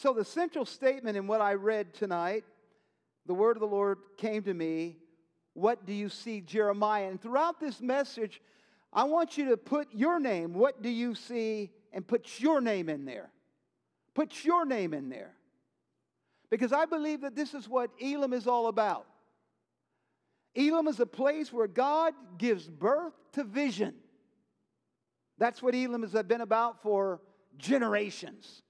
So, 0.00 0.14
the 0.14 0.24
central 0.24 0.64
statement 0.64 1.18
in 1.18 1.26
what 1.26 1.42
I 1.42 1.52
read 1.52 1.92
tonight, 1.92 2.44
the 3.26 3.34
word 3.34 3.58
of 3.58 3.60
the 3.60 3.66
Lord 3.66 3.98
came 4.16 4.42
to 4.44 4.54
me. 4.54 4.96
What 5.52 5.84
do 5.84 5.92
you 5.92 6.08
see, 6.08 6.40
Jeremiah? 6.40 7.10
And 7.10 7.20
throughout 7.20 7.60
this 7.60 7.82
message, 7.82 8.40
I 8.94 9.04
want 9.04 9.36
you 9.36 9.50
to 9.50 9.58
put 9.58 9.88
your 9.92 10.18
name. 10.18 10.54
What 10.54 10.80
do 10.80 10.88
you 10.88 11.14
see? 11.14 11.70
And 11.92 12.06
put 12.08 12.40
your 12.40 12.62
name 12.62 12.88
in 12.88 13.04
there. 13.04 13.30
Put 14.14 14.42
your 14.42 14.64
name 14.64 14.94
in 14.94 15.10
there. 15.10 15.34
Because 16.48 16.72
I 16.72 16.86
believe 16.86 17.20
that 17.20 17.36
this 17.36 17.52
is 17.52 17.68
what 17.68 17.90
Elim 18.00 18.32
is 18.32 18.46
all 18.46 18.68
about. 18.68 19.04
Elim 20.54 20.88
is 20.88 20.98
a 20.98 21.04
place 21.04 21.52
where 21.52 21.68
God 21.68 22.14
gives 22.38 22.66
birth 22.66 23.12
to 23.32 23.44
vision. 23.44 23.96
That's 25.36 25.62
what 25.62 25.74
Elim 25.74 26.00
has 26.00 26.14
been 26.22 26.40
about 26.40 26.80
for 26.82 27.20
generations. 27.58 28.62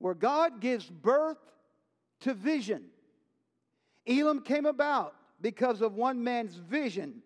Where 0.00 0.14
God 0.14 0.60
gives 0.60 0.86
birth 0.86 1.38
to 2.20 2.34
vision. 2.34 2.86
Elim 4.06 4.40
came 4.40 4.66
about 4.66 5.14
because 5.40 5.80
of 5.80 5.94
one 5.94 6.24
man's 6.24 6.56
vision 6.56 7.22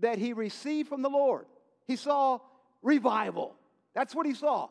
that 0.00 0.18
he 0.18 0.32
received 0.32 0.88
from 0.88 1.02
the 1.02 1.08
Lord. 1.08 1.46
He 1.86 1.96
saw 1.96 2.40
revival. 2.82 3.56
That's 3.94 4.14
what 4.14 4.26
he 4.26 4.34
saw. 4.34 4.68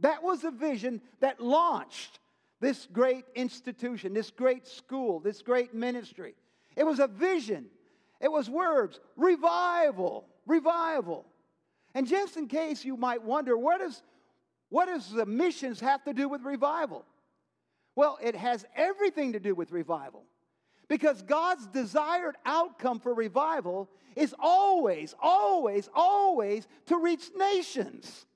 That 0.00 0.22
was 0.22 0.44
a 0.44 0.50
vision 0.50 1.00
that 1.20 1.40
launched 1.40 2.20
this 2.60 2.86
great 2.92 3.24
institution, 3.34 4.14
this 4.14 4.30
great 4.30 4.66
school, 4.66 5.20
this 5.20 5.42
great 5.42 5.74
ministry. 5.74 6.34
It 6.76 6.84
was 6.84 6.98
a 6.98 7.06
vision, 7.06 7.66
it 8.20 8.30
was 8.30 8.48
words 8.48 9.00
revival, 9.16 10.26
revival. 10.46 11.26
And 11.94 12.06
just 12.06 12.36
in 12.36 12.46
case 12.46 12.84
you 12.84 12.96
might 12.96 13.22
wonder, 13.22 13.56
what, 13.56 13.80
is, 13.80 14.02
what 14.70 14.86
does 14.86 15.10
the 15.10 15.26
missions 15.26 15.80
have 15.80 16.02
to 16.04 16.14
do 16.14 16.28
with 16.28 16.42
revival? 16.42 17.04
Well, 17.96 18.18
it 18.22 18.34
has 18.34 18.64
everything 18.74 19.32
to 19.32 19.40
do 19.40 19.54
with 19.54 19.72
revival. 19.72 20.24
Because 20.88 21.22
God's 21.22 21.66
desired 21.66 22.36
outcome 22.44 22.98
for 22.98 23.14
revival 23.14 23.88
is 24.16 24.34
always, 24.40 25.14
always, 25.20 25.88
always 25.94 26.66
to 26.86 26.96
reach 26.96 27.30
nations. 27.36 28.26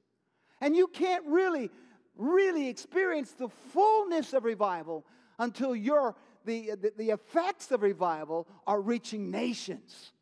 And 0.61 0.77
you 0.77 0.87
can't 0.87 1.25
really, 1.27 1.71
really 2.17 2.69
experience 2.69 3.33
the 3.33 3.49
fullness 3.73 4.33
of 4.35 4.45
revival 4.45 5.05
until 5.39 5.75
you're, 5.75 6.15
the, 6.45 6.73
the, 6.81 6.93
the 6.97 7.11
effects 7.11 7.71
of 7.73 7.83
revival 7.83 8.47
are 8.67 8.81
reaching 8.81 9.31
nations. 9.31 10.13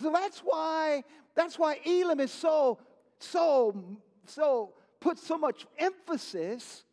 So 0.00 0.10
that's 0.12 0.40
why, 0.40 1.04
that's 1.34 1.58
why 1.58 1.78
Elim 1.84 2.20
is 2.20 2.32
so, 2.32 2.78
so, 3.18 3.98
so, 4.26 4.74
put 5.00 5.18
so 5.18 5.36
much 5.36 5.66
emphasis 5.78 6.84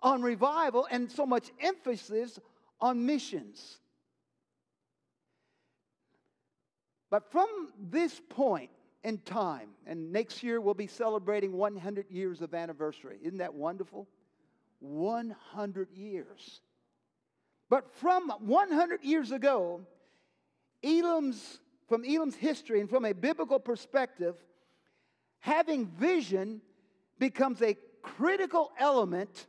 on 0.00 0.22
revival 0.22 0.86
and 0.90 1.10
so 1.10 1.26
much 1.26 1.50
emphasis 1.60 2.38
on 2.80 3.04
missions. 3.04 3.78
But 7.10 7.30
from 7.32 7.48
this 7.78 8.20
point 8.28 8.70
in 9.02 9.18
time, 9.18 9.70
and 9.86 10.12
next 10.12 10.42
year 10.42 10.60
we'll 10.60 10.74
be 10.74 10.86
celebrating 10.86 11.52
100 11.52 12.10
years 12.10 12.42
of 12.42 12.54
anniversary. 12.54 13.18
Isn't 13.22 13.38
that 13.38 13.54
wonderful? 13.54 14.06
100 14.80 15.90
years. 15.92 16.60
But 17.70 17.94
from 17.96 18.30
100 18.40 19.04
years 19.04 19.32
ago, 19.32 19.80
Elim's, 20.82 21.60
from 21.88 22.04
Elim's 22.04 22.36
history 22.36 22.80
and 22.80 22.88
from 22.88 23.04
a 23.04 23.12
biblical 23.12 23.58
perspective, 23.58 24.36
having 25.40 25.86
vision 25.86 26.60
becomes 27.18 27.62
a 27.62 27.76
critical 28.02 28.72
element 28.78 29.46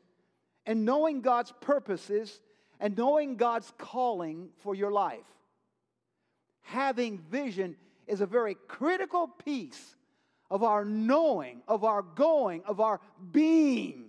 in 0.65 0.85
knowing 0.85 1.21
God's 1.21 1.53
purposes 1.61 2.39
and 2.79 2.97
knowing 2.97 3.35
God's 3.35 3.71
calling 3.77 4.49
for 4.59 4.75
your 4.75 4.91
life. 4.91 5.25
Having 6.61 7.19
vision 7.29 7.75
is 8.07 8.21
a 8.21 8.25
very 8.25 8.55
critical 8.67 9.27
piece 9.27 9.95
of 10.49 10.63
our 10.63 10.83
knowing, 10.83 11.61
of 11.67 11.83
our 11.83 12.01
going, 12.01 12.63
of 12.65 12.79
our 12.79 12.99
being, 13.31 14.05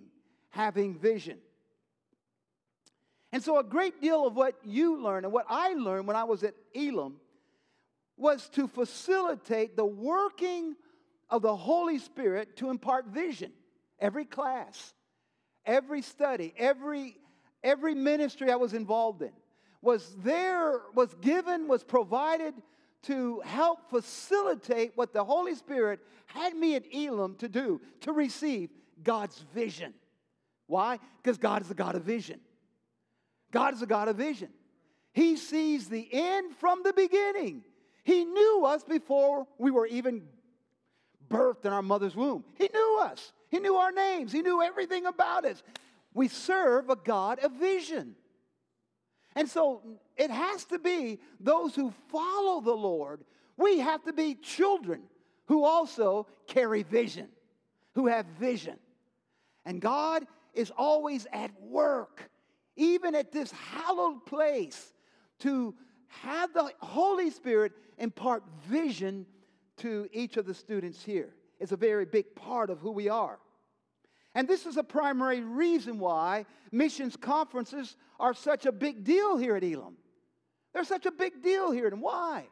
having 0.51 0.99
vision. 0.99 1.39
And 3.33 3.43
so, 3.43 3.59
a 3.59 3.65
great 3.65 4.01
deal 4.01 4.27
of 4.27 4.35
what 4.35 4.55
you 4.65 5.01
learn 5.01 5.25
and 5.25 5.33
what 5.33 5.47
I 5.49 5.75
learned 5.75 6.07
when 6.07 6.17
I 6.17 6.25
was 6.25 6.43
at 6.43 6.55
Elim 6.75 7.17
was 8.17 8.49
to 8.51 8.67
facilitate 8.67 9.77
the 9.77 9.85
working 9.85 10.75
of 11.31 11.43
the 11.43 11.57
Holy 11.57 11.99
Spirit 11.99 12.57
to 12.57 12.71
impart 12.71 13.07
vision. 13.07 13.53
Every 13.99 14.25
class, 14.25 14.95
every 15.65 16.03
study, 16.03 16.53
every, 16.57 17.17
every 17.63 17.95
ministry 17.95 18.51
I 18.51 18.57
was 18.57 18.75
involved 18.75 19.23
in 19.23 19.33
was 19.83 20.15
there, 20.23 20.81
was 20.95 21.15
given, 21.21 21.69
was 21.69 21.83
provided 21.83 22.55
to 23.03 23.41
help 23.45 23.89
facilitate 23.91 24.93
what 24.95 25.13
the 25.13 25.25
Holy 25.25 25.55
Spirit 25.55 26.01
had 26.27 26.55
me 26.55 26.75
at 26.75 26.85
Elim 26.93 27.37
to 27.37 27.49
do, 27.49 27.81
to 28.01 28.13
receive 28.13 28.71
God's 29.03 29.39
vision. 29.55 29.95
Why? 30.67 30.99
Because 31.23 31.39
God 31.39 31.63
is 31.63 31.71
a 31.71 31.75
God 31.75 31.95
of 31.95 32.03
vision. 32.03 32.41
God 33.51 33.75
is 33.75 33.83
a 33.83 33.87
God 33.87 34.09
of 34.09 34.17
vision. 34.17 34.51
He 35.13 35.37
sees 35.37 35.89
the 35.89 36.09
end 36.13 36.55
from 36.57 36.83
the 36.85 36.93
beginning. 36.93 37.65
He 38.05 38.25
knew 38.25 38.65
us 38.67 38.85
before 38.85 39.47
we 39.59 39.71
were 39.71 39.87
even 39.87 40.23
birthed 41.31 41.65
in 41.65 41.73
our 41.73 41.83
mother's 41.83 42.17
womb. 42.17 42.45
He 42.55 42.69
knew 42.73 42.99
us. 43.03 43.33
He 43.49 43.59
knew 43.59 43.77
our 43.77 43.93
names. 43.93 44.33
He 44.33 44.43
knew 44.43 44.63
everything 44.63 45.07
about 45.07 45.45
us. 45.45 45.63
We 46.13 46.29
serve 46.29 46.91
a 46.91 46.97
God 46.97 47.39
of 47.41 47.53
vision. 47.53 48.17
And 49.37 49.49
so 49.49 49.83
it 50.17 50.31
has 50.31 50.65
to 50.67 50.79
be 50.79 51.21
those 51.39 51.75
who 51.75 51.93
follow 52.09 52.61
the 52.61 52.75
Lord. 52.75 53.25
We 53.57 53.79
have 53.79 54.03
to 54.05 54.13
be 54.13 54.35
children 54.35 55.03
who 55.47 55.65
also 55.65 56.27
carry 56.47 56.83
vision, 56.83 57.29
who 57.95 58.07
have 58.07 58.27
vision. 58.39 58.77
And 59.65 59.81
God 59.81 60.27
is 60.55 60.73
always 60.77 61.27
at 61.33 61.51
work, 61.61 62.29
even 62.77 63.15
at 63.15 63.31
this 63.31 63.53
hallowed 63.53 64.27
place, 64.27 64.93
to 65.41 65.75
have 66.09 66.53
the 66.53 66.73
Holy 66.81 67.31
Spirit 67.31 67.73
impart 67.99 68.43
vision 68.67 69.27
to 69.81 70.09
each 70.13 70.37
of 70.37 70.47
the 70.47 70.55
students 70.55 71.03
here. 71.03 71.35
It's 71.59 71.73
a 71.73 71.77
very 71.77 72.07
big 72.07 72.35
part 72.35 72.71
of 72.71 72.79
who 72.79 72.91
we 72.91 73.09
are. 73.09 73.39
And 74.35 74.47
this 74.47 74.65
is 74.65 74.77
a 74.77 74.85
primary 74.85 75.41
reason 75.41 75.99
why 75.99 76.47
missions 76.71 77.17
conferences 77.17 77.97
are 78.19 78.33
such 78.33 78.65
a 78.67 78.73
big 78.73 79.05
deal 79.05 79.37
here 79.37 79.57
at 79.57 79.65
Elim. 79.65 79.97
They're 80.73 80.85
such 80.85 81.07
a 81.07 81.11
big 81.11 81.43
deal 81.43 81.71
here. 81.73 81.89
And 81.89 82.01
why? 82.01 82.47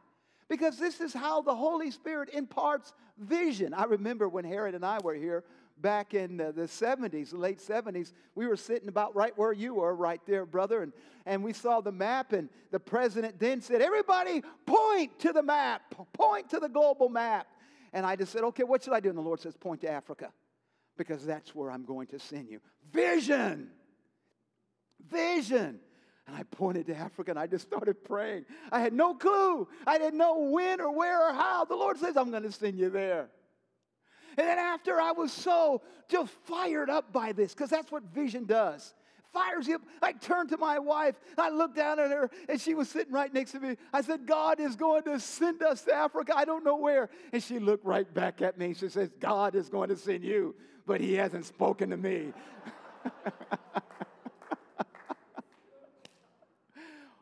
Because 0.49 0.77
this 0.77 0.99
is 0.99 1.13
how 1.13 1.41
the 1.41 1.55
Holy 1.55 1.89
Spirit 1.91 2.29
imparts 2.33 2.93
vision. 3.17 3.73
I 3.73 3.85
remember 3.85 4.27
when 4.27 4.43
Herod 4.43 4.75
and 4.75 4.85
I 4.85 4.99
were 5.01 5.13
here 5.13 5.43
back 5.81 6.13
in 6.13 6.37
the, 6.37 6.51
the 6.51 6.63
70s, 6.63 7.31
the 7.31 7.37
late 7.37 7.59
70s, 7.59 8.13
we 8.35 8.47
were 8.47 8.57
sitting 8.57 8.89
about 8.89 9.15
right 9.15 9.37
where 9.37 9.53
you 9.53 9.75
were, 9.75 9.95
right 9.95 10.21
there, 10.25 10.45
brother, 10.45 10.81
and, 10.81 10.93
and 11.25 11.43
we 11.43 11.53
saw 11.53 11.81
the 11.81 11.91
map, 11.91 12.33
and 12.33 12.49
the 12.71 12.79
president 12.79 13.39
then 13.39 13.61
said, 13.61 13.81
Everybody 13.81 14.43
point 14.65 15.19
to 15.19 15.31
the 15.31 15.43
map, 15.43 15.81
point 16.13 16.49
to 16.49 16.59
the 16.59 16.69
global 16.69 17.09
map. 17.09 17.47
And 17.93 18.05
I 18.05 18.15
just 18.15 18.31
said, 18.31 18.43
Okay, 18.43 18.63
what 18.63 18.83
should 18.83 18.93
I 18.93 18.99
do? 18.99 19.09
And 19.09 19.17
the 19.17 19.21
Lord 19.21 19.39
says, 19.39 19.55
Point 19.55 19.81
to 19.81 19.91
Africa 19.91 20.31
because 20.99 21.25
that's 21.25 21.55
where 21.55 21.71
I'm 21.71 21.85
going 21.85 22.07
to 22.07 22.19
send 22.19 22.49
you. 22.49 22.59
Vision! 22.91 23.69
Vision! 25.09 25.79
And 26.27 26.35
I 26.35 26.43
pointed 26.43 26.85
to 26.87 26.95
Africa 26.95 27.31
and 27.31 27.39
I 27.39 27.47
just 27.47 27.65
started 27.65 28.03
praying. 28.03 28.45
I 28.71 28.81
had 28.81 28.93
no 28.93 29.15
clue. 29.15 29.67
I 29.87 29.97
didn't 29.97 30.19
know 30.19 30.37
when 30.39 30.79
or 30.79 30.91
where 30.95 31.27
or 31.27 31.33
how. 31.33 31.65
The 31.65 31.75
Lord 31.75 31.97
says, 31.97 32.17
I'm 32.17 32.29
going 32.29 32.43
to 32.43 32.51
send 32.51 32.77
you 32.77 32.91
there. 32.91 33.29
And 34.37 34.47
then 34.47 34.57
after 34.57 34.99
I 34.99 35.11
was 35.11 35.31
so 35.31 35.81
just 36.07 36.31
fired 36.45 36.89
up 36.89 37.11
by 37.11 37.31
this, 37.31 37.53
because 37.53 37.69
that's 37.69 37.91
what 37.91 38.03
vision 38.03 38.45
does. 38.45 38.93
Fires 39.31 39.67
you 39.67 39.75
up. 39.75 39.81
I 40.01 40.13
turned 40.13 40.49
to 40.49 40.57
my 40.57 40.79
wife. 40.79 41.15
I 41.37 41.49
looked 41.49 41.75
down 41.75 41.99
at 41.99 42.09
her, 42.09 42.31
and 42.47 42.59
she 42.59 42.73
was 42.73 42.89
sitting 42.89 43.13
right 43.13 43.31
next 43.31 43.51
to 43.51 43.59
me. 43.59 43.77
I 43.93 44.01
said, 44.01 44.25
God 44.25 44.59
is 44.59 44.75
going 44.75 45.03
to 45.03 45.19
send 45.19 45.61
us 45.61 45.83
to 45.83 45.93
Africa. 45.93 46.33
I 46.35 46.45
don't 46.45 46.63
know 46.63 46.77
where. 46.77 47.09
And 47.31 47.43
she 47.43 47.59
looked 47.59 47.85
right 47.85 48.11
back 48.11 48.41
at 48.41 48.57
me. 48.57 48.73
She 48.73 48.89
says, 48.89 49.11
God 49.19 49.53
is 49.53 49.69
going 49.69 49.89
to 49.89 49.95
send 49.95 50.23
you 50.23 50.55
but 50.89 50.99
he 50.99 51.13
hasn't 51.13 51.45
spoken 51.45 51.91
to 51.91 51.97
me. 51.97 52.33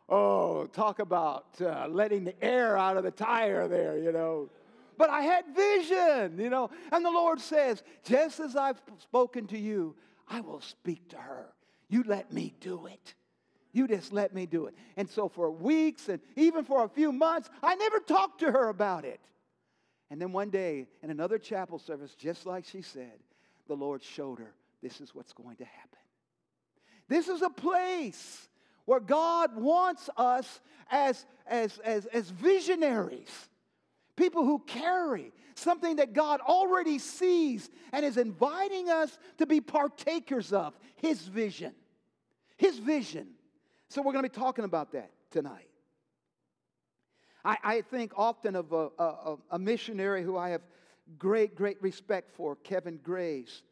oh, 0.07 0.65
talk 0.67 0.99
about 0.99 1.47
uh, 1.59 1.85
letting 1.89 2.23
the 2.23 2.41
air 2.41 2.77
out 2.77 2.95
of 2.95 3.03
the 3.03 3.11
tire 3.11 3.67
there, 3.67 3.97
you 3.97 4.13
know. 4.13 4.49
But 4.97 5.09
I 5.09 5.21
had 5.21 5.45
vision, 5.55 6.39
you 6.39 6.49
know. 6.49 6.69
And 6.91 7.05
the 7.05 7.11
Lord 7.11 7.39
says, 7.39 7.83
just 8.03 8.39
as 8.39 8.55
I've 8.55 8.81
spoken 8.99 9.47
to 9.47 9.57
you, 9.57 9.95
I 10.27 10.41
will 10.41 10.61
speak 10.61 11.09
to 11.09 11.17
her. 11.17 11.47
You 11.89 12.03
let 12.05 12.33
me 12.33 12.53
do 12.59 12.87
it. 12.87 13.13
You 13.71 13.87
just 13.87 14.11
let 14.11 14.33
me 14.33 14.45
do 14.45 14.65
it. 14.65 14.75
And 14.95 15.09
so 15.09 15.29
for 15.29 15.51
weeks 15.51 16.09
and 16.09 16.19
even 16.35 16.65
for 16.65 16.83
a 16.83 16.89
few 16.89 17.11
months, 17.11 17.49
I 17.61 17.75
never 17.75 17.99
talked 17.99 18.39
to 18.39 18.51
her 18.51 18.69
about 18.69 19.05
it. 19.05 19.21
And 20.09 20.21
then 20.21 20.31
one 20.31 20.49
day 20.49 20.87
in 21.03 21.11
another 21.11 21.37
chapel 21.37 21.77
service, 21.77 22.15
just 22.15 22.45
like 22.45 22.65
she 22.65 22.81
said, 22.81 23.19
the 23.67 23.75
Lord 23.75 24.01
showed 24.01 24.39
her 24.39 24.53
this 24.81 25.01
is 25.01 25.13
what's 25.13 25.33
going 25.33 25.57
to 25.57 25.65
happen. 25.65 25.99
This 27.07 27.27
is 27.27 27.41
a 27.41 27.49
place 27.49 28.47
where 28.85 28.99
God 28.99 29.55
wants 29.55 30.09
us 30.17 30.61
as, 30.89 31.25
as, 31.45 31.77
as, 31.79 32.05
as 32.07 32.29
visionaries, 32.29 33.49
people 34.17 34.43
who 34.43 34.59
carry 34.59 35.31
something 35.55 35.95
that 35.95 36.11
God 36.11 36.41
already 36.41 36.99
sees 36.99 37.69
and 37.93 38.05
is 38.05 38.17
inviting 38.17 38.89
us 38.89 39.17
to 39.37 39.45
be 39.45 39.61
partakers 39.61 40.51
of 40.51 40.77
His 40.97 41.21
vision. 41.21 41.73
His 42.57 42.77
vision. 42.77 43.29
So, 43.89 44.01
we're 44.01 44.11
going 44.11 44.25
to 44.25 44.29
be 44.29 44.37
talking 44.37 44.65
about 44.65 44.91
that 44.91 45.11
tonight. 45.31 45.69
I, 47.45 47.57
I 47.63 47.81
think 47.81 48.11
often 48.17 48.55
of 48.57 48.73
a, 48.73 48.89
a, 48.99 49.37
a 49.51 49.59
missionary 49.59 50.23
who 50.23 50.35
I 50.35 50.49
have 50.49 50.61
great, 51.17 51.55
great 51.55 51.81
respect 51.81 52.31
for, 52.35 52.57
Kevin 52.57 52.99
Graves. 53.01 53.63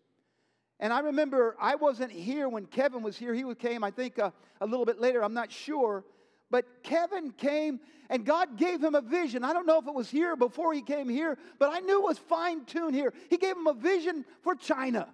And 0.80 0.94
I 0.94 1.00
remember 1.00 1.56
I 1.60 1.76
wasn't 1.76 2.12
here 2.12 2.48
when 2.48 2.66
Kevin 2.66 3.02
was 3.02 3.18
here. 3.18 3.34
He 3.34 3.44
came, 3.56 3.84
I 3.84 3.92
think, 3.92 4.20
uh, 4.20 4.32
a 4.62 4.66
little 4.66 4.86
bit 4.86 5.00
later. 5.00 5.24
I'm 5.24 5.34
not 5.34 5.52
sure. 5.52 6.06
But 6.56 6.84
Kevin 6.84 7.32
came 7.32 7.82
and 8.10 8.26
God 8.26 8.56
gave 8.56 8.82
him 8.82 8.96
a 8.96 9.02
vision. 9.02 9.44
I 9.44 9.52
don't 9.52 9.66
know 9.66 9.78
if 9.78 9.88
it 9.88 9.94
was 9.94 10.10
here 10.10 10.38
before 10.38 10.74
he 10.74 10.82
came 10.82 11.10
here, 11.10 11.38
but 11.60 11.70
I 11.70 11.80
knew 11.80 12.00
it 12.00 12.08
was 12.08 12.18
fine 12.18 12.64
tuned 12.64 12.96
here. 12.96 13.14
He 13.30 13.36
gave 13.36 13.58
him 13.58 13.68
a 13.68 13.74
vision 13.74 14.24
for 14.42 14.56
China. 14.56 15.10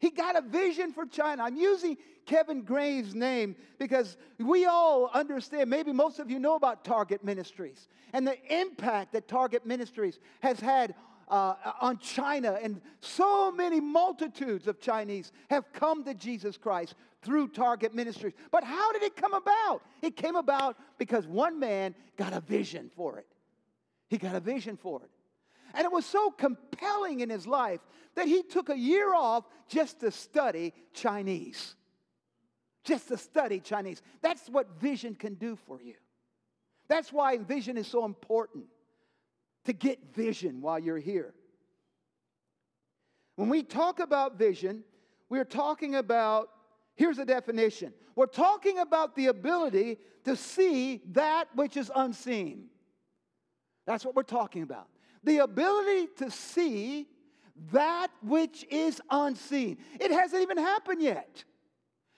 He 0.00 0.10
got 0.10 0.36
a 0.36 0.40
vision 0.40 0.92
for 0.92 1.06
China. 1.06 1.44
I'm 1.44 1.54
using 1.54 1.96
Kevin 2.26 2.62
Graves' 2.62 3.14
name 3.14 3.54
because 3.78 4.16
we 4.40 4.66
all 4.66 5.08
understand, 5.14 5.70
maybe 5.70 5.92
most 5.92 6.18
of 6.18 6.32
you 6.32 6.40
know 6.40 6.56
about 6.56 6.84
Target 6.84 7.22
Ministries 7.22 7.86
and 8.12 8.26
the 8.26 8.36
impact 8.52 9.12
that 9.12 9.28
Target 9.28 9.64
Ministries 9.64 10.18
has 10.40 10.58
had 10.58 10.96
uh, 11.30 11.54
on 11.80 11.98
China, 11.98 12.58
and 12.60 12.80
so 13.00 13.52
many 13.52 13.80
multitudes 13.80 14.66
of 14.66 14.80
Chinese 14.80 15.32
have 15.48 15.72
come 15.72 16.04
to 16.04 16.12
Jesus 16.12 16.58
Christ 16.58 16.96
through 17.22 17.48
Target 17.48 17.94
Ministries. 17.94 18.34
But 18.50 18.64
how 18.64 18.92
did 18.92 19.02
it 19.02 19.16
come 19.16 19.32
about? 19.32 19.82
It 20.02 20.16
came 20.16 20.36
about 20.36 20.76
because 20.98 21.26
one 21.26 21.60
man 21.60 21.94
got 22.16 22.32
a 22.32 22.40
vision 22.40 22.90
for 22.96 23.18
it. 23.18 23.26
He 24.08 24.18
got 24.18 24.34
a 24.34 24.40
vision 24.40 24.76
for 24.76 25.02
it. 25.02 25.10
And 25.72 25.84
it 25.84 25.92
was 25.92 26.04
so 26.04 26.32
compelling 26.32 27.20
in 27.20 27.30
his 27.30 27.46
life 27.46 27.80
that 28.16 28.26
he 28.26 28.42
took 28.42 28.68
a 28.68 28.76
year 28.76 29.14
off 29.14 29.44
just 29.68 30.00
to 30.00 30.10
study 30.10 30.74
Chinese. 30.92 31.76
Just 32.82 33.06
to 33.08 33.16
study 33.16 33.60
Chinese. 33.60 34.02
That's 34.20 34.48
what 34.48 34.80
vision 34.80 35.14
can 35.14 35.34
do 35.34 35.56
for 35.66 35.80
you. 35.80 35.94
That's 36.88 37.12
why 37.12 37.38
vision 37.38 37.76
is 37.76 37.86
so 37.86 38.04
important 38.04 38.64
to 39.64 39.72
get 39.72 40.14
vision 40.14 40.60
while 40.60 40.78
you're 40.78 40.98
here. 40.98 41.34
When 43.36 43.48
we 43.48 43.62
talk 43.62 44.00
about 44.00 44.38
vision, 44.38 44.84
we're 45.28 45.44
talking 45.44 45.94
about, 45.94 46.50
here's 46.94 47.18
a 47.18 47.24
definition 47.24 47.94
we're 48.16 48.26
talking 48.26 48.78
about 48.78 49.16
the 49.16 49.28
ability 49.28 49.98
to 50.24 50.36
see 50.36 51.00
that 51.12 51.48
which 51.54 51.76
is 51.76 51.90
unseen. 51.94 52.66
That's 53.86 54.04
what 54.04 54.14
we're 54.14 54.22
talking 54.24 54.62
about. 54.62 54.88
The 55.24 55.38
ability 55.38 56.08
to 56.18 56.30
see 56.30 57.06
that 57.72 58.08
which 58.22 58.66
is 58.70 59.00
unseen. 59.10 59.78
It 59.98 60.10
hasn't 60.10 60.42
even 60.42 60.58
happened 60.58 61.02
yet. 61.02 61.44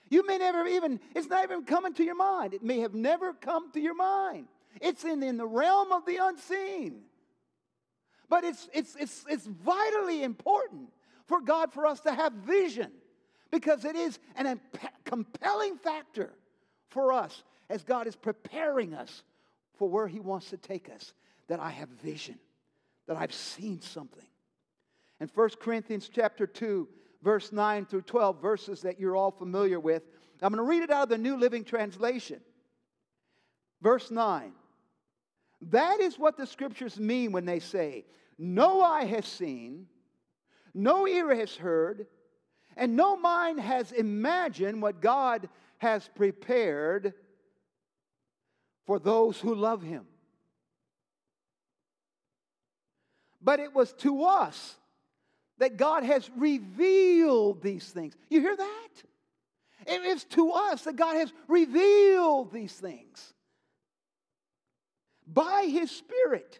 You 0.08 0.26
may 0.26 0.38
never 0.38 0.66
even, 0.66 1.00
it's 1.14 1.28
not 1.28 1.44
even 1.44 1.64
coming 1.64 1.94
to 1.94 2.04
your 2.04 2.14
mind. 2.16 2.54
It 2.54 2.62
may 2.62 2.80
have 2.80 2.94
never 2.94 3.32
come 3.32 3.70
to 3.72 3.80
your 3.80 3.94
mind. 3.94 4.46
It's 4.80 5.04
in, 5.04 5.22
in 5.22 5.36
the 5.36 5.46
realm 5.46 5.92
of 5.92 6.04
the 6.04 6.16
unseen. 6.16 7.02
But 8.32 8.44
it's, 8.44 8.66
it's, 8.72 8.96
it's, 8.98 9.26
it's 9.28 9.46
vitally 9.46 10.22
important 10.22 10.88
for 11.26 11.42
God 11.42 11.70
for 11.70 11.84
us 11.84 12.00
to 12.00 12.14
have 12.14 12.32
vision 12.32 12.90
because 13.50 13.84
it 13.84 13.94
is 13.94 14.18
an 14.36 14.46
imp- 14.46 14.78
compelling 15.04 15.76
factor 15.76 16.32
for 16.88 17.12
us 17.12 17.42
as 17.68 17.84
God 17.84 18.06
is 18.06 18.16
preparing 18.16 18.94
us 18.94 19.22
for 19.76 19.86
where 19.86 20.08
He 20.08 20.18
wants 20.18 20.48
to 20.48 20.56
take 20.56 20.88
us. 20.88 21.12
That 21.48 21.60
I 21.60 21.68
have 21.68 21.90
vision, 21.90 22.38
that 23.06 23.18
I've 23.18 23.34
seen 23.34 23.82
something. 23.82 24.24
In 25.20 25.28
1 25.34 25.50
Corinthians 25.60 26.08
chapter 26.10 26.46
2, 26.46 26.88
verse 27.22 27.52
9 27.52 27.84
through 27.84 28.00
12, 28.00 28.40
verses 28.40 28.80
that 28.80 28.98
you're 28.98 29.14
all 29.14 29.30
familiar 29.30 29.78
with, 29.78 30.04
I'm 30.40 30.54
going 30.54 30.64
to 30.64 30.70
read 30.70 30.84
it 30.84 30.90
out 30.90 31.02
of 31.02 31.08
the 31.10 31.18
New 31.18 31.36
Living 31.36 31.64
Translation. 31.64 32.40
Verse 33.82 34.10
9. 34.10 34.52
That 35.70 36.00
is 36.00 36.18
what 36.18 36.38
the 36.38 36.46
scriptures 36.46 36.98
mean 36.98 37.30
when 37.30 37.44
they 37.44 37.60
say, 37.60 38.06
no 38.42 38.82
eye 38.82 39.04
has 39.04 39.24
seen, 39.24 39.86
no 40.74 41.06
ear 41.06 41.32
has 41.32 41.54
heard, 41.54 42.08
and 42.76 42.96
no 42.96 43.16
mind 43.16 43.60
has 43.60 43.92
imagined 43.92 44.82
what 44.82 45.00
God 45.00 45.48
has 45.78 46.08
prepared 46.16 47.14
for 48.84 48.98
those 48.98 49.38
who 49.38 49.54
love 49.54 49.80
Him. 49.82 50.04
But 53.40 53.60
it 53.60 53.72
was 53.72 53.92
to 53.94 54.24
us 54.24 54.76
that 55.58 55.76
God 55.76 56.02
has 56.02 56.28
revealed 56.36 57.62
these 57.62 57.88
things. 57.88 58.16
You 58.28 58.40
hear 58.40 58.56
that? 58.56 58.88
It 59.86 60.02
is 60.02 60.24
to 60.24 60.50
us 60.50 60.82
that 60.82 60.96
God 60.96 61.14
has 61.14 61.32
revealed 61.46 62.52
these 62.52 62.72
things 62.72 63.34
by 65.28 65.68
His 65.70 65.92
Spirit. 65.92 66.58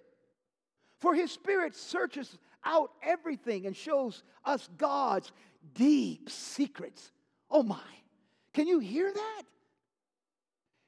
For 1.02 1.16
his 1.16 1.32
spirit 1.32 1.74
searches 1.74 2.38
out 2.64 2.92
everything 3.02 3.66
and 3.66 3.76
shows 3.76 4.22
us 4.44 4.68
God's 4.78 5.32
deep 5.74 6.30
secrets. 6.30 7.10
Oh 7.50 7.64
my, 7.64 7.80
can 8.54 8.68
you 8.68 8.78
hear 8.78 9.12
that? 9.12 9.42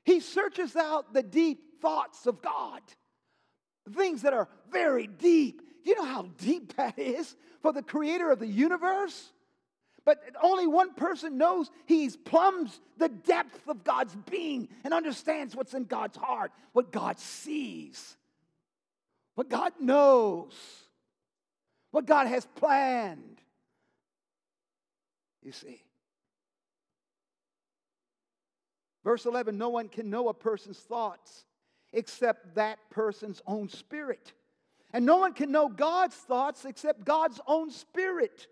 He 0.05 0.21
searches 0.21 0.77
out 0.77 1.13
the 1.15 1.25
deep 1.25 1.81
thoughts 1.83 2.29
of 2.29 2.41
God, 2.43 2.81
things 3.93 4.23
that 4.23 4.33
are 4.33 4.49
very 4.71 5.09
deep. 5.09 5.63
You 5.83 5.97
know 5.97 6.05
how 6.05 6.29
deep 6.39 6.75
that 6.77 6.97
is 6.97 7.35
for 7.61 7.73
the 7.73 7.83
creator 7.83 8.31
of 8.31 8.39
the 8.39 8.47
universe? 8.47 9.33
But 10.05 10.23
only 10.41 10.69
one 10.69 10.95
person 10.95 11.39
knows 11.39 11.73
he 11.87 12.09
plumbs 12.25 12.81
the 12.99 13.09
depth 13.09 13.67
of 13.67 13.83
God's 13.83 14.15
being 14.31 14.69
and 14.85 14.95
understands 14.95 15.57
what's 15.57 15.75
in 15.75 15.87
God's 15.87 16.17
heart, 16.17 16.53
what 16.73 16.93
God 16.93 17.19
sees 17.19 18.17
what 19.35 19.49
God 19.49 19.73
knows, 19.81 20.55
what 21.91 22.07
God 22.07 22.27
has 22.27 22.47
planned. 22.57 23.41
You 25.43 25.53
see. 25.53 25.83
Verse 29.05 29.27
11 29.27 29.59
no 29.59 29.69
one 29.69 29.89
can 29.89 30.09
know 30.09 30.29
a 30.29 30.35
person's 30.35 30.79
thoughts 30.79 31.45
except 31.93 32.55
that 32.55 32.79
person's 32.91 33.43
own 33.47 33.69
spirit. 33.69 34.33
And 34.93 35.05
no 35.05 35.19
one 35.19 35.33
can 35.33 35.51
know 35.51 35.69
God's 35.69 36.15
thoughts 36.15 36.65
except 36.65 37.05
God's 37.05 37.41
own 37.47 37.71
spirit. 37.71 38.47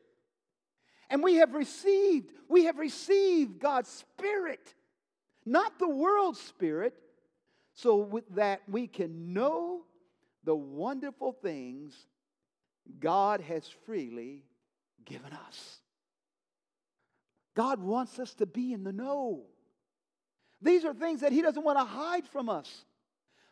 And 1.08 1.22
we 1.22 1.36
have 1.36 1.54
received, 1.54 2.32
we 2.48 2.64
have 2.64 2.78
received 2.78 3.60
God's 3.60 3.88
spirit, 3.88 4.74
not 5.44 5.78
the 5.78 5.88
world's 5.88 6.40
spirit, 6.40 6.94
so 7.74 8.22
that 8.30 8.62
we 8.68 8.86
can 8.86 9.32
know 9.32 9.82
the 10.44 10.54
wonderful 10.54 11.32
things 11.32 11.94
God 12.99 13.40
has 13.40 13.68
freely 13.87 14.44
given 15.04 15.32
us. 15.32 15.78
God 17.54 17.80
wants 17.80 18.18
us 18.18 18.34
to 18.34 18.46
be 18.46 18.72
in 18.72 18.82
the 18.84 18.92
know. 18.92 19.42
These 20.61 20.84
are 20.84 20.94
things 20.94 21.20
that 21.20 21.32
He 21.32 21.42
doesn't 21.42 21.62
want 21.62 21.78
to 21.78 21.84
hide 21.84 22.26
from 22.26 22.49
us. 22.49 22.84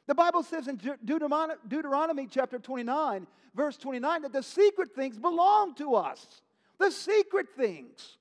The 0.06 0.14
Bible 0.14 0.42
says 0.42 0.68
in 0.68 0.80
Deuteronomy, 1.04 1.54
Deuteronomy 1.68 2.26
chapter 2.28 2.59
29, 2.59 3.26
verse 3.54 3.76
29, 3.76 4.23
that 4.23 4.32
the 4.32 4.42
secret 4.42 4.94
things 4.94 5.18
belong 5.18 5.75
to 5.76 5.94
us. 5.94 6.42
The 6.78 6.90
secret 6.90 7.47
things, 7.56 8.16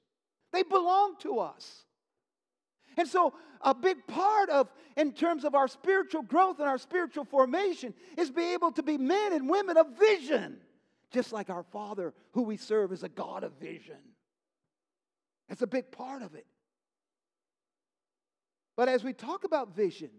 they 0.52 0.64
belong 0.64 1.16
to 1.20 1.40
us. 1.40 1.86
And 2.98 3.08
so, 3.08 3.34
a 3.62 3.74
big 3.74 4.06
part 4.08 4.50
of, 4.50 4.70
in 4.96 5.12
terms 5.12 5.44
of 5.44 5.56
our 5.56 5.68
spiritual 5.68 6.22
growth 6.22 6.60
and 6.60 6.68
our 6.68 6.78
spiritual 6.78 7.26
formation, 7.26 7.94
is 8.18 8.32
be 8.32 8.54
able 8.54 8.72
to 8.72 8.84
be 8.84 8.98
men 8.98 9.34
and 9.34 9.50
women 9.50 9.78
of 9.78 9.88
vision, 9.98 10.58
just 11.12 11.34
like 11.34 11.50
our 11.50 11.64
Father, 11.64 12.14
who 12.32 12.44
we 12.44 12.58
serve, 12.58 12.92
is 12.92 13.04
a 13.04 13.10
God 13.10 13.44
of 13.44 13.54
vision. 13.60 13.98
That's 15.48 15.62
a 15.62 15.68
big 15.68 15.92
part 15.92 16.22
of 16.22 16.36
it. 16.36 16.46
But 18.78 18.88
as 18.88 19.04
we 19.04 19.14
talk 19.14 19.44
about 19.44 19.76
vision, 19.76 20.12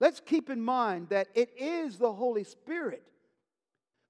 let's 0.00 0.20
keep 0.20 0.48
in 0.48 0.62
mind 0.62 1.10
that 1.10 1.28
it 1.34 1.50
is 1.58 1.98
the 1.98 2.12
Holy 2.12 2.44
Spirit 2.44 3.02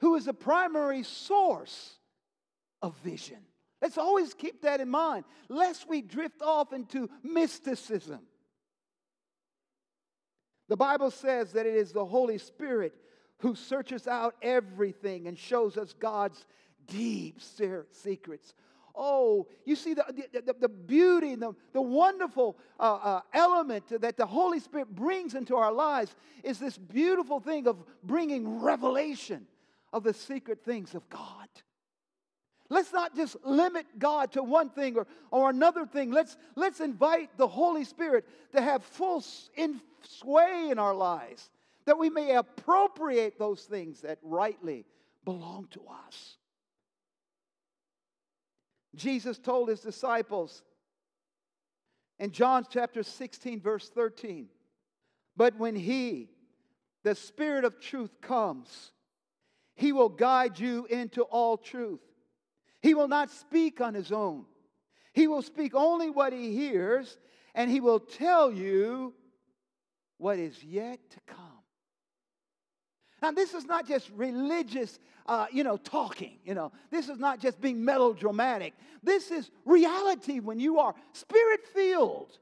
who 0.01 0.15
is 0.17 0.27
the 0.27 0.35
primary 0.35 1.03
source 1.03 1.99
of 2.83 2.97
vision. 2.99 3.39
Let's 3.81 3.99
always 3.99 4.35
keep 4.35 4.63
that 4.63 4.81
in 4.81 4.91
mind, 4.91 5.25
lest 5.49 5.89
we 5.89 6.03
drift 6.03 6.43
off 6.43 6.73
into 6.73 7.09
mysticism. 7.23 8.21
The 10.69 10.77
Bible 10.77 11.11
says 11.11 11.53
that 11.53 11.67
it 11.67 11.75
is 11.75 11.93
the 11.93 12.05
Holy 12.05 12.39
Spirit 12.39 12.95
who 13.39 13.55
searches 13.55 14.07
out 14.07 14.37
everything 14.43 15.27
and 15.27 15.39
shows 15.39 15.77
us 15.77 15.95
God's 15.99 16.47
deep 16.87 17.41
secrets. 17.93 18.55
Oh, 18.95 19.47
you 19.65 19.77
see 19.77 19.95
the, 19.95 20.05
the, 20.33 20.55
the, 20.61 20.69
beauty 20.69 21.33
and 21.33 21.41
the, 21.41 21.55
the 21.73 21.81
wonderful 21.81 22.59
uh, 22.79 22.99
uh, 23.03 23.21
element 23.33 24.01
that 24.01 24.17
the 24.17 24.27
Holy 24.27 24.61
Spirit 24.61 24.95
brings 24.95 25.35
into 25.35 25.57
our 25.57 25.73
lives 25.73 26.15
is 26.43 26.59
this 26.59 26.77
beautiful 26.77 27.41
thing 27.41 27.67
of 27.67 27.83
bringing 28.03 28.61
revelation 28.61 29.47
of 29.93 30.03
the 30.03 30.13
secret 30.13 30.65
things 30.65 30.95
of 30.95 31.09
God. 31.09 31.49
Let's 32.71 32.93
not 32.93 33.17
just 33.17 33.37
limit 33.45 33.85
God 33.99 34.33
to 34.33 34.45
one 34.45 34.71
thing 34.71 34.97
or, 34.97 35.07
or 35.33 35.51
another 35.51 35.85
thing. 35.85 36.13
Let's, 36.13 36.37
let's 36.55 36.79
invite 36.79 37.37
the 37.37 37.49
Holy 37.49 37.85
Spirit 37.85 38.25
to 38.53 38.63
have 38.63 38.85
full 38.85 39.25
in 39.57 39.81
sway 40.03 40.69
in 40.71 40.79
our 40.79 40.95
lives, 40.95 41.51
that 41.85 41.99
we 41.99 42.09
may 42.09 42.37
appropriate 42.37 43.39
those 43.39 43.65
things 43.65 44.03
that 44.03 44.19
rightly 44.23 44.87
belong 45.25 45.67
to 45.73 45.81
us. 46.07 46.37
Jesus 48.95 49.39
told 49.39 49.69
his 49.69 49.81
disciples 49.81 50.63
in 52.21 52.31
John 52.31 52.67
chapter 52.71 53.03
16, 53.03 53.61
verse 53.61 53.89
13, 53.89 54.47
but 55.37 55.59
when 55.59 55.75
he, 55.75 56.29
the 57.03 57.15
Spirit 57.15 57.65
of 57.65 57.81
truth, 57.81 58.21
comes, 58.21 58.93
he 59.75 59.93
will 59.93 60.09
guide 60.09 60.59
you 60.59 60.87
into 60.87 61.23
all 61.23 61.57
truth. 61.57 62.01
He 62.81 62.95
will 62.95 63.09
not 63.09 63.31
speak 63.31 63.81
on 63.81 63.95
his 63.95 64.13
own. 64.13 64.45
He 65.13 65.27
will 65.27 65.43
speak 65.43 65.75
only 65.75 66.11
what 66.11 66.33
he 66.33 66.55
hears, 66.55 67.19
and 67.55 67.71
he 67.71 67.81
will 67.81 68.01
tell 68.01 68.51
you 68.51 69.15
what 70.19 70.39
is 70.39 70.63
yet 70.63 70.99
to 71.11 71.21
come. 71.27 71.47
Now, 73.23 73.33
this 73.33 73.53
is 73.53 73.67
not 73.67 73.87
just 73.87 74.11
religious, 74.11 74.99
uh, 75.27 75.47
you 75.53 75.63
know, 75.63 75.77
talking. 75.77 76.39
You 76.45 76.55
know, 76.55 76.73
this 76.91 77.09
is 77.09 77.19
not 77.19 77.39
just 77.39 77.61
being 77.61 77.85
melodramatic. 77.85 78.73
This 79.03 79.31
is 79.31 79.51
reality 79.67 80.41
when 80.41 80.59
you 80.59 80.79
are 80.79 80.95
spirit 81.13 81.67
filled. 81.75 82.39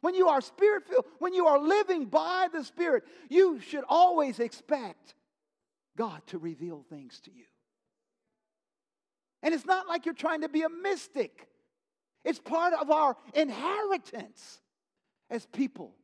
When 0.00 0.14
you 0.14 0.28
are 0.28 0.40
spirit 0.40 0.86
filled, 0.86 1.06
when 1.18 1.34
you 1.34 1.46
are 1.46 1.58
living 1.58 2.04
by 2.04 2.48
the 2.52 2.62
Spirit, 2.62 3.04
you 3.28 3.60
should 3.60 3.84
always 3.88 4.38
expect 4.38 5.14
God 5.96 6.22
to 6.28 6.38
reveal 6.38 6.84
things 6.88 7.18
to 7.20 7.32
you. 7.32 7.44
And 9.42 9.54
it's 9.54 9.66
not 9.66 9.86
like 9.86 10.04
you're 10.04 10.14
trying 10.14 10.40
to 10.42 10.48
be 10.48 10.62
a 10.62 10.68
mystic, 10.68 11.48
it's 12.24 12.40
part 12.40 12.74
of 12.74 12.90
our 12.90 13.16
inheritance 13.34 14.60
as 15.30 15.46
people 15.46 15.94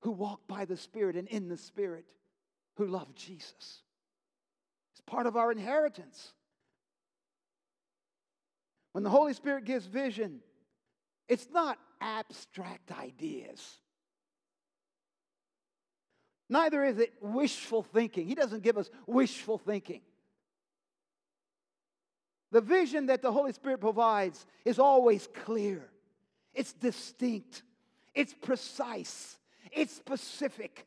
who 0.00 0.10
walk 0.10 0.40
by 0.48 0.64
the 0.64 0.76
Spirit 0.76 1.16
and 1.16 1.28
in 1.28 1.48
the 1.48 1.56
Spirit 1.56 2.06
who 2.76 2.86
love 2.86 3.14
Jesus. 3.14 3.82
It's 4.92 5.02
part 5.06 5.26
of 5.26 5.36
our 5.36 5.52
inheritance. 5.52 6.32
When 8.92 9.04
the 9.04 9.10
Holy 9.10 9.32
Spirit 9.32 9.64
gives 9.64 9.86
vision, 9.86 10.40
it's 11.28 11.48
not 11.52 11.78
abstract 12.00 12.92
ideas. 12.92 13.78
Neither 16.48 16.84
is 16.84 16.98
it 16.98 17.14
wishful 17.22 17.82
thinking. 17.82 18.26
He 18.26 18.34
doesn't 18.34 18.62
give 18.62 18.76
us 18.76 18.90
wishful 19.06 19.56
thinking. 19.56 20.02
The 22.52 22.60
vision 22.60 23.06
that 23.06 23.22
the 23.22 23.32
Holy 23.32 23.52
Spirit 23.52 23.80
provides 23.80 24.46
is 24.66 24.78
always 24.78 25.26
clear, 25.44 25.88
it's 26.54 26.74
distinct, 26.74 27.62
it's 28.14 28.34
precise, 28.34 29.38
it's 29.72 29.96
specific. 29.96 30.86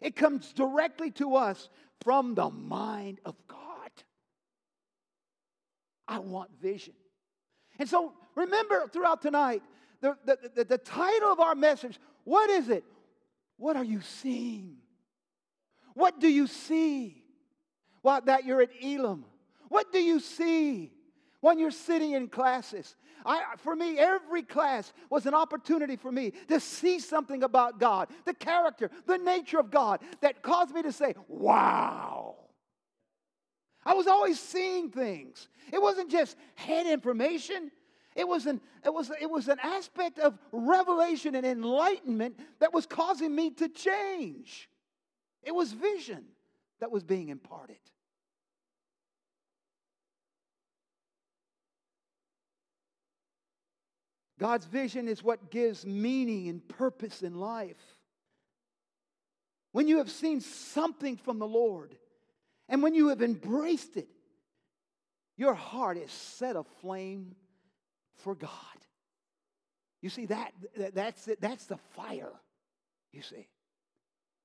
It 0.00 0.16
comes 0.16 0.52
directly 0.52 1.10
to 1.12 1.36
us 1.36 1.68
from 2.02 2.34
the 2.34 2.50
mind 2.50 3.20
of 3.24 3.36
God. 3.46 3.90
I 6.08 6.18
want 6.18 6.50
vision. 6.60 6.94
And 7.78 7.88
so 7.88 8.12
remember 8.34 8.88
throughout 8.88 9.22
tonight, 9.22 9.62
the, 10.00 10.16
the, 10.24 10.38
the, 10.54 10.64
the, 10.64 10.78
title 10.78 11.32
of 11.32 11.40
our 11.40 11.54
message 11.54 11.98
what 12.24 12.50
is 12.50 12.68
it? 12.68 12.84
What 13.56 13.76
are 13.76 13.84
you 13.84 14.00
seeing? 14.00 14.76
What 15.94 16.18
do 16.18 16.28
you 16.28 16.46
see? 16.46 17.22
Well, 18.02 18.20
that 18.24 18.44
you're 18.44 18.62
at 18.62 18.70
Elim. 18.82 19.24
What 19.68 19.92
do 19.92 19.98
you 19.98 20.20
see 20.20 20.93
when 21.44 21.58
you're 21.58 21.70
sitting 21.70 22.12
in 22.12 22.28
classes? 22.28 22.96
I, 23.26 23.42
for 23.58 23.76
me, 23.76 23.98
every 23.98 24.42
class 24.42 24.92
was 25.10 25.26
an 25.26 25.34
opportunity 25.34 25.96
for 25.96 26.10
me 26.10 26.32
to 26.48 26.58
see 26.58 26.98
something 26.98 27.42
about 27.42 27.78
God, 27.78 28.08
the 28.24 28.32
character, 28.32 28.90
the 29.06 29.18
nature 29.18 29.58
of 29.58 29.70
God 29.70 30.00
that 30.22 30.42
caused 30.42 30.74
me 30.74 30.82
to 30.82 30.92
say, 30.92 31.14
wow. 31.28 32.36
I 33.84 33.92
was 33.92 34.06
always 34.06 34.40
seeing 34.40 34.90
things. 34.90 35.48
It 35.70 35.82
wasn't 35.82 36.10
just 36.10 36.36
head 36.54 36.86
information. 36.86 37.70
It 38.16 38.26
was, 38.26 38.46
an, 38.46 38.62
it, 38.82 38.94
was, 38.94 39.10
it 39.20 39.30
was 39.30 39.48
an 39.48 39.58
aspect 39.62 40.18
of 40.18 40.38
revelation 40.50 41.34
and 41.34 41.44
enlightenment 41.44 42.38
that 42.60 42.72
was 42.72 42.86
causing 42.86 43.34
me 43.34 43.50
to 43.50 43.68
change. 43.68 44.70
It 45.42 45.54
was 45.54 45.72
vision 45.72 46.24
that 46.80 46.90
was 46.90 47.02
being 47.02 47.28
imparted. 47.28 47.76
God's 54.38 54.66
vision 54.66 55.08
is 55.08 55.22
what 55.22 55.50
gives 55.50 55.86
meaning 55.86 56.48
and 56.48 56.66
purpose 56.68 57.22
in 57.22 57.34
life. 57.34 57.80
When 59.72 59.88
you 59.88 59.98
have 59.98 60.10
seen 60.10 60.40
something 60.40 61.16
from 61.16 61.38
the 61.38 61.46
Lord 61.46 61.94
and 62.68 62.82
when 62.82 62.94
you 62.94 63.08
have 63.08 63.22
embraced 63.22 63.96
it, 63.96 64.08
your 65.36 65.54
heart 65.54 65.98
is 65.98 66.10
set 66.10 66.56
aflame 66.56 67.34
for 68.22 68.34
God. 68.34 68.50
You 70.00 70.10
see, 70.10 70.26
that, 70.26 70.52
that's, 70.92 71.28
that's 71.40 71.66
the 71.66 71.78
fire, 71.96 72.32
you 73.12 73.22
see. 73.22 73.48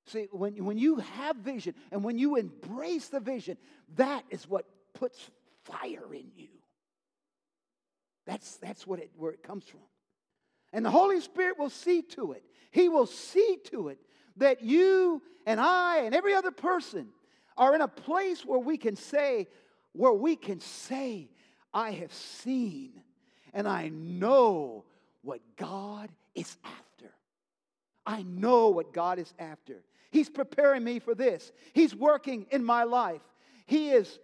See, 0.08 0.27
when, 0.31 0.63
when 0.63 0.77
you 0.77 0.98
have 0.98 1.36
vision 1.36 1.75
and 1.91 2.03
when 2.03 2.17
you 2.17 2.36
embrace 2.36 3.10
the 3.10 3.19
vision, 3.19 3.58
that 3.96 4.24
is 4.29 4.48
what 4.48 4.65
puts 4.93 5.19
fire 5.65 6.13
in 6.13 6.31
you. 6.36 6.48
That's, 8.29 8.57
that's 8.57 8.86
what 8.86 9.00
it, 9.00 9.09
where 9.17 9.31
it 9.31 9.41
comes 9.41 9.63
from. 9.65 9.79
And 10.71 10.86
the 10.86 10.91
Holy 10.91 11.19
Spirit 11.19 11.57
will 11.57 11.71
see 11.71 12.03
to 12.03 12.33
it. 12.33 12.43
He 12.69 12.88
will 12.88 13.07
see 13.07 13.57
to 13.71 13.88
it 13.88 13.98
that 14.38 14.62
you 14.62 15.24
and 15.48 15.59
I 15.59 16.01
and 16.03 16.13
every 16.13 16.36
other 16.36 16.51
person 16.51 17.07
are 17.57 17.74
in 17.74 17.81
a 17.81 17.88
place 17.88 18.45
where 18.45 18.59
we 18.59 18.77
can 18.77 18.95
say, 18.95 19.48
where 19.93 20.13
we 20.13 20.36
can 20.36 20.59
say, 20.59 21.31
I 21.74 21.89
have 21.89 22.13
seen 22.13 23.01
and 23.51 23.67
I 23.67 23.89
know 23.89 24.86
what 25.24 25.41
God 25.57 26.12
is 26.36 26.55
after. 26.63 27.12
I 28.05 28.21
know 28.21 28.69
what 28.69 28.93
God 28.93 29.17
is 29.17 29.33
after. 29.39 29.83
He's 30.12 30.29
preparing 30.29 30.83
me 30.83 31.00
for 31.00 31.15
this. 31.15 31.51
He's 31.74 31.95
working 31.95 32.45
in 32.51 32.63
my 32.63 32.83
life. 32.83 33.21
He 33.65 33.89
is, 33.89 34.19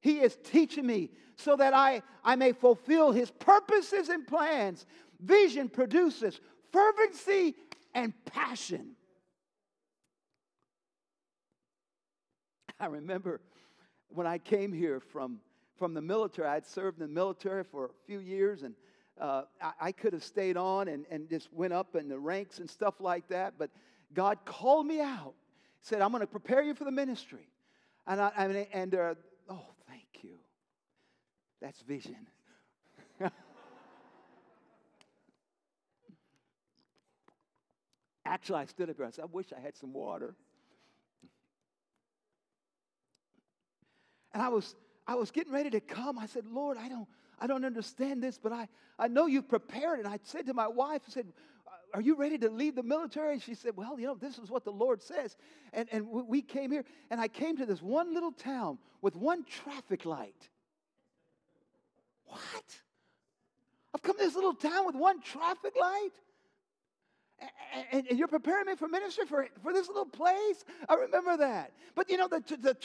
he 0.00 0.20
is 0.20 0.38
teaching 0.44 0.86
me 0.86 1.10
so 1.38 1.54
that 1.56 1.72
I, 1.72 2.02
I 2.24 2.34
may 2.36 2.52
fulfill 2.52 3.12
his 3.12 3.30
purposes 3.30 4.08
and 4.08 4.26
plans. 4.26 4.84
Vision 5.20 5.68
produces 5.68 6.40
fervency 6.72 7.54
and 7.94 8.12
passion. 8.24 8.90
I 12.80 12.86
remember 12.86 13.40
when 14.08 14.26
I 14.26 14.38
came 14.38 14.72
here 14.72 15.00
from, 15.00 15.38
from 15.76 15.94
the 15.94 16.02
military, 16.02 16.48
I'd 16.48 16.66
served 16.66 17.00
in 17.00 17.06
the 17.06 17.12
military 17.12 17.62
for 17.62 17.86
a 17.86 17.90
few 18.06 18.18
years, 18.18 18.62
and 18.62 18.74
uh, 19.20 19.42
I, 19.62 19.72
I 19.80 19.92
could 19.92 20.12
have 20.12 20.24
stayed 20.24 20.56
on 20.56 20.88
and, 20.88 21.06
and 21.10 21.28
just 21.28 21.52
went 21.52 21.72
up 21.72 21.94
in 21.94 22.08
the 22.08 22.18
ranks 22.18 22.58
and 22.58 22.68
stuff 22.68 23.00
like 23.00 23.28
that, 23.28 23.54
but 23.58 23.70
God 24.12 24.38
called 24.44 24.86
me 24.86 25.00
out. 25.00 25.34
He 25.80 25.86
said, 25.86 26.00
I'm 26.00 26.10
going 26.10 26.20
to 26.20 26.26
prepare 26.26 26.62
you 26.62 26.74
for 26.74 26.84
the 26.84 26.90
ministry. 26.90 27.48
And, 28.08 28.20
I, 28.20 28.32
and, 28.36 28.66
and 28.72 28.94
uh. 28.96 29.14
That's 31.60 31.80
vision. 31.82 32.26
Actually, 38.24 38.60
I 38.60 38.66
stood 38.66 38.90
up 38.90 38.96
here. 38.96 39.06
I 39.06 39.10
said, 39.10 39.24
I 39.24 39.28
wish 39.32 39.46
I 39.56 39.60
had 39.60 39.76
some 39.76 39.92
water. 39.92 40.34
And 44.32 44.42
I 44.42 44.48
was, 44.48 44.76
I 45.06 45.14
was 45.14 45.30
getting 45.30 45.52
ready 45.52 45.70
to 45.70 45.80
come. 45.80 46.18
I 46.18 46.26
said, 46.26 46.44
Lord, 46.50 46.76
I 46.76 46.88
don't, 46.88 47.08
I 47.40 47.46
don't 47.46 47.64
understand 47.64 48.22
this, 48.22 48.38
but 48.38 48.52
I, 48.52 48.68
I 48.98 49.08
know 49.08 49.26
you've 49.26 49.48
prepared. 49.48 49.98
And 50.00 50.06
I 50.06 50.18
said 50.22 50.46
to 50.46 50.54
my 50.54 50.68
wife, 50.68 51.02
I 51.08 51.10
said, 51.10 51.26
Are 51.94 52.00
you 52.00 52.16
ready 52.16 52.36
to 52.38 52.50
leave 52.50 52.74
the 52.74 52.82
military? 52.82 53.40
She 53.40 53.54
said, 53.54 53.72
Well, 53.76 53.98
you 53.98 54.06
know, 54.06 54.14
this 54.14 54.38
is 54.38 54.50
what 54.50 54.64
the 54.64 54.72
Lord 54.72 55.02
says. 55.02 55.36
And, 55.72 55.88
and 55.90 56.06
we 56.08 56.42
came 56.42 56.70
here, 56.70 56.84
and 57.10 57.20
I 57.20 57.28
came 57.28 57.56
to 57.56 57.66
this 57.66 57.80
one 57.80 58.12
little 58.12 58.32
town 58.32 58.78
with 59.00 59.16
one 59.16 59.44
traffic 59.44 60.04
light. 60.04 60.48
What? 62.28 62.64
I've 63.94 64.02
come 64.02 64.16
to 64.18 64.24
this 64.24 64.34
little 64.34 64.54
town 64.54 64.86
with 64.86 64.94
one 64.94 65.20
traffic 65.20 65.74
light? 65.78 66.12
and, 67.92 68.06
and, 68.08 68.18
you're 68.18 68.28
preparing 68.28 68.66
me 68.66 68.74
for 68.74 68.88
ministry 68.88 69.24
for, 69.26 69.46
for 69.62 69.72
this 69.72 69.88
little 69.88 70.06
place. 70.06 70.64
I 70.88 70.94
remember 70.94 71.36
that. 71.36 71.72
But 71.94 72.10
you 72.10 72.16
know, 72.16 72.28
the, 72.28 72.42
the, 72.48 72.76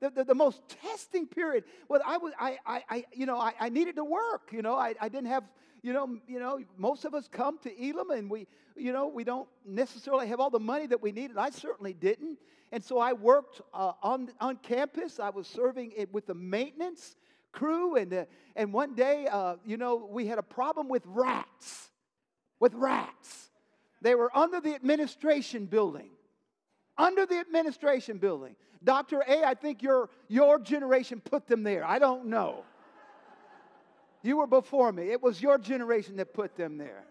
the, 0.00 0.10
the, 0.10 0.24
the 0.24 0.34
most 0.34 0.62
testing 0.82 1.26
period, 1.26 1.64
well, 1.88 2.00
I 2.04 2.18
was, 2.18 2.32
I, 2.38 2.58
I, 2.66 2.82
I 2.90 3.04
you 3.12 3.26
know, 3.26 3.38
I, 3.38 3.52
I 3.58 3.68
needed 3.68 3.96
to 3.96 4.04
work. 4.04 4.50
You 4.52 4.62
know, 4.62 4.74
I, 4.74 4.94
I 5.00 5.08
didn't 5.08 5.28
have, 5.28 5.44
you 5.82 5.92
know, 5.92 6.18
you 6.26 6.38
know, 6.38 6.60
most 6.76 7.04
of 7.04 7.14
us 7.14 7.28
come 7.30 7.58
to 7.58 7.88
Elim 7.88 8.10
and 8.10 8.30
we, 8.30 8.46
you 8.76 8.92
know, 8.92 9.06
we 9.06 9.24
don't 9.24 9.48
necessarily 9.66 10.26
have 10.28 10.40
all 10.40 10.50
the 10.50 10.60
money 10.60 10.86
that 10.86 11.00
we 11.00 11.12
needed. 11.12 11.38
I 11.38 11.50
certainly 11.50 11.94
didn't. 11.94 12.38
And 12.72 12.82
so 12.82 12.98
I 12.98 13.12
worked 13.12 13.60
uh, 13.72 13.92
on, 14.02 14.30
on 14.40 14.56
campus. 14.56 15.20
I 15.20 15.30
was 15.30 15.46
serving 15.46 15.92
it 15.96 16.12
with 16.12 16.26
the 16.26 16.34
maintenance 16.34 17.16
crew. 17.54 17.96
And, 17.96 18.12
uh, 18.12 18.24
and 18.56 18.72
one 18.72 18.94
day, 18.94 19.26
uh, 19.30 19.56
you 19.64 19.76
know, 19.76 20.08
we 20.10 20.26
had 20.26 20.38
a 20.38 20.42
problem 20.42 20.88
with 20.88 21.02
rats. 21.06 21.90
With 22.60 22.74
rats. 22.74 23.50
They 24.02 24.14
were 24.14 24.36
under 24.36 24.60
the 24.60 24.74
administration 24.74 25.66
building. 25.66 26.10
Under 26.98 27.24
the 27.26 27.38
administration 27.38 28.18
building. 28.18 28.56
Dr. 28.82 29.22
A, 29.26 29.44
I 29.44 29.54
think 29.54 29.82
your, 29.82 30.10
your 30.28 30.58
generation 30.58 31.20
put 31.20 31.46
them 31.46 31.62
there. 31.62 31.84
I 31.84 31.98
don't 31.98 32.26
know. 32.26 32.64
You 34.22 34.38
were 34.38 34.46
before 34.46 34.92
me. 34.92 35.10
It 35.10 35.22
was 35.22 35.40
your 35.40 35.58
generation 35.58 36.16
that 36.16 36.34
put 36.34 36.56
them 36.56 36.78
there. 36.78 37.04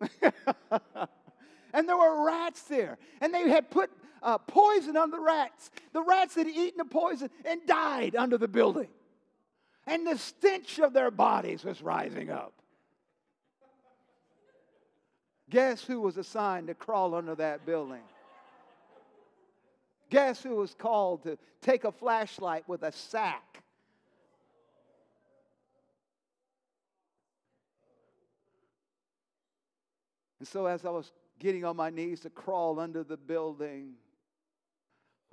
and 1.72 1.88
there 1.88 1.96
were 1.96 2.26
rats 2.26 2.62
there. 2.62 2.98
And 3.20 3.32
they 3.32 3.48
had 3.48 3.70
put 3.70 3.90
uh, 4.22 4.38
poison 4.38 4.96
on 4.96 5.10
the 5.10 5.20
rats. 5.20 5.70
The 5.92 6.02
rats 6.02 6.34
had 6.34 6.46
eaten 6.46 6.78
the 6.78 6.84
poison 6.84 7.30
and 7.44 7.60
died 7.66 8.16
under 8.16 8.38
the 8.38 8.48
building. 8.48 8.88
And 9.86 10.06
the 10.06 10.16
stench 10.16 10.78
of 10.78 10.92
their 10.92 11.10
bodies 11.10 11.64
was 11.64 11.82
rising 11.82 12.30
up. 12.30 12.54
Guess 15.50 15.84
who 15.84 16.00
was 16.00 16.16
assigned 16.16 16.68
to 16.68 16.74
crawl 16.74 17.14
under 17.14 17.34
that 17.34 17.66
building? 17.66 18.02
Guess 20.10 20.42
who 20.42 20.56
was 20.56 20.74
called 20.74 21.22
to 21.24 21.38
take 21.60 21.84
a 21.84 21.92
flashlight 21.92 22.66
with 22.68 22.82
a 22.82 22.92
sack? 22.92 23.62
And 30.38 30.48
so, 30.48 30.66
as 30.66 30.84
I 30.84 30.90
was 30.90 31.10
getting 31.38 31.64
on 31.64 31.76
my 31.76 31.90
knees 31.90 32.20
to 32.20 32.30
crawl 32.30 32.78
under 32.78 33.02
the 33.02 33.16
building, 33.16 33.94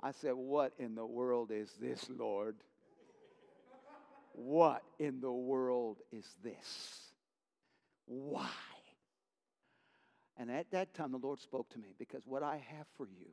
I 0.00 0.10
said, 0.10 0.32
What 0.34 0.72
in 0.78 0.94
the 0.94 1.04
world 1.06 1.50
is 1.50 1.72
this, 1.80 2.08
Lord? 2.08 2.56
What 4.32 4.82
in 4.98 5.20
the 5.20 5.32
world 5.32 5.98
is 6.10 6.26
this? 6.42 7.12
Why? 8.06 8.48
And 10.36 10.50
at 10.50 10.70
that 10.72 10.94
time, 10.94 11.12
the 11.12 11.18
Lord 11.18 11.40
spoke 11.40 11.68
to 11.70 11.78
me 11.78 11.94
because 11.98 12.26
what 12.26 12.42
I 12.42 12.56
have 12.76 12.86
for 12.96 13.06
you, 13.06 13.28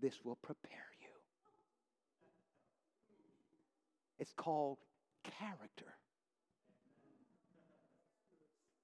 this 0.00 0.24
will 0.24 0.36
prepare 0.36 0.86
you. 1.00 1.08
It's 4.18 4.32
called 4.32 4.78
character, 5.24 5.92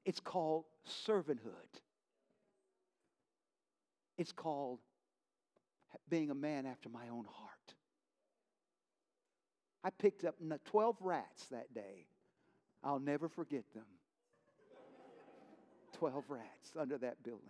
it's 0.04 0.20
called 0.20 0.64
servanthood, 1.06 1.80
it's 4.18 4.32
called 4.32 4.80
being 6.08 6.30
a 6.30 6.34
man 6.34 6.66
after 6.66 6.88
my 6.88 7.08
own 7.08 7.24
heart. 7.24 7.74
I 9.84 9.90
picked 9.90 10.24
up 10.24 10.36
12 10.66 10.96
rats 11.00 11.46
that 11.46 11.72
day. 11.74 12.06
I'll 12.84 13.00
never 13.00 13.28
forget 13.28 13.64
them. 13.74 13.84
12 15.94 16.24
rats 16.28 16.72
under 16.78 16.98
that 16.98 17.22
building. 17.22 17.42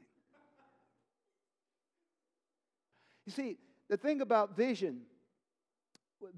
You 3.26 3.32
see, 3.32 3.56
the 3.88 3.96
thing 3.96 4.20
about 4.20 4.56
vision, 4.56 5.02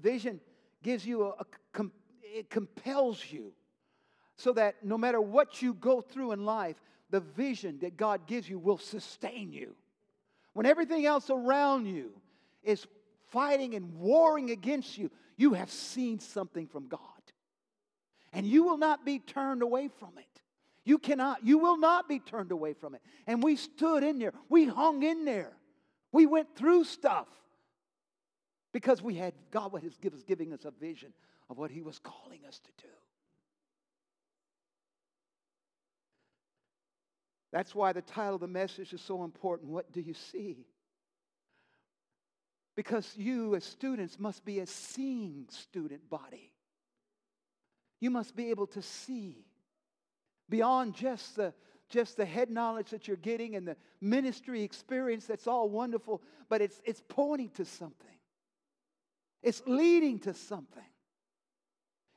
vision 0.01 0.39
gives 0.83 1.05
you 1.05 1.23
a, 1.23 1.29
a 1.79 1.85
it 2.21 2.49
compels 2.49 3.23
you 3.31 3.53
so 4.37 4.53
that 4.53 4.83
no 4.83 4.97
matter 4.97 5.21
what 5.21 5.61
you 5.61 5.73
go 5.73 6.01
through 6.01 6.33
in 6.33 6.45
life, 6.45 6.75
the 7.09 7.21
vision 7.21 7.79
that 7.81 7.95
God 7.95 8.27
gives 8.27 8.49
you 8.49 8.59
will 8.59 8.77
sustain 8.77 9.53
you. 9.53 9.75
When 10.53 10.65
everything 10.65 11.05
else 11.05 11.29
around 11.29 11.85
you 11.85 12.11
is 12.63 12.85
fighting 13.31 13.75
and 13.75 13.95
warring 13.95 14.51
against 14.51 14.97
you, 14.97 15.09
you 15.37 15.53
have 15.53 15.71
seen 15.71 16.19
something 16.19 16.67
from 16.67 16.87
God. 16.87 16.99
And 18.33 18.45
you 18.45 18.63
will 18.63 18.77
not 18.77 19.05
be 19.05 19.19
turned 19.19 19.61
away 19.61 19.89
from 19.99 20.17
it. 20.17 20.41
You 20.83 20.97
cannot, 20.99 21.43
you 21.43 21.57
will 21.57 21.77
not 21.77 22.07
be 22.07 22.19
turned 22.19 22.51
away 22.51 22.73
from 22.73 22.95
it. 22.95 23.01
And 23.25 23.41
we 23.41 23.55
stood 23.55 24.03
in 24.03 24.19
there, 24.19 24.33
we 24.49 24.65
hung 24.65 25.03
in 25.03 25.25
there, 25.25 25.53
we 26.11 26.25
went 26.25 26.55
through 26.55 26.83
stuff 26.83 27.27
because 28.71 29.01
we 29.01 29.15
had 29.15 29.33
God 29.51 29.71
was 29.71 29.81
giving 30.27 30.53
us 30.53 30.65
a 30.65 30.71
vision 30.71 31.13
of 31.49 31.57
what 31.57 31.71
He 31.71 31.81
was 31.81 31.97
calling 31.99 32.41
us 32.47 32.59
to 32.59 32.83
do. 32.83 32.93
That's 37.51 37.73
why 37.73 37.93
the 37.93 38.01
title 38.01 38.35
of 38.35 38.41
the 38.41 38.47
message 38.47 38.91
is 38.91 39.01
so 39.01 39.23
important. 39.23 39.71
What 39.71 39.91
do 39.93 40.01
you 40.01 40.13
see? 40.13 40.65
Because 42.75 43.13
you, 43.15 43.55
as 43.55 43.63
students, 43.63 44.19
must 44.19 44.43
be 44.43 44.59
a 44.59 44.67
seeing 44.67 45.45
student 45.49 46.09
body. 46.09 46.51
You 48.01 48.11
must 48.11 48.35
be 48.35 48.49
able 48.49 48.67
to 48.67 48.81
see 48.81 49.45
beyond 50.49 50.93
just 50.93 51.37
the, 51.37 51.53
just 51.89 52.17
the 52.17 52.25
head 52.25 52.49
knowledge 52.49 52.89
that 52.89 53.07
you're 53.07 53.17
getting 53.17 53.55
and 53.55 53.67
the 53.67 53.77
ministry 54.01 54.61
experience 54.61 55.25
that's 55.25 55.47
all 55.47 55.69
wonderful, 55.69 56.21
but 56.49 56.61
it's, 56.61 56.81
it's 56.83 57.01
pointing 57.07 57.49
to 57.51 57.65
something. 57.65 58.07
It's 59.41 59.61
leading 59.65 60.19
to 60.19 60.33
something. 60.33 60.83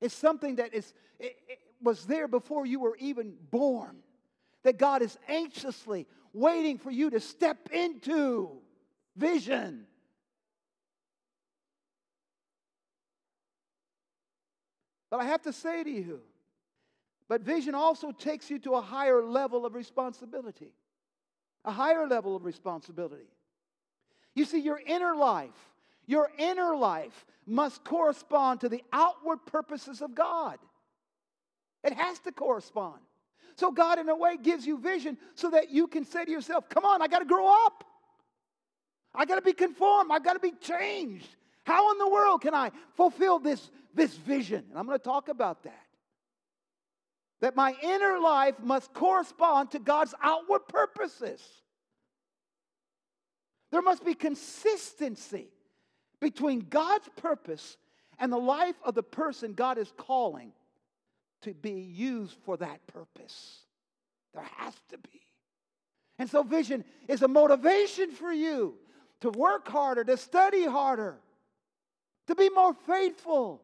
It's 0.00 0.14
something 0.14 0.56
that 0.56 0.74
is, 0.74 0.92
it, 1.18 1.36
it 1.48 1.58
was 1.80 2.06
there 2.06 2.28
before 2.28 2.66
you 2.66 2.80
were 2.80 2.96
even 2.96 3.34
born, 3.50 3.98
that 4.64 4.78
God 4.78 5.02
is 5.02 5.16
anxiously 5.28 6.06
waiting 6.32 6.78
for 6.78 6.90
you 6.90 7.10
to 7.10 7.20
step 7.20 7.68
into 7.72 8.50
vision. 9.16 9.86
But 15.10 15.20
I 15.20 15.24
have 15.24 15.42
to 15.42 15.52
say 15.52 15.84
to 15.84 15.90
you, 15.90 16.20
but 17.28 17.42
vision 17.42 17.74
also 17.74 18.10
takes 18.10 18.50
you 18.50 18.58
to 18.60 18.74
a 18.74 18.80
higher 18.80 19.22
level 19.22 19.66
of 19.66 19.74
responsibility. 19.74 20.72
A 21.64 21.70
higher 21.72 22.06
level 22.06 22.34
of 22.34 22.44
responsibility. 22.44 23.28
You 24.34 24.44
see, 24.44 24.60
your 24.60 24.80
inner 24.86 25.14
life, 25.14 25.50
your 26.06 26.30
inner 26.38 26.74
life 26.76 27.26
must 27.46 27.84
correspond 27.84 28.60
to 28.60 28.68
the 28.68 28.82
outward 28.92 29.44
purposes 29.46 30.00
of 30.00 30.14
God. 30.14 30.58
It 31.84 31.92
has 31.92 32.18
to 32.20 32.32
correspond. 32.32 33.00
So, 33.56 33.72
God, 33.72 33.98
in 33.98 34.08
a 34.08 34.14
way, 34.14 34.36
gives 34.36 34.66
you 34.66 34.78
vision 34.78 35.18
so 35.34 35.50
that 35.50 35.70
you 35.70 35.88
can 35.88 36.04
say 36.04 36.24
to 36.24 36.30
yourself, 36.30 36.68
Come 36.68 36.84
on, 36.84 37.02
I 37.02 37.08
got 37.08 37.18
to 37.20 37.24
grow 37.24 37.48
up. 37.66 37.84
I 39.14 39.24
got 39.24 39.36
to 39.36 39.42
be 39.42 39.52
conformed. 39.52 40.10
I 40.12 40.20
got 40.20 40.34
to 40.34 40.38
be 40.38 40.52
changed. 40.60 41.28
How 41.64 41.90
in 41.92 41.98
the 41.98 42.08
world 42.08 42.40
can 42.40 42.54
I 42.54 42.70
fulfill 42.94 43.38
this, 43.38 43.70
this 43.98 44.14
vision? 44.14 44.64
And 44.70 44.78
I'm 44.78 44.86
going 44.86 44.98
to 44.98 45.04
talk 45.04 45.28
about 45.28 45.64
that. 45.64 45.84
That 47.40 47.54
my 47.54 47.74
inner 47.82 48.18
life 48.18 48.54
must 48.62 48.92
correspond 48.94 49.72
to 49.72 49.78
God's 49.78 50.14
outward 50.22 50.66
purposes. 50.68 51.42
There 53.70 53.82
must 53.82 54.04
be 54.04 54.14
consistency 54.14 55.48
between 56.20 56.60
God's 56.60 57.08
purpose 57.16 57.76
and 58.18 58.32
the 58.32 58.38
life 58.38 58.74
of 58.84 58.94
the 58.94 59.02
person 59.02 59.52
God 59.52 59.78
is 59.78 59.92
calling 59.96 60.52
to 61.42 61.54
be 61.54 61.72
used 61.72 62.36
for 62.44 62.56
that 62.56 62.84
purpose. 62.86 63.58
There 64.34 64.48
has 64.56 64.74
to 64.90 64.98
be. 64.98 65.20
And 66.18 66.28
so, 66.28 66.42
vision 66.42 66.84
is 67.06 67.22
a 67.22 67.28
motivation 67.28 68.10
for 68.10 68.32
you 68.32 68.74
to 69.20 69.30
work 69.30 69.68
harder, 69.68 70.02
to 70.04 70.16
study 70.16 70.64
harder, 70.64 71.16
to 72.26 72.34
be 72.34 72.48
more 72.50 72.74
faithful, 72.86 73.62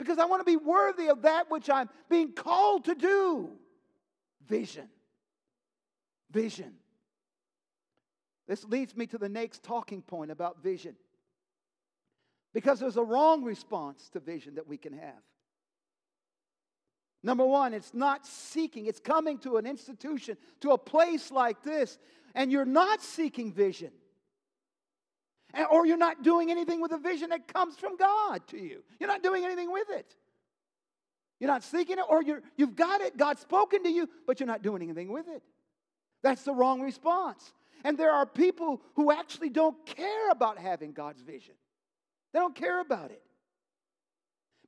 because 0.00 0.18
I 0.18 0.24
want 0.24 0.40
to 0.40 0.50
be 0.50 0.56
worthy 0.56 1.08
of 1.08 1.20
that 1.22 1.50
which 1.50 1.68
I'm 1.68 1.90
being 2.08 2.32
called 2.32 2.86
to 2.86 2.94
do. 2.94 3.50
Vision. 4.48 4.88
Vision. 6.30 6.72
This 8.48 8.64
leads 8.64 8.96
me 8.96 9.06
to 9.08 9.18
the 9.18 9.28
next 9.28 9.62
talking 9.62 10.00
point 10.00 10.30
about 10.30 10.62
vision. 10.62 10.96
Because 12.54 12.80
there's 12.80 12.96
a 12.96 13.04
wrong 13.04 13.44
response 13.44 14.08
to 14.14 14.20
vision 14.20 14.54
that 14.54 14.66
we 14.66 14.78
can 14.78 14.94
have. 14.94 15.22
Number 17.22 17.44
one, 17.44 17.74
it's 17.74 17.92
not 17.92 18.26
seeking, 18.26 18.86
it's 18.86 19.00
coming 19.00 19.36
to 19.40 19.58
an 19.58 19.66
institution, 19.66 20.38
to 20.60 20.70
a 20.70 20.78
place 20.78 21.30
like 21.30 21.62
this, 21.62 21.98
and 22.34 22.50
you're 22.50 22.64
not 22.64 23.02
seeking 23.02 23.52
vision 23.52 23.90
or 25.70 25.86
you're 25.86 25.96
not 25.96 26.22
doing 26.22 26.50
anything 26.50 26.80
with 26.80 26.92
a 26.92 26.98
vision 26.98 27.30
that 27.30 27.52
comes 27.52 27.76
from 27.76 27.96
God 27.96 28.46
to 28.48 28.58
you. 28.58 28.82
You're 28.98 29.08
not 29.08 29.22
doing 29.22 29.44
anything 29.44 29.72
with 29.72 29.88
it. 29.90 30.14
You're 31.38 31.50
not 31.50 31.64
seeking 31.64 31.98
it, 31.98 32.04
or 32.08 32.22
you're, 32.22 32.42
you've 32.56 32.76
got 32.76 33.00
it, 33.00 33.16
God's 33.16 33.40
spoken 33.40 33.82
to 33.84 33.88
you, 33.88 34.08
but 34.26 34.38
you're 34.38 34.46
not 34.46 34.62
doing 34.62 34.82
anything 34.82 35.10
with 35.10 35.26
it. 35.26 35.42
That's 36.22 36.42
the 36.42 36.52
wrong 36.52 36.82
response. 36.82 37.54
And 37.82 37.96
there 37.96 38.12
are 38.12 38.26
people 38.26 38.82
who 38.94 39.10
actually 39.10 39.48
don't 39.48 39.74
care 39.86 40.28
about 40.30 40.58
having 40.58 40.92
God's 40.92 41.22
vision, 41.22 41.54
they 42.32 42.38
don't 42.38 42.54
care 42.54 42.80
about 42.80 43.10
it. 43.10 43.22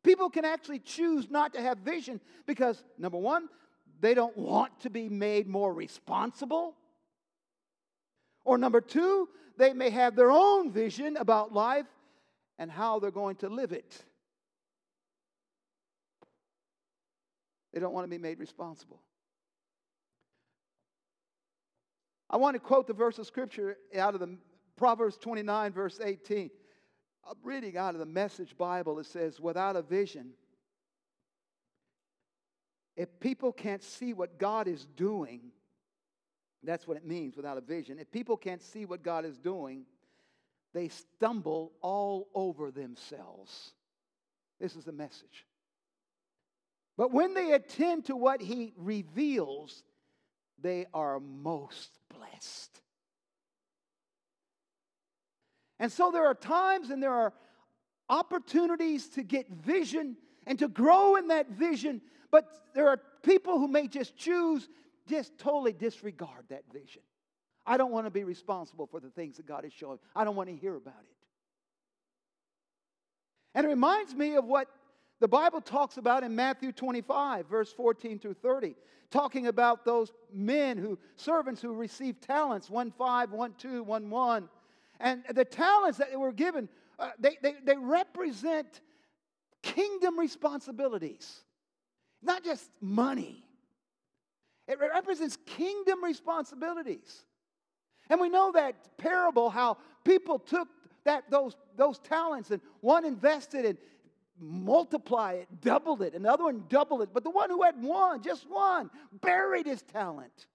People 0.02 0.30
can 0.30 0.44
actually 0.44 0.80
choose 0.80 1.30
not 1.30 1.54
to 1.54 1.60
have 1.60 1.78
vision 1.78 2.20
because, 2.44 2.82
number 2.98 3.18
one, 3.18 3.48
they 4.00 4.14
don't 4.14 4.36
want 4.36 4.80
to 4.80 4.90
be 4.90 5.08
made 5.08 5.46
more 5.46 5.72
responsible. 5.72 6.74
Or 8.44 8.58
number 8.58 8.80
two, 8.80 9.28
they 9.56 9.72
may 9.72 9.90
have 9.90 10.16
their 10.16 10.30
own 10.30 10.70
vision 10.70 11.16
about 11.16 11.52
life 11.52 11.86
and 12.58 12.70
how 12.70 12.98
they're 12.98 13.10
going 13.10 13.36
to 13.36 13.48
live 13.48 13.72
it. 13.72 14.04
They 17.72 17.80
don't 17.80 17.94
want 17.94 18.04
to 18.04 18.10
be 18.10 18.18
made 18.18 18.38
responsible. 18.38 19.00
I 22.28 22.36
want 22.36 22.54
to 22.54 22.60
quote 22.60 22.86
the 22.86 22.94
verse 22.94 23.18
of 23.18 23.26
scripture 23.26 23.76
out 23.98 24.14
of 24.14 24.20
the 24.20 24.36
Proverbs 24.76 25.16
29, 25.18 25.72
verse 25.72 26.00
18. 26.02 26.50
I'm 27.28 27.34
reading 27.44 27.76
out 27.76 27.94
of 27.94 28.00
the 28.00 28.06
Message 28.06 28.56
Bible. 28.56 28.98
It 28.98 29.06
says, 29.06 29.38
Without 29.38 29.76
a 29.76 29.82
vision, 29.82 30.30
if 32.96 33.08
people 33.20 33.52
can't 33.52 33.82
see 33.82 34.12
what 34.12 34.38
God 34.38 34.66
is 34.66 34.86
doing, 34.96 35.52
that's 36.62 36.86
what 36.86 36.96
it 36.96 37.04
means 37.06 37.36
without 37.36 37.58
a 37.58 37.60
vision. 37.60 37.98
If 37.98 38.10
people 38.10 38.36
can't 38.36 38.62
see 38.62 38.84
what 38.84 39.02
God 39.02 39.24
is 39.24 39.38
doing, 39.38 39.84
they 40.74 40.88
stumble 40.88 41.72
all 41.80 42.28
over 42.34 42.70
themselves. 42.70 43.72
This 44.60 44.76
is 44.76 44.84
the 44.84 44.92
message. 44.92 45.46
But 46.96 47.10
when 47.10 47.34
they 47.34 47.52
attend 47.52 48.06
to 48.06 48.16
what 48.16 48.40
He 48.40 48.72
reveals, 48.76 49.82
they 50.60 50.86
are 50.94 51.18
most 51.18 51.90
blessed. 52.08 52.80
And 55.78 55.90
so 55.90 56.12
there 56.12 56.26
are 56.26 56.34
times 56.34 56.90
and 56.90 57.02
there 57.02 57.12
are 57.12 57.32
opportunities 58.08 59.08
to 59.08 59.22
get 59.24 59.48
vision 59.50 60.16
and 60.46 60.58
to 60.60 60.68
grow 60.68 61.16
in 61.16 61.28
that 61.28 61.50
vision, 61.50 62.00
but 62.30 62.48
there 62.74 62.88
are 62.88 63.00
people 63.22 63.58
who 63.58 63.66
may 63.68 63.88
just 63.88 64.16
choose, 64.16 64.68
just 65.08 65.36
totally 65.38 65.72
disregard 65.72 66.44
that 66.50 66.64
vision. 66.72 67.02
I 67.66 67.76
don't 67.76 67.92
want 67.92 68.06
to 68.06 68.10
be 68.10 68.24
responsible 68.24 68.86
for 68.86 69.00
the 69.00 69.10
things 69.10 69.36
that 69.36 69.46
God 69.46 69.64
is 69.64 69.72
showing. 69.72 69.98
I 70.16 70.24
don't 70.24 70.36
want 70.36 70.48
to 70.48 70.56
hear 70.56 70.74
about 70.74 70.94
it. 71.00 71.16
And 73.54 73.66
it 73.66 73.68
reminds 73.68 74.14
me 74.14 74.36
of 74.36 74.44
what 74.44 74.68
the 75.20 75.28
Bible 75.28 75.60
talks 75.60 75.98
about 75.98 76.24
in 76.24 76.34
Matthew 76.34 76.72
25, 76.72 77.46
verse 77.46 77.72
14 77.72 78.18
through 78.18 78.34
30, 78.34 78.74
talking 79.10 79.46
about 79.46 79.84
those 79.84 80.10
men 80.32 80.78
who, 80.78 80.98
servants 81.16 81.62
who 81.62 81.72
received 81.72 82.22
talents, 82.22 82.68
one 82.68 82.90
five, 82.90 83.30
one 83.30 83.54
two, 83.58 83.84
one 83.84 84.10
one. 84.10 84.48
And 84.98 85.22
the 85.32 85.44
talents 85.44 85.98
that 85.98 86.10
they 86.10 86.16
were 86.16 86.32
given, 86.32 86.68
uh, 86.98 87.10
they, 87.18 87.36
they, 87.42 87.54
they 87.64 87.76
represent 87.76 88.80
kingdom 89.62 90.18
responsibilities, 90.18 91.42
not 92.22 92.42
just 92.42 92.68
money. 92.80 93.44
It 94.68 94.78
represents 94.78 95.36
kingdom 95.44 96.04
responsibilities. 96.04 97.24
And 98.08 98.20
we 98.20 98.28
know 98.28 98.52
that 98.52 98.96
parable 98.98 99.50
how 99.50 99.78
people 100.04 100.38
took 100.38 100.68
that 101.04 101.30
those 101.30 101.56
those 101.76 101.98
talents 101.98 102.50
and 102.50 102.60
one 102.80 103.04
invested 103.04 103.64
and 103.64 103.78
multiply 104.38 105.34
it, 105.34 105.60
doubled 105.60 106.02
it, 106.02 106.14
another 106.14 106.44
one 106.44 106.64
doubled 106.68 107.02
it. 107.02 107.10
But 107.12 107.24
the 107.24 107.30
one 107.30 107.50
who 107.50 107.62
had 107.62 107.80
one, 107.82 108.22
just 108.22 108.48
one, 108.48 108.90
buried 109.20 109.66
his 109.66 109.82
talent. 109.82 110.46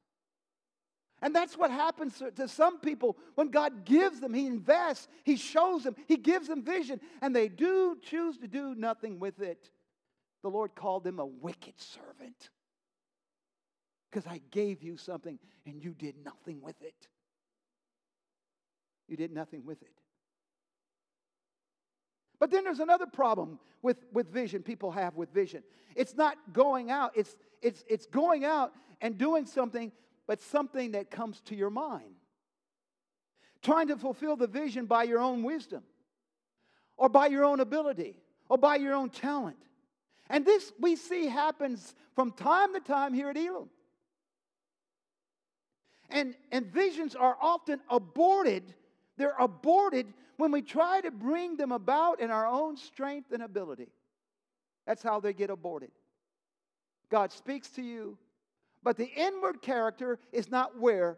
And 1.22 1.34
that's 1.36 1.58
what 1.58 1.72
happens 1.72 2.22
to 2.36 2.48
some 2.48 2.80
people 2.80 3.18
when 3.36 3.48
God 3.48 3.86
gives 3.86 4.20
them, 4.20 4.34
He 4.34 4.46
invests, 4.46 5.08
He 5.24 5.36
shows 5.36 5.84
them, 5.84 5.96
He 6.08 6.16
gives 6.16 6.48
them 6.48 6.64
vision, 6.64 7.02
and 7.22 7.36
they 7.36 7.48
do 7.48 7.98
choose 8.04 8.38
to 8.38 8.48
do 8.48 8.76
nothing 8.76 9.20
with 9.20 9.42
it. 9.42 9.72
The 10.44 10.50
Lord 10.50 10.76
called 10.76 11.04
them 11.04 11.20
a 11.20 11.26
wicked 11.26 11.74
servant 11.78 12.50
because 14.18 14.32
I 14.32 14.42
gave 14.50 14.82
you 14.82 14.98
something 14.98 15.38
and 15.68 15.84
you 15.84 15.94
did 15.94 16.16
nothing 16.26 16.60
with 16.60 16.82
it. 16.82 17.08
You 19.08 19.16
did 19.16 19.32
nothing 19.32 19.64
with 19.64 19.80
it. 19.84 19.92
But 22.40 22.50
then 22.50 22.64
there's 22.64 22.80
another 22.80 23.06
problem 23.06 23.60
with, 23.84 23.98
with 24.12 24.34
vision 24.34 24.64
people 24.64 24.90
have 24.90 25.16
with 25.16 25.32
vision. 25.32 25.62
It's 25.96 26.16
not 26.16 26.36
going 26.52 26.90
out, 26.90 27.12
it's, 27.16 27.36
it's, 27.62 27.84
it's 27.88 28.08
going 28.08 28.44
out 28.44 28.74
and 29.02 29.20
doing 29.20 29.46
something, 29.46 29.92
but 30.26 30.42
something 30.42 30.94
that 30.94 31.12
comes 31.12 31.40
to 31.42 31.56
your 31.56 31.70
mind. 31.70 32.16
Trying 33.62 33.90
to 33.90 33.98
fulfill 33.98 34.36
the 34.36 34.48
vision 34.48 34.88
by 34.88 35.04
your 35.04 35.20
own 35.20 35.44
wisdom, 35.44 35.84
or 36.98 37.08
by 37.08 37.28
your 37.28 37.46
own 37.46 37.60
ability, 37.60 38.20
or 38.50 38.58
by 38.58 38.78
your 38.78 38.96
own 38.96 39.12
talent. 39.12 39.58
And 40.28 40.44
this 40.44 40.72
we 40.80 40.96
see 40.96 41.28
happens 41.28 41.94
from 42.16 42.32
time 42.32 42.74
to 42.74 42.80
time 42.80 43.14
here 43.14 43.30
at 43.30 43.38
Elim. 43.38 43.70
And, 46.10 46.36
and 46.52 46.66
visions 46.68 47.16
are 47.16 47.38
often 47.42 47.80
aborted. 47.90 48.74
They're 49.18 49.36
aborted 49.40 50.08
when 50.38 50.52
we 50.52 50.62
try 50.62 51.02
to 51.02 51.12
bring 51.12 51.58
them 51.58 51.72
about 51.72 52.22
in 52.22 52.32
our 52.32 52.48
own 52.48 52.78
strength 52.78 53.32
and 53.32 53.44
ability. 53.44 53.90
That's 54.86 55.04
how 55.04 55.20
they 55.20 55.34
get 55.34 55.50
aborted. 55.50 55.92
God 57.10 57.32
speaks 57.32 57.70
to 57.72 57.82
you, 57.82 58.18
but 58.84 58.98
the 58.98 59.10
inward 59.16 59.62
character 59.62 60.20
is 60.32 60.50
not 60.50 60.80
where, 60.80 61.18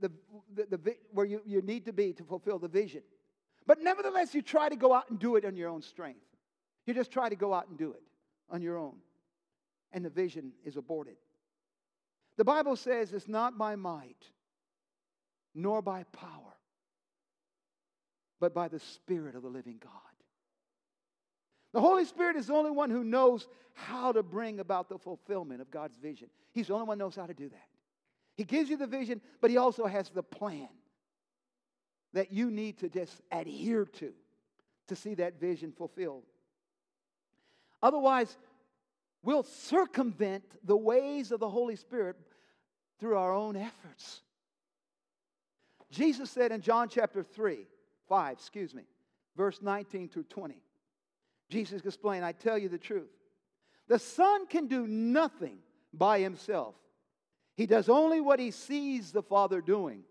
the, 0.00 0.10
the, 0.54 0.76
the, 0.76 0.96
where 1.12 1.26
you, 1.26 1.42
you 1.44 1.60
need 1.62 1.84
to 1.86 1.92
be 1.92 2.12
to 2.14 2.24
fulfill 2.24 2.58
the 2.58 2.68
vision. 2.68 3.02
But 3.66 3.82
nevertheless, 3.82 4.34
you 4.34 4.42
try 4.42 4.68
to 4.68 4.76
go 4.76 4.94
out 4.94 5.10
and 5.10 5.18
do 5.18 5.36
it 5.36 5.44
on 5.44 5.56
your 5.56 5.68
own 5.68 5.82
strength. 5.82 6.20
You 6.86 6.94
just 6.94 7.10
try 7.10 7.28
to 7.28 7.36
go 7.36 7.52
out 7.52 7.68
and 7.68 7.78
do 7.78 7.92
it 7.92 8.02
on 8.50 8.62
your 8.62 8.78
own. 8.78 8.96
And 9.92 10.04
the 10.04 10.10
vision 10.10 10.52
is 10.64 10.76
aborted. 10.76 11.16
The 12.40 12.44
Bible 12.44 12.74
says 12.74 13.12
it's 13.12 13.28
not 13.28 13.58
by 13.58 13.76
might, 13.76 14.24
nor 15.54 15.82
by 15.82 16.04
power, 16.04 16.56
but 18.40 18.54
by 18.54 18.66
the 18.66 18.78
Spirit 18.78 19.34
of 19.34 19.42
the 19.42 19.50
living 19.50 19.76
God. 19.78 19.92
The 21.74 21.82
Holy 21.82 22.06
Spirit 22.06 22.36
is 22.36 22.46
the 22.46 22.54
only 22.54 22.70
one 22.70 22.88
who 22.88 23.04
knows 23.04 23.46
how 23.74 24.12
to 24.12 24.22
bring 24.22 24.58
about 24.58 24.88
the 24.88 24.96
fulfillment 24.96 25.60
of 25.60 25.70
God's 25.70 25.98
vision. 25.98 26.30
He's 26.54 26.68
the 26.68 26.72
only 26.72 26.86
one 26.86 26.98
who 26.98 27.04
knows 27.04 27.14
how 27.14 27.26
to 27.26 27.34
do 27.34 27.50
that. 27.50 27.68
He 28.38 28.44
gives 28.44 28.70
you 28.70 28.78
the 28.78 28.86
vision, 28.86 29.20
but 29.42 29.50
He 29.50 29.58
also 29.58 29.84
has 29.84 30.08
the 30.08 30.22
plan 30.22 30.70
that 32.14 32.32
you 32.32 32.50
need 32.50 32.78
to 32.78 32.88
just 32.88 33.20
adhere 33.30 33.84
to 33.84 34.14
to 34.86 34.96
see 34.96 35.12
that 35.16 35.38
vision 35.38 35.72
fulfilled. 35.72 36.24
Otherwise, 37.82 38.34
we'll 39.22 39.42
circumvent 39.42 40.44
the 40.64 40.74
ways 40.74 41.32
of 41.32 41.40
the 41.40 41.50
Holy 41.50 41.76
Spirit 41.76 42.16
through 43.00 43.16
our 43.16 43.34
own 43.34 43.56
efforts. 43.56 44.20
Jesus 45.90 46.30
said 46.30 46.52
in 46.52 46.60
John 46.60 46.88
chapter 46.88 47.22
3, 47.22 47.66
5, 48.08 48.32
excuse 48.32 48.74
me, 48.74 48.84
verse 49.36 49.60
19 49.60 50.08
through 50.08 50.24
20. 50.24 50.62
Jesus 51.48 51.84
explained, 51.84 52.24
I 52.24 52.32
tell 52.32 52.56
you 52.56 52.68
the 52.68 52.78
truth. 52.78 53.10
The 53.88 53.98
Son 53.98 54.46
can 54.46 54.68
do 54.68 54.86
nothing 54.86 55.58
by 55.92 56.20
himself. 56.20 56.76
He 57.56 57.66
does 57.66 57.88
only 57.88 58.20
what 58.20 58.38
he 58.38 58.52
sees 58.52 59.10
the 59.10 59.22
Father 59.22 59.60
doing. 59.60 60.04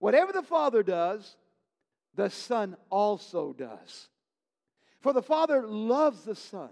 Whatever 0.00 0.32
the 0.32 0.42
Father 0.42 0.82
does, 0.82 1.36
the 2.14 2.30
Son 2.30 2.76
also 2.90 3.52
does. 3.52 4.08
For 5.00 5.12
the 5.12 5.22
Father 5.22 5.64
loves 5.66 6.24
the 6.24 6.34
Son 6.34 6.70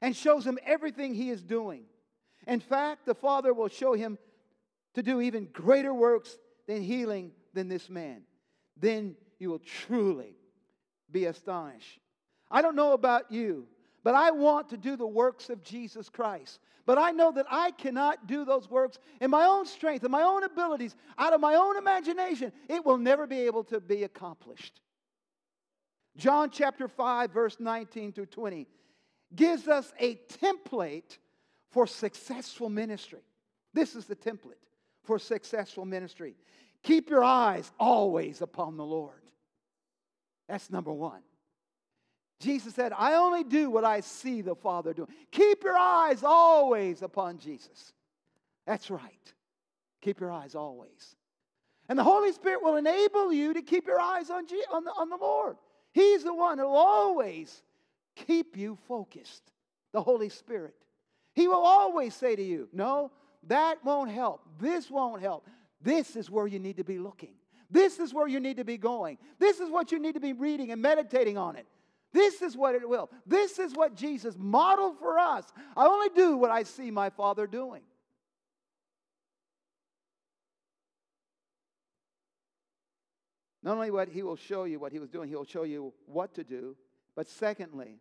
and 0.00 0.16
shows 0.16 0.46
him 0.46 0.58
everything 0.64 1.14
he 1.14 1.28
is 1.28 1.42
doing. 1.42 1.84
In 2.46 2.60
fact, 2.60 3.06
the 3.06 3.14
Father 3.14 3.52
will 3.54 3.68
show 3.68 3.94
him 3.94 4.18
to 4.94 5.02
do 5.02 5.20
even 5.20 5.48
greater 5.52 5.94
works 5.94 6.36
than 6.66 6.82
healing 6.82 7.32
than 7.54 7.68
this 7.68 7.88
man 7.88 8.22
then 8.76 9.16
you 9.38 9.50
will 9.50 9.60
truly 9.60 10.36
be 11.10 11.26
astonished. 11.26 12.00
I 12.50 12.62
don't 12.62 12.76
know 12.76 12.92
about 12.92 13.30
you, 13.30 13.66
but 14.02 14.14
I 14.14 14.30
want 14.30 14.70
to 14.70 14.76
do 14.76 14.96
the 14.96 15.06
works 15.06 15.50
of 15.50 15.62
Jesus 15.62 16.08
Christ. 16.08 16.60
But 16.84 16.98
I 16.98 17.12
know 17.12 17.30
that 17.32 17.46
I 17.48 17.70
cannot 17.70 18.26
do 18.26 18.44
those 18.44 18.68
works 18.68 18.98
in 19.20 19.30
my 19.30 19.44
own 19.44 19.66
strength, 19.66 20.04
in 20.04 20.10
my 20.10 20.22
own 20.22 20.42
abilities, 20.42 20.96
out 21.16 21.32
of 21.32 21.40
my 21.40 21.54
own 21.54 21.76
imagination. 21.76 22.52
It 22.68 22.84
will 22.84 22.98
never 22.98 23.26
be 23.26 23.40
able 23.42 23.64
to 23.64 23.80
be 23.80 24.02
accomplished. 24.02 24.80
John 26.16 26.50
chapter 26.50 26.88
5, 26.88 27.30
verse 27.30 27.56
19 27.58 28.12
through 28.12 28.26
20 28.26 28.66
gives 29.34 29.66
us 29.68 29.92
a 29.98 30.16
template 30.42 31.18
for 31.72 31.86
successful 31.86 32.68
ministry. 32.68 33.24
This 33.74 33.96
is 33.96 34.04
the 34.04 34.14
template 34.14 34.62
for 35.02 35.18
successful 35.18 35.84
ministry. 35.84 36.36
Keep 36.82 37.10
your 37.10 37.24
eyes 37.24 37.70
always 37.80 38.42
upon 38.42 38.76
the 38.76 38.84
Lord. 38.84 39.22
That's 40.48 40.70
number 40.70 40.92
one. 40.92 41.22
Jesus 42.40 42.74
said, 42.74 42.92
I 42.96 43.14
only 43.14 43.44
do 43.44 43.70
what 43.70 43.84
I 43.84 44.00
see 44.00 44.42
the 44.42 44.54
Father 44.54 44.92
doing. 44.92 45.08
Keep 45.30 45.62
your 45.64 45.78
eyes 45.78 46.22
always 46.24 47.02
upon 47.02 47.38
Jesus. 47.38 47.92
That's 48.66 48.90
right. 48.90 49.32
Keep 50.02 50.20
your 50.20 50.32
eyes 50.32 50.54
always. 50.54 51.16
And 51.88 51.98
the 51.98 52.04
Holy 52.04 52.32
Spirit 52.32 52.62
will 52.62 52.76
enable 52.76 53.32
you 53.32 53.54
to 53.54 53.62
keep 53.62 53.86
your 53.86 54.00
eyes 54.00 54.28
on, 54.28 54.44
on, 54.72 54.84
the, 54.84 54.90
on 54.90 55.08
the 55.08 55.16
Lord. 55.16 55.56
He's 55.92 56.24
the 56.24 56.34
one 56.34 56.58
who 56.58 56.64
will 56.64 56.76
always 56.76 57.62
keep 58.16 58.56
you 58.56 58.76
focused. 58.88 59.42
The 59.92 60.02
Holy 60.02 60.28
Spirit. 60.28 60.74
He 61.34 61.48
will 61.48 61.64
always 61.64 62.14
say 62.14 62.36
to 62.36 62.42
you, 62.42 62.68
No, 62.72 63.10
that 63.48 63.84
won't 63.84 64.10
help. 64.10 64.42
This 64.60 64.90
won't 64.90 65.22
help. 65.22 65.48
This 65.80 66.16
is 66.16 66.30
where 66.30 66.46
you 66.46 66.58
need 66.58 66.76
to 66.76 66.84
be 66.84 66.98
looking. 66.98 67.34
This 67.70 67.98
is 67.98 68.12
where 68.12 68.28
you 68.28 68.38
need 68.38 68.58
to 68.58 68.64
be 68.64 68.76
going. 68.76 69.18
This 69.38 69.58
is 69.58 69.70
what 69.70 69.90
you 69.90 69.98
need 69.98 70.14
to 70.14 70.20
be 70.20 70.34
reading 70.34 70.70
and 70.70 70.82
meditating 70.82 71.38
on 71.38 71.56
it. 71.56 71.66
This 72.12 72.42
is 72.42 72.56
what 72.56 72.74
it 72.74 72.86
will. 72.86 73.10
This 73.26 73.58
is 73.58 73.74
what 73.74 73.94
Jesus 73.94 74.36
modeled 74.38 74.98
for 74.98 75.18
us. 75.18 75.50
I 75.74 75.86
only 75.86 76.10
do 76.14 76.36
what 76.36 76.50
I 76.50 76.62
see 76.64 76.90
my 76.90 77.08
Father 77.08 77.46
doing. 77.46 77.82
Not 83.62 83.76
only 83.76 83.90
what 83.90 84.08
he 84.08 84.22
will 84.22 84.36
show 84.36 84.64
you 84.64 84.78
what 84.78 84.92
he 84.92 84.98
was 84.98 85.08
doing, 85.08 85.28
he 85.28 85.36
will 85.36 85.44
show 85.44 85.62
you 85.62 85.94
what 86.06 86.34
to 86.34 86.44
do, 86.44 86.76
but 87.14 87.28
secondly, 87.28 88.00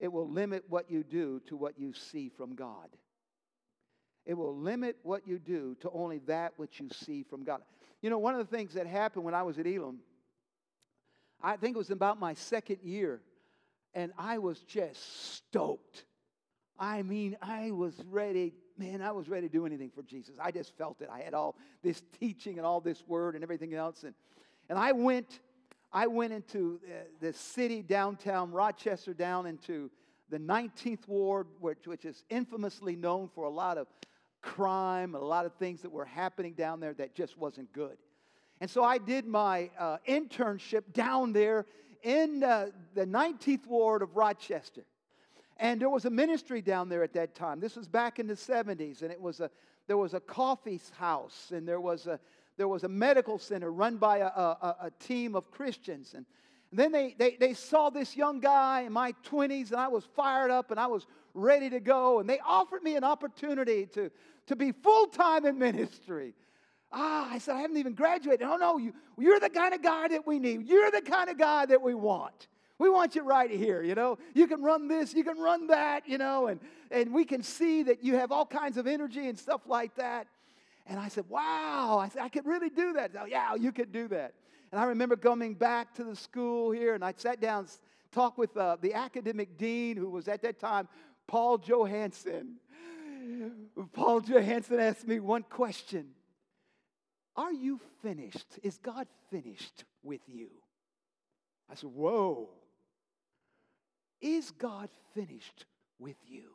it 0.00 0.10
will 0.10 0.28
limit 0.28 0.64
what 0.68 0.90
you 0.90 1.04
do 1.04 1.40
to 1.46 1.56
what 1.56 1.78
you 1.78 1.92
see 1.92 2.30
from 2.30 2.54
God. 2.54 2.88
It 4.26 4.34
will 4.34 4.56
limit 4.56 4.96
what 5.02 5.26
you 5.26 5.38
do 5.38 5.76
to 5.80 5.90
only 5.90 6.18
that 6.26 6.54
which 6.56 6.80
you 6.80 6.88
see 6.90 7.22
from 7.22 7.44
God. 7.44 7.60
You 8.02 8.10
know, 8.10 8.18
one 8.18 8.34
of 8.34 8.40
the 8.48 8.56
things 8.56 8.74
that 8.74 8.86
happened 8.86 9.24
when 9.24 9.34
I 9.34 9.42
was 9.42 9.58
at 9.58 9.66
Elim, 9.66 9.98
I 11.42 11.56
think 11.56 11.76
it 11.76 11.78
was 11.78 11.90
about 11.90 12.18
my 12.18 12.34
second 12.34 12.78
year, 12.82 13.20
and 13.94 14.12
I 14.18 14.38
was 14.38 14.60
just 14.60 15.34
stoked. 15.34 16.04
I 16.78 17.02
mean, 17.02 17.36
I 17.42 17.70
was 17.70 17.94
ready, 18.08 18.54
man, 18.78 19.02
I 19.02 19.12
was 19.12 19.28
ready 19.28 19.48
to 19.48 19.52
do 19.52 19.66
anything 19.66 19.90
for 19.94 20.02
Jesus. 20.02 20.36
I 20.40 20.50
just 20.50 20.76
felt 20.78 21.02
it. 21.02 21.08
I 21.12 21.20
had 21.20 21.34
all 21.34 21.56
this 21.82 22.02
teaching 22.18 22.56
and 22.56 22.66
all 22.66 22.80
this 22.80 23.02
word 23.06 23.34
and 23.34 23.44
everything 23.44 23.74
else. 23.74 24.04
And, 24.04 24.14
and 24.70 24.78
I 24.78 24.92
went, 24.92 25.40
I 25.92 26.06
went 26.06 26.32
into 26.32 26.80
the 27.20 27.32
city 27.32 27.82
downtown, 27.82 28.52
Rochester, 28.52 29.12
down 29.12 29.46
into 29.46 29.90
the 30.30 30.38
19th 30.38 31.08
ward, 31.08 31.48
which, 31.58 31.86
which 31.86 32.04
is 32.04 32.22
infamously 32.30 32.94
known 32.94 33.28
for 33.34 33.44
a 33.44 33.50
lot 33.50 33.76
of 33.76 33.88
crime, 34.40 35.14
a 35.14 35.18
lot 35.18 35.46
of 35.46 35.54
things 35.54 35.82
that 35.82 35.90
were 35.90 36.04
happening 36.04 36.52
down 36.52 36.80
there 36.80 36.94
that 36.94 37.14
just 37.14 37.36
wasn't 37.36 37.72
good. 37.72 37.96
And 38.60 38.70
so 38.70 38.84
I 38.84 38.98
did 38.98 39.26
my 39.26 39.70
uh, 39.78 39.96
internship 40.08 40.92
down 40.92 41.32
there 41.32 41.66
in 42.02 42.44
uh, 42.44 42.66
the 42.94 43.06
19th 43.06 43.66
ward 43.66 44.02
of 44.02 44.16
Rochester. 44.16 44.82
And 45.56 45.80
there 45.80 45.90
was 45.90 46.04
a 46.04 46.10
ministry 46.10 46.62
down 46.62 46.88
there 46.88 47.02
at 47.02 47.12
that 47.14 47.34
time. 47.34 47.60
This 47.60 47.76
was 47.76 47.88
back 47.88 48.18
in 48.18 48.26
the 48.26 48.34
70s, 48.34 49.02
and 49.02 49.10
it 49.10 49.20
was 49.20 49.40
a, 49.40 49.50
there 49.88 49.98
was 49.98 50.14
a 50.14 50.20
coffee 50.20 50.80
house, 50.96 51.52
and 51.54 51.66
there 51.66 51.80
was 51.80 52.06
a, 52.06 52.20
there 52.56 52.68
was 52.68 52.84
a 52.84 52.88
medical 52.88 53.38
center 53.38 53.70
run 53.72 53.96
by 53.96 54.18
a, 54.18 54.26
a, 54.26 54.76
a 54.82 54.90
team 54.98 55.34
of 55.34 55.50
Christians. 55.50 56.14
And 56.14 56.26
then 56.72 56.92
they, 56.92 57.14
they, 57.18 57.36
they 57.36 57.54
saw 57.54 57.90
this 57.90 58.16
young 58.16 58.40
guy 58.40 58.82
in 58.82 58.92
my 58.92 59.14
20s, 59.28 59.70
and 59.70 59.80
I 59.80 59.88
was 59.88 60.04
fired 60.14 60.50
up 60.50 60.70
and 60.70 60.78
I 60.78 60.86
was 60.86 61.06
ready 61.34 61.70
to 61.70 61.80
go. 61.80 62.20
And 62.20 62.28
they 62.28 62.38
offered 62.40 62.82
me 62.82 62.96
an 62.96 63.04
opportunity 63.04 63.86
to, 63.94 64.10
to 64.46 64.56
be 64.56 64.72
full 64.72 65.06
time 65.06 65.46
in 65.46 65.58
ministry. 65.58 66.34
Ah, 66.92 67.28
I 67.30 67.38
said, 67.38 67.56
I 67.56 67.60
haven't 67.60 67.76
even 67.76 67.94
graduated. 67.94 68.42
Oh, 68.42 68.56
no, 68.56 68.78
you, 68.78 68.92
you're 69.18 69.40
the 69.40 69.50
kind 69.50 69.74
of 69.74 69.82
guy 69.82 70.08
that 70.08 70.26
we 70.26 70.38
need. 70.38 70.66
You're 70.66 70.90
the 70.90 71.02
kind 71.02 71.30
of 71.30 71.38
guy 71.38 71.66
that 71.66 71.80
we 71.80 71.94
want. 71.94 72.48
We 72.78 72.88
want 72.88 73.14
you 73.14 73.22
right 73.22 73.50
here, 73.50 73.82
you 73.82 73.94
know. 73.94 74.18
You 74.34 74.46
can 74.46 74.62
run 74.62 74.88
this, 74.88 75.12
you 75.12 75.22
can 75.22 75.38
run 75.38 75.66
that, 75.66 76.08
you 76.08 76.18
know, 76.18 76.46
and, 76.46 76.60
and 76.90 77.12
we 77.12 77.24
can 77.24 77.42
see 77.42 77.82
that 77.84 78.02
you 78.02 78.16
have 78.16 78.32
all 78.32 78.46
kinds 78.46 78.78
of 78.78 78.86
energy 78.86 79.28
and 79.28 79.38
stuff 79.38 79.60
like 79.66 79.94
that. 79.96 80.26
And 80.86 80.98
I 80.98 81.08
said, 81.08 81.24
wow, 81.28 81.98
I 82.00 82.08
said, 82.08 82.22
I 82.22 82.28
could 82.28 82.46
really 82.46 82.70
do 82.70 82.94
that. 82.94 83.12
Oh, 83.20 83.26
yeah, 83.26 83.54
you 83.54 83.72
could 83.72 83.92
do 83.92 84.08
that. 84.08 84.34
And 84.72 84.80
I 84.80 84.84
remember 84.84 85.16
coming 85.16 85.54
back 85.54 85.94
to 85.94 86.04
the 86.04 86.16
school 86.16 86.70
here, 86.70 86.94
and 86.94 87.04
I 87.04 87.14
sat 87.16 87.40
down, 87.40 87.66
talked 88.12 88.38
with 88.38 88.56
uh, 88.56 88.76
the 88.80 88.94
academic 88.94 89.56
dean, 89.58 89.96
who 89.96 90.08
was 90.10 90.28
at 90.28 90.42
that 90.42 90.58
time 90.58 90.88
Paul 91.26 91.58
Johansson. 91.58 92.56
Paul 93.92 94.20
Johansson 94.20 94.80
asked 94.80 95.06
me 95.06 95.20
one 95.20 95.44
question 95.44 96.08
Are 97.36 97.52
you 97.52 97.80
finished? 98.02 98.58
Is 98.62 98.78
God 98.78 99.06
finished 99.30 99.84
with 100.02 100.20
you? 100.26 100.48
I 101.70 101.74
said, 101.74 101.90
Whoa. 101.90 102.48
Is 104.20 104.50
God 104.50 104.90
finished 105.14 105.64
with 105.98 106.16
you? 106.26 106.50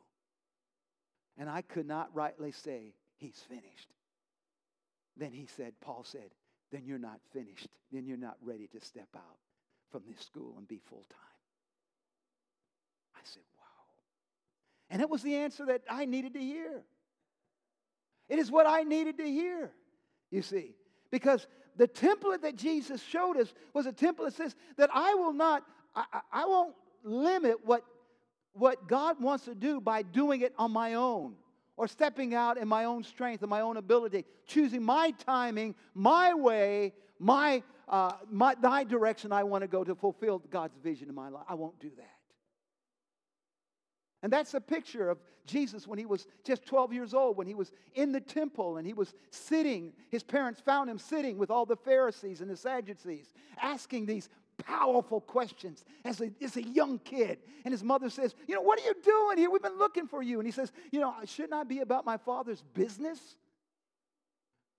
And 1.38 1.50
I 1.50 1.62
could 1.62 1.88
not 1.88 2.10
rightly 2.14 2.52
say, 2.52 2.94
He's 3.18 3.42
finished. 3.50 3.95
Then 5.18 5.32
he 5.32 5.46
said, 5.46 5.74
Paul 5.82 6.04
said, 6.04 6.30
then 6.72 6.84
you're 6.86 6.98
not 6.98 7.20
finished. 7.32 7.68
Then 7.92 8.06
you're 8.06 8.18
not 8.18 8.38
ready 8.42 8.68
to 8.68 8.82
step 8.82 9.08
out 9.16 9.38
from 9.92 10.04
this 10.08 10.26
school 10.26 10.56
and 10.58 10.68
be 10.68 10.80
full 10.90 11.06
time. 11.10 11.20
I 13.16 13.20
said, 13.24 13.44
wow. 13.58 13.64
And 14.90 15.02
it 15.02 15.10
was 15.10 15.22
the 15.22 15.36
answer 15.36 15.66
that 15.68 15.82
I 15.90 16.06
needed 16.06 16.34
to 16.34 16.40
hear. 16.40 16.84
It 18.28 18.40
is 18.40 18.52
what 18.52 18.68
I 18.68 18.84
needed 18.84 19.18
to 19.20 19.26
hear, 19.26 19.72
you 20.32 20.42
see. 20.42 20.76
Because 21.12 21.48
the 21.78 21.88
template 21.88 22.42
that 22.42 22.56
Jesus 22.56 23.02
showed 23.02 23.38
us 23.38 23.54
was 23.74 23.86
a 23.86 23.94
template 23.94 24.26
that 24.26 24.34
says 24.34 24.56
that 24.78 24.90
I 24.94 25.14
will 25.14 25.34
not, 25.34 25.64
I, 25.96 26.22
I 26.32 26.46
won't 26.46 26.76
limit 27.04 27.64
what, 27.64 27.84
what 28.54 28.88
God 28.88 29.22
wants 29.22 29.46
to 29.46 29.56
do 29.56 29.80
by 29.80 30.02
doing 30.02 30.42
it 30.42 30.54
on 30.58 30.72
my 30.72 30.96
own 30.96 31.36
or 31.78 31.88
stepping 31.88 32.34
out 32.34 32.58
in 32.58 32.68
my 32.68 32.86
own 32.86 33.04
strength 33.04 33.42
and 33.42 33.50
my 33.50 33.62
own 33.62 33.78
ability, 33.78 34.26
choosing 34.48 34.84
my 34.84 35.12
timing, 35.26 35.76
my 35.94 36.34
way, 36.34 36.94
my, 37.20 37.62
uh, 37.88 38.14
my, 38.30 38.56
my 38.62 38.84
direction 38.84 39.32
I 39.32 39.44
want 39.44 39.64
to 39.64 39.68
go 39.68 39.84
to 39.84 39.96
fulfill 39.96 40.40
God's 40.50 40.78
vision 40.78 41.10
in 41.10 41.16
my 41.16 41.30
life. 41.30 41.44
I 41.50 41.56
won't 41.56 41.80
do 41.80 41.92
that. 41.98 42.10
And 44.24 44.34
that's 44.34 44.56
a 44.56 44.62
picture 44.62 45.10
of 45.10 45.20
Jesus 45.46 45.88
when 45.88 46.00
he 46.00 46.08
was 46.08 46.26
just 46.44 46.66
12 46.66 46.94
years 46.94 47.14
old, 47.14 47.38
when 47.38 47.46
he 47.46 47.54
was 47.54 47.72
in 47.94 48.12
the 48.12 48.20
temple 48.20 48.78
and 48.78 48.88
he 48.88 48.94
was 48.94 49.14
sitting. 49.30 49.94
His 50.10 50.24
parents 50.24 50.60
found 50.60 50.90
him 50.90 50.98
sitting 50.98 51.38
with 51.38 51.52
all 51.52 51.66
the 51.66 51.76
Pharisees 51.76 52.42
and 52.42 52.50
the 52.50 52.58
Sadducees, 52.58 53.34
asking 53.62 54.08
these 54.08 54.30
powerful 54.58 55.22
questions 55.22 55.84
as 56.04 56.22
a, 56.22 56.32
as 56.42 56.58
a 56.58 56.64
young 56.64 57.00
kid. 57.00 57.40
And 57.64 57.72
his 57.72 57.84
mother 57.84 58.10
says, 58.10 58.36
You 58.48 58.56
know, 58.56 58.62
what 58.62 58.80
are 58.80 58.86
you 58.86 58.94
doing 59.04 59.38
here? 59.38 59.50
We've 59.50 59.62
been 59.62 59.78
looking 59.78 60.08
for 60.08 60.22
you. 60.22 60.40
And 60.40 60.48
he 60.48 60.52
says, 60.52 60.72
You 60.92 61.00
know, 61.00 61.14
I 61.22 61.26
shouldn't 61.26 61.54
I 61.54 61.64
be 61.64 61.80
about 61.80 62.06
my 62.06 62.18
father's 62.18 62.64
business? 62.74 63.20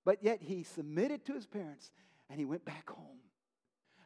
But 0.05 0.23
yet 0.23 0.41
he 0.41 0.63
submitted 0.63 1.25
to 1.27 1.35
his 1.35 1.47
parents 1.47 1.91
and 2.31 2.39
he 2.39 2.45
went 2.45 2.65
back 2.65 2.89
home. 2.89 3.19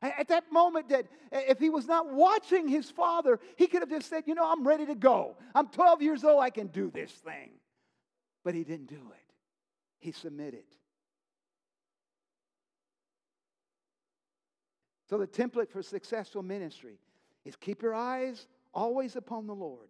At 0.03 0.29
that 0.29 0.51
moment, 0.51 0.89
that 0.89 1.07
if 1.31 1.59
he 1.59 1.69
was 1.69 1.87
not 1.87 2.11
watching 2.11 2.69
his 2.69 2.91
father, 2.91 3.39
he 3.57 3.67
could 3.67 3.83
have 3.83 3.91
just 3.91 4.09
said, 4.09 4.25
You 4.27 4.35
know, 4.35 4.51
I'm 4.51 4.67
ready 4.67 4.87
to 4.87 4.95
go. 4.95 5.37
I'm 5.55 5.69
12 5.69 6.01
years 6.03 6.25
old. 6.25 6.43
I 6.43 6.51
can 6.51 6.69
do 6.69 6.91
this 6.91 7.11
thing. 7.11 7.51
But 8.43 8.55
he 8.55 8.65
didn't 8.65 8.89
do 8.89 8.97
it, 8.97 9.35
he 9.99 10.13
submitted. 10.13 10.65
So, 15.11 15.19
the 15.19 15.27
template 15.27 15.69
for 15.69 15.83
successful 15.83 16.41
ministry 16.41 17.01
is 17.45 17.57
keep 17.57 17.83
your 17.83 17.97
eyes 17.97 18.47
always 18.73 19.17
upon 19.17 19.49
the 19.49 19.55
Lord, 19.55 19.89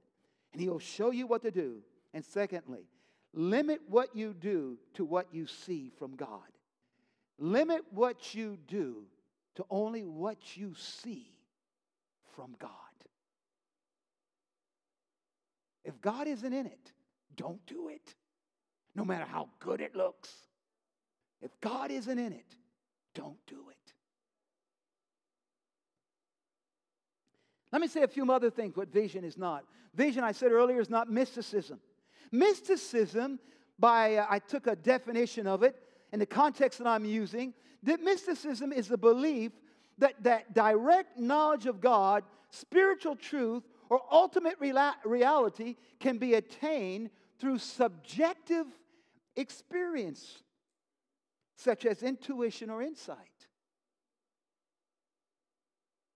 and 0.54 0.62
He'll 0.62 0.78
show 0.78 1.10
you 1.10 1.26
what 1.26 1.42
to 1.42 1.50
do. 1.50 1.82
And 2.14 2.24
secondly, 2.24 2.86
limit 3.34 3.82
what 3.86 4.16
you 4.16 4.32
do 4.32 4.78
to 4.94 5.04
what 5.04 5.26
you 5.30 5.46
see 5.46 5.92
from 5.98 6.16
God. 6.16 6.48
Limit 7.38 7.82
what 7.90 8.34
you 8.34 8.56
do 8.66 9.04
to 9.56 9.64
only 9.68 10.04
what 10.04 10.56
you 10.56 10.74
see 10.74 11.30
from 12.34 12.56
God. 12.58 12.70
If 15.84 16.00
God 16.00 16.28
isn't 16.28 16.52
in 16.52 16.64
it, 16.64 16.92
don't 17.36 17.64
do 17.66 17.88
it, 17.88 18.14
no 18.94 19.04
matter 19.04 19.26
how 19.26 19.50
good 19.58 19.82
it 19.82 19.94
looks. 19.94 20.32
If 21.42 21.50
God 21.60 21.90
isn't 21.90 22.18
in 22.18 22.32
it, 22.32 22.56
don't 23.14 23.38
do 23.46 23.68
it. 23.68 23.79
Let 27.72 27.80
me 27.80 27.88
say 27.88 28.02
a 28.02 28.08
few 28.08 28.30
other 28.30 28.50
things 28.50 28.76
what 28.76 28.92
vision 28.92 29.24
is 29.24 29.38
not. 29.38 29.64
Vision, 29.94 30.24
I 30.24 30.32
said 30.32 30.52
earlier, 30.52 30.80
is 30.80 30.90
not 30.90 31.10
mysticism. 31.10 31.80
Mysticism, 32.32 33.38
by 33.78 34.16
uh, 34.16 34.26
I 34.28 34.38
took 34.38 34.66
a 34.66 34.76
definition 34.76 35.46
of 35.46 35.62
it 35.62 35.76
in 36.12 36.18
the 36.18 36.26
context 36.26 36.78
that 36.78 36.88
I'm 36.88 37.04
using, 37.04 37.54
that 37.84 38.00
mysticism 38.00 38.72
is 38.72 38.88
the 38.88 38.98
belief 38.98 39.52
that, 39.98 40.22
that 40.24 40.54
direct 40.54 41.18
knowledge 41.18 41.66
of 41.66 41.80
God, 41.80 42.24
spiritual 42.50 43.16
truth, 43.16 43.62
or 43.88 44.00
ultimate 44.10 44.56
reality 45.04 45.76
can 45.98 46.18
be 46.18 46.34
attained 46.34 47.10
through 47.38 47.58
subjective 47.58 48.66
experience, 49.36 50.42
such 51.56 51.86
as 51.86 52.02
intuition 52.02 52.70
or 52.70 52.82
insight. 52.82 53.16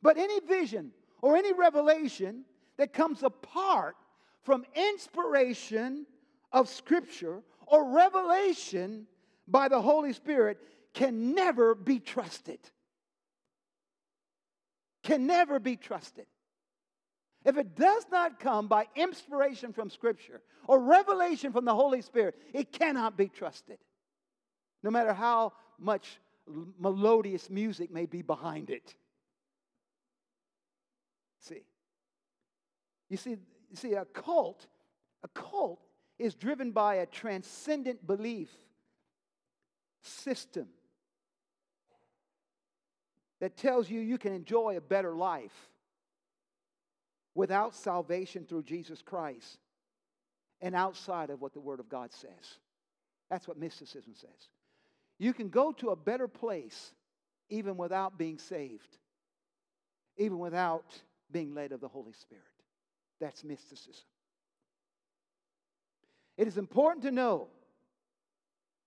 But 0.02 0.18
any 0.18 0.40
vision 0.40 0.92
or 1.24 1.38
any 1.38 1.54
revelation 1.54 2.44
that 2.76 2.92
comes 2.92 3.22
apart 3.22 3.96
from 4.42 4.62
inspiration 4.74 6.04
of 6.52 6.68
Scripture 6.68 7.40
or 7.66 7.94
revelation 7.94 9.06
by 9.48 9.68
the 9.68 9.80
Holy 9.80 10.12
Spirit 10.12 10.58
can 10.92 11.34
never 11.34 11.74
be 11.74 11.98
trusted. 11.98 12.58
Can 15.02 15.26
never 15.26 15.58
be 15.58 15.76
trusted. 15.76 16.26
If 17.42 17.56
it 17.56 17.74
does 17.74 18.04
not 18.12 18.38
come 18.38 18.68
by 18.68 18.86
inspiration 18.94 19.72
from 19.72 19.88
Scripture 19.88 20.42
or 20.68 20.78
revelation 20.78 21.52
from 21.52 21.64
the 21.64 21.74
Holy 21.74 22.02
Spirit, 22.02 22.34
it 22.52 22.70
cannot 22.70 23.16
be 23.16 23.28
trusted. 23.28 23.78
No 24.82 24.90
matter 24.90 25.14
how 25.14 25.54
much 25.78 26.20
melodious 26.78 27.48
music 27.48 27.90
may 27.90 28.04
be 28.04 28.20
behind 28.20 28.68
it. 28.68 28.94
See, 31.44 31.62
you 33.10 33.18
see, 33.18 33.30
you 33.30 33.76
see, 33.76 33.92
a 33.94 34.06
cult, 34.06 34.66
a 35.22 35.28
cult 35.28 35.80
is 36.18 36.34
driven 36.34 36.72
by 36.72 36.96
a 36.96 37.06
transcendent 37.06 38.06
belief 38.06 38.50
system 40.02 40.68
that 43.40 43.58
tells 43.58 43.90
you 43.90 44.00
you 44.00 44.16
can 44.16 44.32
enjoy 44.32 44.76
a 44.76 44.80
better 44.80 45.14
life 45.14 45.68
without 47.34 47.74
salvation 47.74 48.46
through 48.48 48.62
Jesus 48.62 49.02
Christ 49.02 49.58
and 50.62 50.74
outside 50.74 51.28
of 51.28 51.42
what 51.42 51.52
the 51.52 51.60
Word 51.60 51.80
of 51.80 51.90
God 51.90 52.10
says. 52.10 52.58
That's 53.28 53.46
what 53.46 53.58
mysticism 53.58 54.14
says. 54.14 54.48
You 55.18 55.34
can 55.34 55.50
go 55.50 55.72
to 55.72 55.90
a 55.90 55.96
better 55.96 56.28
place 56.28 56.92
even 57.50 57.76
without 57.76 58.16
being 58.16 58.38
saved, 58.38 58.96
even 60.16 60.38
without 60.38 61.02
being 61.30 61.54
led 61.54 61.72
of 61.72 61.80
the 61.80 61.88
Holy 61.88 62.12
Spirit. 62.12 62.44
That's 63.20 63.44
mysticism. 63.44 64.04
It 66.36 66.48
is 66.48 66.58
important 66.58 67.04
to 67.04 67.10
know, 67.10 67.48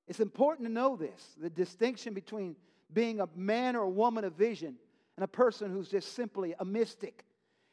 it's 0.07 0.19
important 0.19 0.67
to 0.67 0.73
know 0.73 0.95
this 0.95 1.35
the 1.41 1.49
distinction 1.49 2.13
between 2.13 2.55
being 2.93 3.19
a 3.19 3.27
man 3.35 3.75
or 3.75 3.83
a 3.83 3.89
woman 3.89 4.23
of 4.23 4.33
vision 4.33 4.75
and 5.15 5.23
a 5.23 5.27
person 5.27 5.71
who's 5.71 5.89
just 5.89 6.13
simply 6.13 6.53
a 6.59 6.65
mystic. 6.65 7.23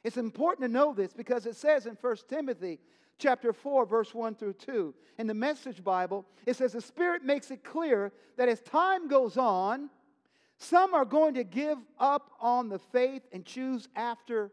It's 0.03 0.17
important 0.17 0.67
to 0.67 0.73
know 0.73 0.93
this 0.93 1.13
because 1.13 1.47
it 1.47 1.57
says 1.57 1.87
in 1.87 1.97
1 2.01 2.17
Timothy 2.29 2.79
chapter 3.19 3.53
4 3.53 3.87
verse 3.87 4.15
1 4.15 4.35
through 4.35 4.55
2 4.55 4.95
in 5.19 5.27
the 5.27 5.35
message 5.35 5.85
bible 5.85 6.27
it 6.47 6.57
says 6.57 6.73
the 6.73 6.81
spirit 6.81 7.23
makes 7.23 7.51
it 7.53 7.63
clear 7.63 8.13
that 8.37 8.49
as 8.49 8.61
time 8.61 9.09
goes 9.09 9.37
on 9.37 9.89
some 10.59 10.95
are 10.95 11.05
going 11.05 11.35
to 11.35 11.45
give 11.45 11.79
up 11.99 12.31
on 12.41 12.69
the 12.69 12.79
faith 12.79 13.23
and 13.33 13.45
choose 13.45 13.89
after 13.97 14.51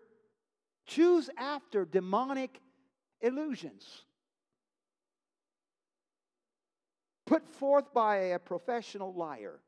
choose 0.85 1.29
after 1.37 1.85
demonic 1.85 2.59
illusions 3.21 4.03
put 7.25 7.47
forth 7.47 7.93
by 7.93 8.15
a 8.17 8.39
professional 8.39 9.13
liar 9.13 9.59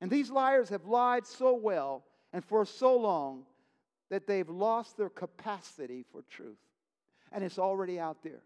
and 0.00 0.10
these 0.10 0.30
liars 0.30 0.68
have 0.68 0.84
lied 0.86 1.26
so 1.26 1.54
well 1.54 2.04
and 2.32 2.44
for 2.44 2.66
so 2.66 2.96
long 2.96 3.44
that 4.10 4.26
they've 4.26 4.48
lost 4.48 4.96
their 4.96 5.08
capacity 5.08 6.04
for 6.12 6.22
truth 6.28 6.58
and 7.32 7.44
it's 7.44 7.58
already 7.58 7.98
out 7.98 8.22
there. 8.22 8.42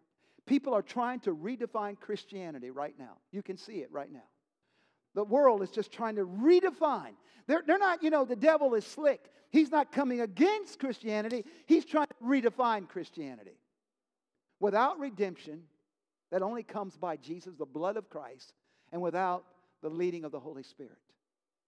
People 0.47 0.75
are 0.75 0.83
trying 0.83 1.21
to 1.21 1.35
redefine 1.35 1.99
Christianity 1.99 2.71
right 2.71 2.95
now. 2.99 3.19
You 3.31 3.43
can 3.43 3.57
see 3.57 3.75
it 3.75 3.93
right 3.93 4.11
now. 4.11 4.25
The 5.15 5.25
world 5.25 5.63
is 5.63 5.71
just 5.71 5.93
trying 5.93 6.17
to 6.17 6.27
redefine. 6.27 7.13
They're, 7.47 7.63
they're 7.67 7.79
not, 7.79 8.03
you 8.03 8.11
know, 8.11 8.25
the 8.25 8.37
devil 8.37 8.75
is 8.75 8.85
slick. 8.85 9.31
He's 9.51 9.71
not 9.71 9.91
coming 9.91 10.21
against 10.21 10.79
Christianity, 10.79 11.45
he's 11.67 11.85
trying 11.85 12.07
to 12.07 12.25
redefine 12.25 12.89
Christianity. 12.89 13.59
Without 14.61 14.99
redemption, 15.01 15.63
that 16.31 16.43
only 16.43 16.63
comes 16.63 16.97
by 16.97 17.17
Jesus, 17.17 17.55
the 17.57 17.67
blood 17.67 17.97
of 17.97 18.09
Christ, 18.09 18.53
and 18.93 19.03
without 19.03 19.45
the 19.83 19.89
leading 19.89 20.25
of 20.25 20.33
the 20.33 20.39
Holy 20.39 20.63
Spirit. 20.63 20.99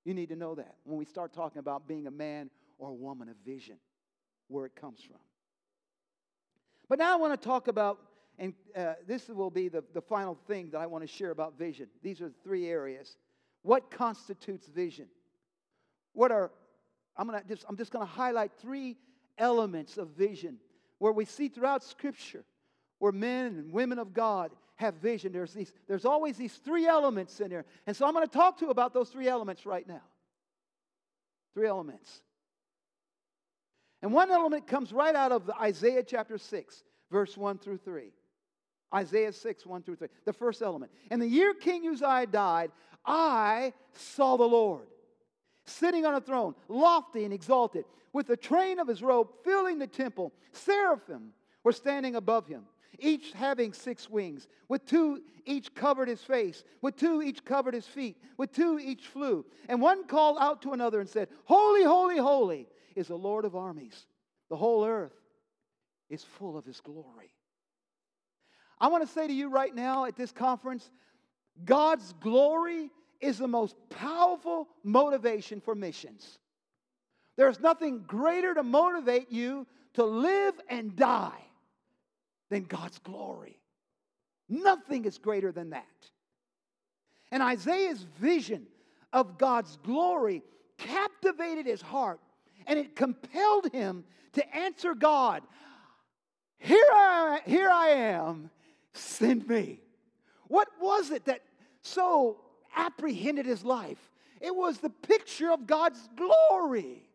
You 0.05 0.15
need 0.15 0.29
to 0.29 0.37
know 0.37 0.55
that 0.55 0.77
when 0.85 0.99
we 0.99 1.05
start 1.05 1.33
talking 1.33 1.59
about 1.59 1.89
being 1.89 2.07
a 2.07 2.11
man 2.11 2.51
or 2.79 2.91
a 2.91 2.95
woman 2.95 3.29
of 3.29 3.37
vision, 3.45 3.77
where 4.49 4.67
it 4.67 4.77
comes 4.77 5.01
from. 5.01 5.21
But 6.89 6.99
now 6.99 7.13
I 7.13 7.17
want 7.17 7.41
to 7.41 7.43
talk 7.43 7.69
about, 7.69 7.99
and 8.39 8.53
uh, 8.77 8.95
this 9.07 9.29
will 9.29 9.51
be 9.51 9.69
the, 9.69 9.83
the 9.95 10.03
final 10.03 10.37
thing 10.47 10.71
that 10.71 10.81
I 10.81 10.87
want 10.87 11.03
to 11.03 11.09
share 11.09 11.31
about 11.31 11.59
vision. 11.59 11.89
These 12.03 12.21
are 12.21 12.29
the 12.29 12.35
three 12.45 12.69
areas. 12.69 13.17
What 13.63 13.91
constitutes 13.91 14.67
vision? 14.67 15.07
What 16.13 16.33
are, 16.33 16.51
I'm, 17.17 17.27
gonna 17.27 17.43
just, 17.49 17.65
I'm 17.69 17.77
just 17.77 17.93
going 17.93 18.07
to 18.07 18.13
highlight 18.13 18.53
three 18.61 18.97
elements 19.39 19.99
of 19.99 20.09
vision 20.09 20.59
where 20.99 21.13
we 21.13 21.25
see 21.25 21.49
throughout 21.49 21.83
Scripture 21.83 22.45
where 22.99 23.13
men 23.13 23.47
and 23.59 23.73
women 23.73 23.99
of 23.99 24.15
God 24.15 24.53
have 24.77 24.95
vision. 24.95 25.33
There's, 25.33 25.53
these, 25.53 25.73
there's 25.89 26.05
always 26.05 26.37
these 26.37 26.55
three 26.55 26.87
elements 26.87 27.41
in 27.41 27.51
there. 27.51 27.65
And 27.87 27.97
so 27.97 28.07
I'm 28.07 28.15
going 28.15 28.27
to 28.27 28.33
talk 28.33 28.59
to 28.59 28.67
you 28.67 28.71
about 28.71 28.95
those 28.95 29.09
three 29.09 29.29
elements 29.29 29.67
right 29.67 29.87
now. 29.87 30.03
Three 31.55 31.67
elements. 31.67 32.23
And 34.03 34.13
one 34.13 34.31
element 34.31 34.67
comes 34.67 34.93
right 34.93 35.15
out 35.15 35.33
of 35.33 35.51
Isaiah 35.61 36.03
chapter 36.03 36.39
6, 36.39 36.85
verse 37.11 37.37
1 37.37 37.59
through 37.59 37.79
3. 37.79 38.13
Isaiah 38.95 39.33
6, 39.33 39.67
1 39.67 39.83
through 39.83 39.97
3. 39.97 40.09
The 40.25 40.33
first 40.33 40.63
element. 40.63 40.93
In 41.11 41.21
the 41.21 41.27
year 41.27 41.55
King 41.55 41.89
Uzziah 41.89 42.27
died, 42.27 42.71
I 43.05 43.73
saw 43.93 44.37
the 44.37 44.45
Lord 44.45 44.87
sitting 45.65 46.05
on 46.05 46.15
a 46.15 46.21
throne, 46.21 46.55
lofty 46.69 47.25
and 47.25 47.33
exalted, 47.33 47.85
with 48.13 48.27
the 48.27 48.37
train 48.37 48.79
of 48.79 48.89
his 48.89 49.03
robe 49.03 49.29
filling 49.45 49.79
the 49.79 49.87
temple. 49.87 50.33
Seraphim 50.53 51.33
were 51.65 51.73
standing 51.73 52.17
above 52.17 52.47
him, 52.47 52.65
each 52.99 53.33
having 53.33 53.73
six 53.73 54.11
wings. 54.11 54.49
With 54.69 54.85
two 54.85 55.23
each 55.45 55.75
covered 55.75 56.09
his 56.09 56.23
face, 56.23 56.65
with 56.83 56.97
two 56.97 57.23
each 57.23 57.45
covered 57.45 57.75
his 57.75 57.87
feet, 57.87 58.17
with 58.37 58.53
two 58.53 58.79
each 58.79 59.07
flew. 59.07 59.45
And 59.69 59.81
one 59.81 60.07
called 60.07 60.37
out 60.41 60.63
to 60.63 60.73
another 60.73 61.01
and 61.01 61.09
said, 61.09 61.29
Holy, 61.45 61.85
holy, 61.85 62.19
holy 62.19 62.69
is 62.95 63.09
the 63.09 63.17
Lord 63.17 63.45
of 63.45 63.57
armies. 63.57 64.07
The 64.51 64.57
whole 64.57 64.85
earth 64.85 65.13
is 66.11 66.23
full 66.23 66.59
of 66.59 66.65
his 66.65 66.81
glory. 66.81 67.32
I 68.83 68.89
want 68.89 69.07
to 69.07 69.13
say 69.13 69.29
to 69.29 69.33
you 69.33 69.49
right 69.49 69.73
now 69.73 70.07
at 70.07 70.17
this 70.17 70.33
conference 70.33 70.91
God's 71.65 72.13
glory 72.15 72.91
is 73.21 73.39
the 73.39 73.47
most 73.47 73.77
powerful 73.89 74.67
motivation 74.83 75.61
for 75.61 75.77
missions. 75.77 76.41
There's 77.37 77.61
nothing 77.61 78.03
greater 78.07 78.53
to 78.55 78.65
motivate 78.65 79.31
you 79.31 79.69
to 79.95 80.05
live 80.05 80.55
and 80.69 80.97
die 80.97 81.45
than 82.51 82.65
God's 82.65 82.99
glory. 82.99 83.61
Nothing 84.49 85.05
is 85.05 85.17
greater 85.17 85.53
than 85.53 85.71
that. 85.71 85.87
And 87.31 87.41
Isaiah's 87.41 88.03
vision 88.19 88.67
of 89.13 89.39
God's 89.39 89.79
glory 89.85 90.43
captivated 90.77 91.67
his 91.67 91.81
heart 91.81 92.21
and 92.67 92.79
it 92.81 92.97
compelled 92.97 93.73
him 93.73 94.05
to 94.33 94.57
answer 94.57 94.95
God, 94.95 95.43
Here 96.59 96.85
I, 96.93 97.41
here 97.47 97.71
I 97.71 97.89
am, 97.89 98.51
send 98.95 99.49
me. 99.49 99.81
What 100.49 100.69
was 100.81 101.11
it 101.11 101.25
that 101.27 101.41
so 101.83 102.41
apprehended 102.77 103.47
his 103.47 103.65
life? 103.65 103.99
It 104.41 104.55
was 104.55 104.79
the 104.79 104.91
picture 104.91 105.51
of 105.51 105.67
God's 105.67 106.01
glory. 106.17 107.09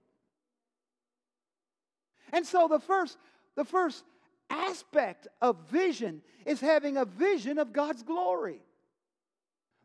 And 2.31 2.45
so 2.45 2.67
the 2.67 2.79
first, 2.79 3.17
the 3.55 3.65
first 3.65 4.03
aspect 4.49 5.27
of 5.41 5.57
vision 5.69 6.21
is 6.45 6.61
having 6.61 6.97
a 6.97 7.05
vision 7.05 7.57
of 7.57 7.73
God's 7.73 8.03
glory. 8.03 8.61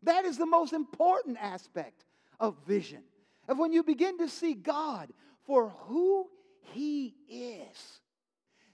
That 0.04 0.24
is 0.24 0.38
the 0.38 0.46
most 0.46 0.72
important 0.72 1.36
aspect 1.40 2.04
of 2.40 2.56
vision. 2.66 3.02
Of 3.48 3.58
when 3.58 3.72
you 3.72 3.82
begin 3.82 4.18
to 4.18 4.28
see 4.28 4.54
God 4.54 5.10
for 5.46 5.70
who 5.86 6.28
He 6.72 7.14
is. 7.28 8.00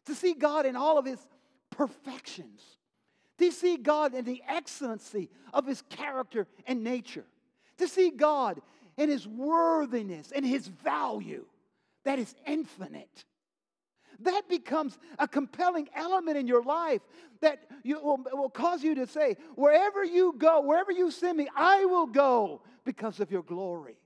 To 0.06 0.14
see 0.14 0.34
God 0.34 0.66
in 0.66 0.76
all 0.76 0.98
of 0.98 1.04
His 1.04 1.18
perfections. 1.70 2.77
To 3.38 3.50
see 3.50 3.76
God 3.76 4.14
in 4.14 4.24
the 4.24 4.42
excellency 4.48 5.30
of 5.52 5.66
His 5.66 5.82
character 5.88 6.46
and 6.66 6.82
nature. 6.82 7.24
To 7.78 7.88
see 7.88 8.10
God 8.10 8.60
in 8.96 9.08
His 9.08 9.26
worthiness 9.26 10.32
and 10.34 10.44
His 10.44 10.66
value 10.66 11.44
that 12.04 12.18
is 12.18 12.34
infinite. 12.46 13.24
That 14.20 14.48
becomes 14.48 14.98
a 15.18 15.28
compelling 15.28 15.88
element 15.94 16.36
in 16.36 16.48
your 16.48 16.62
life 16.62 17.02
that 17.40 17.60
you, 17.84 18.00
will, 18.00 18.18
will 18.32 18.50
cause 18.50 18.82
you 18.82 18.96
to 18.96 19.06
say, 19.06 19.36
Wherever 19.54 20.04
you 20.04 20.34
go, 20.36 20.60
wherever 20.60 20.90
you 20.90 21.10
send 21.10 21.38
me, 21.38 21.48
I 21.54 21.84
will 21.84 22.06
go 22.06 22.62
because 22.84 23.20
of 23.20 23.30
your 23.30 23.42
glory. 23.42 23.96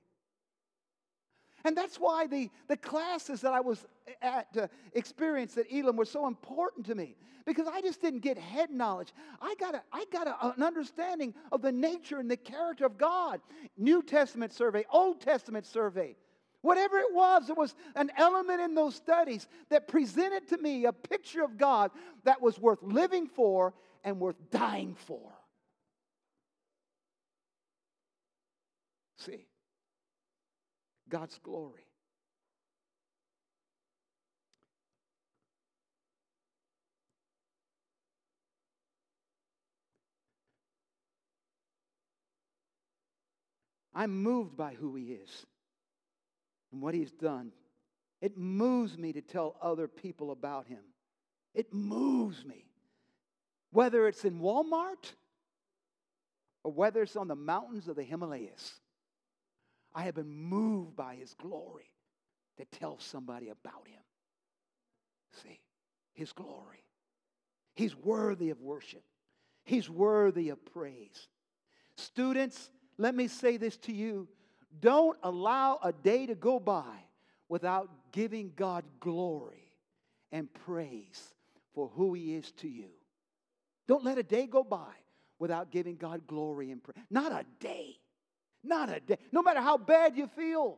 And 1.65 1.77
that's 1.77 1.97
why 1.97 2.27
the, 2.27 2.49
the 2.67 2.77
classes 2.77 3.41
that 3.41 3.53
I 3.53 3.61
was 3.61 3.85
at 4.21 4.47
uh, 4.59 4.67
experienced 4.93 5.57
at 5.57 5.71
Elim 5.71 5.95
were 5.95 6.05
so 6.05 6.27
important 6.27 6.85
to 6.87 6.95
me 6.95 7.15
because 7.45 7.67
I 7.67 7.81
just 7.81 8.01
didn't 8.01 8.19
get 8.19 8.37
head 8.37 8.69
knowledge. 8.69 9.13
I 9.41 9.55
got, 9.59 9.75
a, 9.75 9.81
I 9.91 10.05
got 10.11 10.27
a, 10.27 10.53
an 10.55 10.63
understanding 10.63 11.33
of 11.51 11.61
the 11.61 11.71
nature 11.71 12.19
and 12.19 12.29
the 12.29 12.37
character 12.37 12.85
of 12.85 12.97
God. 12.97 13.39
New 13.77 14.01
Testament 14.03 14.53
survey, 14.53 14.85
Old 14.91 15.21
Testament 15.21 15.65
survey. 15.65 16.15
Whatever 16.61 16.97
it 16.99 17.13
was, 17.13 17.47
there 17.47 17.55
was 17.55 17.75
an 17.95 18.09
element 18.17 18.61
in 18.61 18.73
those 18.73 18.95
studies 18.95 19.47
that 19.69 19.87
presented 19.87 20.47
to 20.49 20.57
me 20.57 20.85
a 20.85 20.93
picture 20.93 21.43
of 21.43 21.57
God 21.57 21.91
that 22.23 22.41
was 22.41 22.57
worth 22.57 22.81
living 22.81 23.27
for 23.27 23.73
and 24.03 24.19
worth 24.19 24.37
dying 24.49 24.95
for. 24.95 25.31
See, 29.17 29.45
God's 31.09 31.37
glory. 31.39 31.85
I'm 43.95 44.23
moved 44.23 44.57
by 44.57 44.73
who 44.73 44.95
he 44.95 45.11
is 45.13 45.45
and 46.71 46.81
what 46.81 46.95
he's 46.95 47.11
done. 47.11 47.51
It 48.21 48.37
moves 48.37 48.97
me 48.97 49.13
to 49.13 49.21
tell 49.21 49.55
other 49.61 49.87
people 49.87 50.31
about 50.31 50.67
him. 50.67 50.79
It 51.53 51.73
moves 51.73 52.43
me. 52.43 52.65
Whether 53.71 54.07
it's 54.07 54.25
in 54.25 54.39
Walmart 54.39 55.13
or 56.63 56.71
whether 56.71 57.01
it's 57.03 57.15
on 57.15 57.27
the 57.27 57.35
mountains 57.35 57.87
of 57.87 57.95
the 57.95 58.03
Himalayas, 58.03 58.73
I 59.95 60.03
have 60.03 60.15
been 60.15 60.29
moved 60.29 60.95
by 60.95 61.15
his 61.15 61.33
glory 61.35 61.91
to 62.57 62.65
tell 62.65 62.99
somebody 62.99 63.49
about 63.49 63.87
him. 63.87 64.01
See, 65.43 65.59
his 66.13 66.31
glory. 66.31 66.83
He's 67.75 67.95
worthy 67.95 68.49
of 68.49 68.61
worship, 68.61 69.03
he's 69.63 69.89
worthy 69.89 70.49
of 70.49 70.63
praise. 70.65 71.27
Students, 71.95 72.71
let 72.97 73.13
me 73.13 73.27
say 73.27 73.57
this 73.57 73.77
to 73.77 73.93
you 73.93 74.27
don't 74.79 75.17
allow 75.23 75.79
a 75.83 75.91
day 75.91 76.25
to 76.25 76.35
go 76.35 76.59
by 76.59 76.95
without 77.49 77.89
giving 78.11 78.51
God 78.55 78.83
glory 78.99 79.71
and 80.31 80.51
praise 80.65 81.33
for 81.73 81.89
who 81.95 82.13
He 82.13 82.35
is 82.35 82.51
to 82.53 82.67
you. 82.67 82.89
Don't 83.87 84.03
let 84.03 84.17
a 84.17 84.23
day 84.23 84.47
go 84.47 84.63
by 84.63 84.93
without 85.39 85.71
giving 85.71 85.95
God 85.95 86.25
glory 86.25 86.71
and 86.71 86.81
praise. 86.83 86.97
Not 87.09 87.31
a 87.31 87.45
day. 87.59 87.97
Not 88.63 88.89
a 88.89 88.99
day. 88.99 89.17
No 89.31 89.41
matter 89.43 89.61
how 89.61 89.77
bad 89.77 90.15
you 90.15 90.27
feel, 90.27 90.77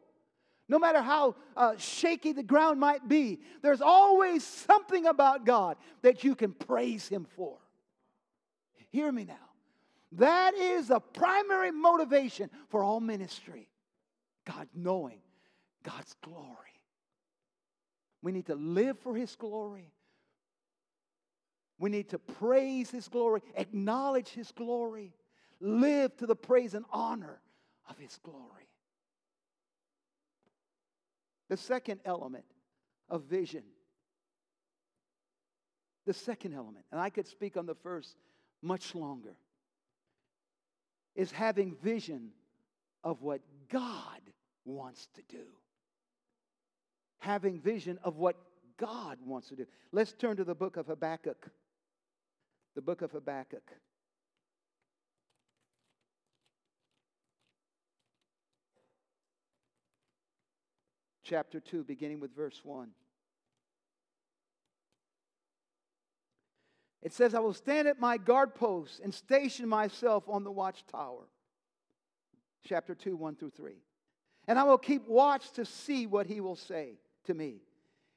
no 0.68 0.80
matter 0.80 1.02
how 1.02 1.36
uh, 1.56 1.78
shaky 1.78 2.34
the 2.34 2.44
ground 2.44 2.80
might 2.80 3.08
be, 3.08 3.40
there's 3.62 3.82
always 3.82 4.44
something 4.44 5.06
about 5.06 5.46
God 5.46 5.78
that 6.02 6.24
you 6.24 6.36
can 6.36 6.54
praise 6.54 7.08
Him 7.08 7.28
for. 7.36 7.58
Hear 8.90 9.12
me 9.12 9.26
now. 9.26 9.36
That 10.14 10.56
is 10.56 10.88
the 10.88 11.00
primary 11.00 11.72
motivation 11.72 12.50
for 12.70 12.84
all 12.84 13.00
ministry. 13.00 13.70
God 14.46 14.68
knowing 14.74 15.20
God's 15.84 16.16
glory. 16.24 16.48
We 18.22 18.32
need 18.32 18.48
to 18.48 18.56
live 18.56 18.98
for 19.00 19.16
His 19.16 19.36
glory. 19.36 19.92
We 21.78 21.90
need 21.92 22.10
to 22.10 22.18
praise 22.18 22.90
His 22.90 23.08
glory, 23.08 23.42
acknowledge 23.56 24.30
His 24.30 24.52
glory, 24.52 25.14
live 25.60 26.16
to 26.18 26.26
the 26.26 26.36
praise 26.36 26.74
and 26.74 26.86
honor 26.92 27.42
of 27.90 27.98
His 27.98 28.18
glory. 28.24 28.70
The 31.50 31.58
second 31.58 32.00
element 32.06 32.46
of 33.10 33.24
vision. 33.24 33.64
The 36.06 36.14
second 36.14 36.54
element, 36.54 36.86
and 36.92 37.02
I 37.02 37.10
could 37.10 37.28
speak 37.28 37.58
on 37.58 37.66
the 37.66 37.76
first 37.76 38.16
much 38.62 38.94
longer, 38.94 39.36
is 41.16 41.32
having 41.32 41.76
vision 41.76 42.30
of 43.04 43.22
what 43.22 43.42
God 43.70 44.22
wants 44.66 45.08
to 45.16 45.22
do. 45.28 45.46
Having 47.20 47.62
vision 47.62 47.98
of 48.04 48.18
what 48.18 48.36
God 48.78 49.18
wants 49.26 49.50
to 49.50 49.56
do. 49.56 49.66
Let's 49.92 50.14
turn 50.14 50.38
to 50.38 50.44
the 50.44 50.56
book 50.56 50.78
of 50.78 50.88
Habakkuk. 50.88 51.48
The 52.76 52.82
book 52.82 53.02
of 53.02 53.12
Habakkuk. 53.12 53.72
Chapter 61.26 61.60
2, 61.60 61.84
beginning 61.84 62.20
with 62.20 62.36
verse 62.36 62.62
1. 62.64 62.90
It 67.02 67.14
says, 67.14 67.34
I 67.34 67.40
will 67.40 67.54
stand 67.54 67.88
at 67.88 68.00
my 68.00 68.18
guard 68.18 68.54
post 68.54 69.00
and 69.04 69.12
station 69.12 69.68
myself 69.68 70.24
on 70.28 70.44
the 70.44 70.52
watchtower. 70.52 71.28
Chapter 72.64 72.94
2, 72.94 73.16
1 73.16 73.36
through 73.36 73.52
3. 73.52 73.74
And 74.48 74.60
I 74.60 74.64
will 74.64 74.78
keep 74.78 75.08
watch 75.08 75.52
to 75.54 75.66
see 75.66 76.06
what 76.06 76.28
he 76.28 76.42
will 76.42 76.56
say 76.56 77.00
to 77.26 77.34
me 77.34 77.58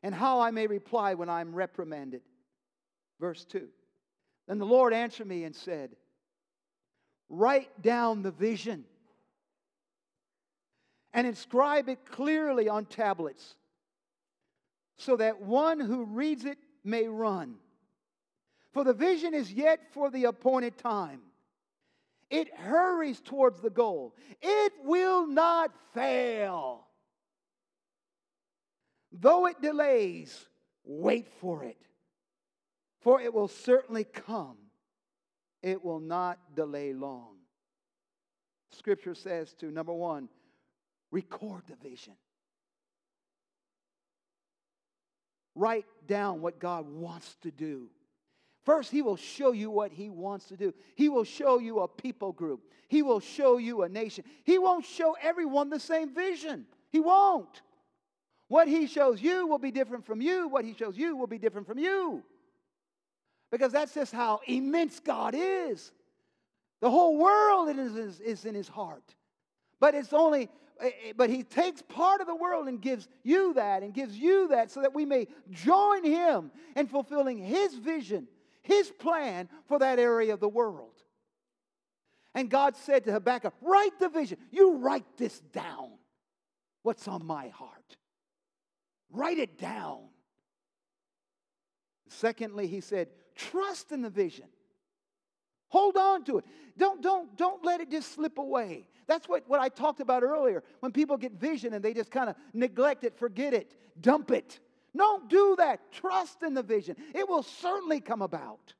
and 0.02 0.14
how 0.14 0.40
I 0.40 0.50
may 0.50 0.66
reply 0.66 1.14
when 1.14 1.30
I'm 1.30 1.54
reprimanded. 1.54 2.20
Verse 3.18 3.46
2. 3.46 3.68
Then 4.46 4.58
the 4.58 4.66
Lord 4.66 4.92
answered 4.92 5.26
me 5.26 5.44
and 5.44 5.56
said, 5.56 5.96
Write 7.30 7.80
down 7.80 8.22
the 8.22 8.30
vision 8.30 8.84
and 11.12 11.26
inscribe 11.26 11.88
it 11.88 12.04
clearly 12.04 12.68
on 12.68 12.84
tablets 12.84 13.56
so 14.96 15.16
that 15.16 15.40
one 15.40 15.80
who 15.80 16.04
reads 16.04 16.44
it 16.44 16.58
may 16.84 17.06
run. 17.06 17.56
For 18.72 18.84
the 18.84 18.92
vision 18.92 19.34
is 19.34 19.52
yet 19.52 19.80
for 19.92 20.10
the 20.10 20.24
appointed 20.24 20.76
time. 20.76 21.20
It 22.30 22.54
hurries 22.54 23.20
towards 23.20 23.60
the 23.60 23.70
goal. 23.70 24.14
It 24.42 24.72
will 24.84 25.26
not 25.26 25.72
fail. 25.94 26.86
Though 29.10 29.46
it 29.46 29.62
delays, 29.62 30.46
wait 30.84 31.28
for 31.40 31.64
it, 31.64 31.78
for 33.00 33.20
it 33.20 33.32
will 33.32 33.48
certainly 33.48 34.04
come. 34.04 34.56
It 35.62 35.82
will 35.82 36.00
not 36.00 36.38
delay 36.54 36.92
long. 36.92 37.36
Scripture 38.70 39.14
says 39.14 39.54
to 39.54 39.70
number 39.70 39.94
one, 39.94 40.28
record 41.10 41.62
the 41.68 41.76
vision. 41.88 42.14
Write 45.54 45.86
down 46.06 46.40
what 46.40 46.60
God 46.60 46.88
wants 46.88 47.36
to 47.42 47.50
do. 47.50 47.88
First, 48.64 48.90
He 48.90 49.02
will 49.02 49.16
show 49.16 49.52
you 49.52 49.70
what 49.70 49.92
He 49.92 50.10
wants 50.10 50.46
to 50.48 50.56
do. 50.56 50.74
He 50.94 51.08
will 51.08 51.24
show 51.24 51.58
you 51.58 51.80
a 51.80 51.88
people 51.88 52.32
group. 52.32 52.60
He 52.88 53.02
will 53.02 53.20
show 53.20 53.58
you 53.58 53.82
a 53.82 53.88
nation. 53.88 54.24
He 54.44 54.58
won't 54.58 54.84
show 54.84 55.16
everyone 55.20 55.70
the 55.70 55.80
same 55.80 56.14
vision. 56.14 56.66
He 56.90 57.00
won't. 57.00 57.62
What 58.48 58.68
He 58.68 58.86
shows 58.86 59.20
you 59.20 59.46
will 59.46 59.58
be 59.58 59.70
different 59.70 60.06
from 60.06 60.20
you. 60.20 60.48
What 60.48 60.64
He 60.64 60.74
shows 60.74 60.96
you 60.96 61.16
will 61.16 61.26
be 61.26 61.38
different 61.38 61.66
from 61.66 61.78
you. 61.78 62.22
Because 63.50 63.72
that's 63.72 63.94
just 63.94 64.12
how 64.12 64.40
immense 64.46 65.00
God 65.00 65.34
is. 65.36 65.90
The 66.80 66.90
whole 66.90 67.16
world 67.16 67.70
is, 67.76 68.20
is 68.20 68.44
in 68.44 68.54
His 68.54 68.68
heart. 68.68 69.14
But 69.80 69.94
it's 69.94 70.12
only 70.12 70.50
Eh, 70.80 70.90
eh, 71.08 71.12
but 71.16 71.30
he 71.30 71.42
takes 71.42 71.82
part 71.82 72.20
of 72.20 72.26
the 72.26 72.34
world 72.34 72.68
and 72.68 72.80
gives 72.80 73.08
you 73.22 73.54
that 73.54 73.82
and 73.82 73.92
gives 73.92 74.16
you 74.16 74.48
that 74.48 74.70
so 74.70 74.80
that 74.80 74.94
we 74.94 75.04
may 75.04 75.26
join 75.50 76.04
him 76.04 76.50
in 76.76 76.86
fulfilling 76.86 77.38
his 77.38 77.74
vision 77.74 78.28
his 78.68 78.90
plan 78.90 79.48
for 79.66 79.78
that 79.78 79.98
area 79.98 80.34
of 80.34 80.40
the 80.40 80.48
world. 80.48 80.92
And 82.34 82.50
God 82.50 82.76
said 82.76 83.04
to 83.04 83.12
Habakkuk, 83.12 83.54
Write 83.62 83.98
the 83.98 84.10
vision. 84.10 84.38
You 84.50 84.76
write 84.76 85.16
this 85.16 85.40
down. 85.40 85.92
What's 86.82 87.08
on 87.08 87.24
my 87.24 87.48
heart? 87.48 87.96
Write 89.10 89.38
it 89.38 89.58
down. 89.58 90.00
Secondly, 92.08 92.66
he 92.66 92.80
said, 92.80 93.08
Trust 93.34 93.90
in 93.90 94.02
the 94.02 94.10
vision. 94.10 94.46
Hold 95.68 95.96
on 95.96 96.24
to 96.24 96.38
it. 96.38 96.44
Don't, 96.76 97.02
don't, 97.02 97.36
don't 97.36 97.64
let 97.64 97.80
it 97.80 97.90
just 97.90 98.12
slip 98.12 98.38
away. 98.38 98.86
That's 99.06 99.28
what, 99.28 99.48
what 99.48 99.60
I 99.60 99.68
talked 99.68 100.00
about 100.00 100.22
earlier. 100.22 100.62
When 100.80 100.92
people 100.92 101.16
get 101.16 101.32
vision 101.32 101.74
and 101.74 101.84
they 101.84 101.94
just 101.94 102.10
kind 102.10 102.30
of 102.30 102.36
neglect 102.52 103.04
it, 103.04 103.18
forget 103.18 103.54
it, 103.54 103.74
dump 104.00 104.30
it. 104.30 104.60
Don't 104.96 105.28
do 105.28 105.54
that. 105.58 105.92
Trust 105.92 106.42
in 106.42 106.54
the 106.54 106.62
vision. 106.62 106.96
It 107.14 107.28
will 107.28 107.42
certainly 107.42 108.00
come 108.00 108.22
about. 108.22 108.74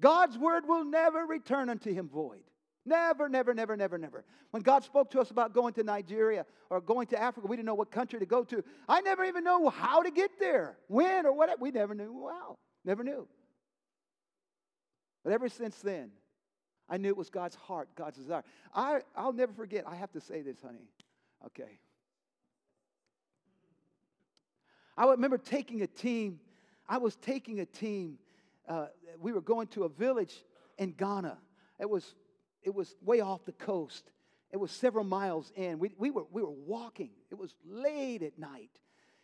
God's 0.00 0.36
word 0.36 0.66
will 0.66 0.84
never 0.84 1.24
return 1.26 1.68
unto 1.68 1.92
him 1.92 2.08
void. 2.08 2.42
Never, 2.84 3.28
never, 3.28 3.54
never, 3.54 3.76
never, 3.76 3.96
never. 3.96 4.24
When 4.50 4.62
God 4.62 4.82
spoke 4.82 5.10
to 5.12 5.20
us 5.20 5.30
about 5.30 5.54
going 5.54 5.72
to 5.74 5.84
Nigeria 5.84 6.44
or 6.68 6.80
going 6.80 7.06
to 7.08 7.20
Africa, 7.20 7.46
we 7.46 7.56
didn't 7.56 7.66
know 7.66 7.74
what 7.74 7.92
country 7.92 8.18
to 8.18 8.26
go 8.26 8.42
to. 8.44 8.64
I 8.88 9.00
never 9.02 9.24
even 9.24 9.44
know 9.44 9.68
how 9.68 10.02
to 10.02 10.10
get 10.10 10.32
there, 10.40 10.76
when 10.88 11.24
or 11.24 11.32
what. 11.32 11.60
We 11.60 11.70
never 11.70 11.94
knew. 11.94 12.12
Wow, 12.12 12.56
never 12.84 13.04
knew. 13.04 13.28
But 15.24 15.32
ever 15.32 15.48
since 15.48 15.76
then, 15.78 16.10
I 16.88 16.96
knew 16.96 17.08
it 17.08 17.16
was 17.16 17.30
God's 17.30 17.54
heart, 17.54 17.88
God's 17.94 18.18
desire. 18.18 18.42
I, 18.74 19.00
I'll 19.16 19.32
never 19.32 19.52
forget. 19.52 19.84
I 19.86 19.94
have 19.94 20.12
to 20.12 20.20
say 20.20 20.42
this, 20.42 20.60
honey. 20.60 20.88
Okay. 21.46 21.78
I 24.96 25.06
remember 25.06 25.38
taking 25.38 25.82
a 25.82 25.86
team. 25.86 26.40
I 26.88 26.98
was 26.98 27.16
taking 27.16 27.60
a 27.60 27.66
team. 27.66 28.18
Uh, 28.68 28.86
we 29.20 29.32
were 29.32 29.40
going 29.40 29.68
to 29.68 29.84
a 29.84 29.88
village 29.88 30.34
in 30.78 30.92
Ghana. 30.92 31.38
It 31.80 31.88
was, 31.88 32.14
it 32.62 32.74
was 32.74 32.94
way 33.02 33.20
off 33.20 33.44
the 33.44 33.52
coast. 33.52 34.10
it 34.50 34.58
was 34.58 34.70
several 34.70 35.04
miles 35.04 35.50
in. 35.56 35.78
We, 35.78 35.92
we, 35.96 36.10
were, 36.10 36.24
we 36.30 36.42
were 36.42 36.50
walking. 36.50 37.10
It 37.30 37.38
was 37.38 37.54
late 37.66 38.22
at 38.22 38.38
night. 38.38 38.70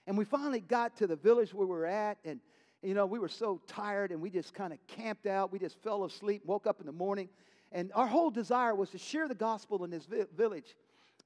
And 0.07 0.17
we 0.17 0.25
finally 0.25 0.61
got 0.61 0.97
to 0.97 1.07
the 1.07 1.17
village 1.17 1.53
where 1.53 1.67
we 1.67 1.75
were 1.75 1.87
at, 1.87 2.17
and 2.25 2.41
you 2.83 2.95
know, 2.95 3.07
we 3.07 3.19
were 3.19 3.29
so 3.29 3.61
tired 3.67 4.13
and 4.13 4.21
we 4.21 4.31
just 4.31 4.55
kind 4.55 4.73
of 4.73 4.79
camped 4.87 5.27
out. 5.27 5.53
We 5.53 5.59
just 5.59 5.77
fell 5.83 6.05
asleep, 6.05 6.43
woke 6.45 6.67
up 6.67 6.81
in 6.81 6.87
the 6.87 6.93
morning, 6.93 7.29
and 7.73 7.91
our 7.95 8.07
whole 8.07 8.31
desire 8.31 8.75
was 8.75 8.91
to 8.91 8.99
share 8.99 9.29
the 9.29 9.35
gospel 9.35 9.85
in 9.85 9.91
this 9.91 10.05
vi- 10.07 10.27
village. 10.37 10.77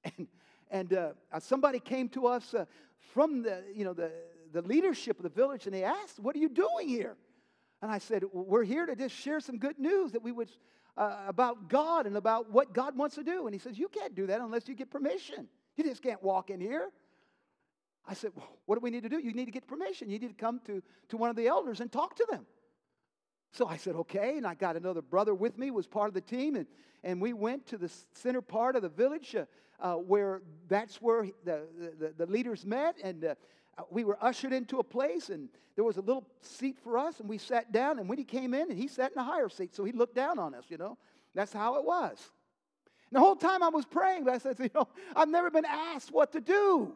And, 0.18 0.26
and 0.68 0.94
uh, 0.94 1.12
somebody 1.38 1.78
came 1.78 2.08
to 2.08 2.26
us 2.26 2.54
uh, 2.54 2.64
from 3.12 3.42
the, 3.42 3.62
you 3.72 3.84
know, 3.84 3.92
the, 3.92 4.10
the 4.52 4.62
leadership 4.62 5.18
of 5.18 5.22
the 5.22 5.28
village, 5.28 5.66
and 5.66 5.74
they 5.74 5.84
asked, 5.84 6.18
What 6.18 6.34
are 6.34 6.40
you 6.40 6.48
doing 6.48 6.88
here? 6.88 7.14
And 7.82 7.90
I 7.90 7.98
said, 7.98 8.24
We're 8.32 8.64
here 8.64 8.86
to 8.86 8.96
just 8.96 9.14
share 9.14 9.38
some 9.38 9.58
good 9.58 9.78
news 9.78 10.12
that 10.12 10.22
we 10.22 10.32
would, 10.32 10.50
uh, 10.96 11.18
about 11.28 11.68
God 11.68 12.06
and 12.06 12.16
about 12.16 12.50
what 12.50 12.72
God 12.72 12.96
wants 12.96 13.14
to 13.16 13.22
do. 13.22 13.46
And 13.46 13.54
he 13.54 13.60
says, 13.60 13.78
You 13.78 13.88
can't 13.88 14.14
do 14.14 14.26
that 14.26 14.40
unless 14.40 14.66
you 14.66 14.74
get 14.74 14.90
permission. 14.90 15.46
You 15.76 15.84
just 15.84 16.02
can't 16.02 16.22
walk 16.22 16.50
in 16.50 16.60
here. 16.60 16.88
I 18.08 18.14
said, 18.14 18.32
well, 18.34 18.48
What 18.66 18.76
do 18.76 18.80
we 18.80 18.90
need 18.90 19.02
to 19.02 19.08
do? 19.08 19.18
You 19.18 19.32
need 19.32 19.46
to 19.46 19.50
get 19.50 19.66
permission. 19.66 20.10
You 20.10 20.18
need 20.18 20.28
to 20.28 20.34
come 20.34 20.60
to, 20.66 20.82
to 21.08 21.16
one 21.16 21.30
of 21.30 21.36
the 21.36 21.46
elders 21.46 21.80
and 21.80 21.90
talk 21.90 22.16
to 22.16 22.26
them. 22.30 22.46
So 23.52 23.66
I 23.66 23.76
said, 23.76 23.94
Okay. 23.94 24.36
And 24.36 24.46
I 24.46 24.54
got 24.54 24.76
another 24.76 25.02
brother 25.02 25.34
with 25.34 25.58
me, 25.58 25.70
was 25.70 25.86
part 25.86 26.08
of 26.08 26.14
the 26.14 26.20
team. 26.20 26.56
And, 26.56 26.66
and 27.04 27.20
we 27.20 27.32
went 27.32 27.66
to 27.66 27.78
the 27.78 27.90
center 28.14 28.40
part 28.40 28.76
of 28.76 28.82
the 28.82 28.88
village 28.88 29.34
uh, 29.34 29.44
uh, 29.80 29.94
where 29.94 30.42
that's 30.68 31.02
where 31.02 31.26
the, 31.44 31.62
the, 31.98 32.14
the 32.16 32.26
leaders 32.26 32.64
met. 32.64 32.96
And 33.02 33.24
uh, 33.24 33.34
we 33.90 34.04
were 34.04 34.18
ushered 34.20 34.52
into 34.52 34.78
a 34.78 34.84
place, 34.84 35.28
and 35.30 35.48
there 35.74 35.84
was 35.84 35.96
a 35.96 36.02
little 36.02 36.24
seat 36.40 36.78
for 36.82 36.98
us. 36.98 37.20
And 37.20 37.28
we 37.28 37.38
sat 37.38 37.72
down. 37.72 37.98
And 37.98 38.08
when 38.08 38.18
he 38.18 38.24
came 38.24 38.54
in, 38.54 38.70
and 38.70 38.78
he 38.78 38.88
sat 38.88 39.12
in 39.12 39.18
a 39.18 39.24
higher 39.24 39.48
seat. 39.48 39.74
So 39.74 39.84
he 39.84 39.92
looked 39.92 40.14
down 40.14 40.38
on 40.38 40.54
us, 40.54 40.64
you 40.68 40.76
know. 40.76 40.98
That's 41.34 41.52
how 41.52 41.76
it 41.76 41.84
was. 41.84 42.18
And 43.10 43.16
the 43.16 43.20
whole 43.20 43.36
time 43.36 43.62
I 43.62 43.68
was 43.68 43.84
praying, 43.84 44.28
I 44.28 44.38
said, 44.38 44.56
You 44.60 44.70
know, 44.74 44.88
I've 45.14 45.28
never 45.28 45.50
been 45.50 45.64
asked 45.64 46.12
what 46.12 46.32
to 46.32 46.40
do. 46.40 46.94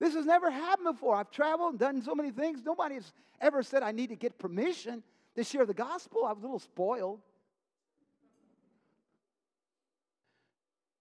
This 0.00 0.14
has 0.14 0.24
never 0.24 0.50
happened 0.50 0.96
before. 0.96 1.14
I've 1.14 1.30
traveled 1.30 1.72
and 1.72 1.78
done 1.78 2.02
so 2.02 2.14
many 2.14 2.30
things. 2.30 2.62
Nobody's 2.64 3.12
ever 3.40 3.62
said 3.62 3.82
I 3.82 3.92
need 3.92 4.08
to 4.08 4.16
get 4.16 4.38
permission 4.38 5.02
to 5.36 5.44
share 5.44 5.66
the 5.66 5.74
gospel. 5.74 6.24
I 6.24 6.32
was 6.32 6.42
a 6.42 6.46
little 6.46 6.58
spoiled. 6.58 7.20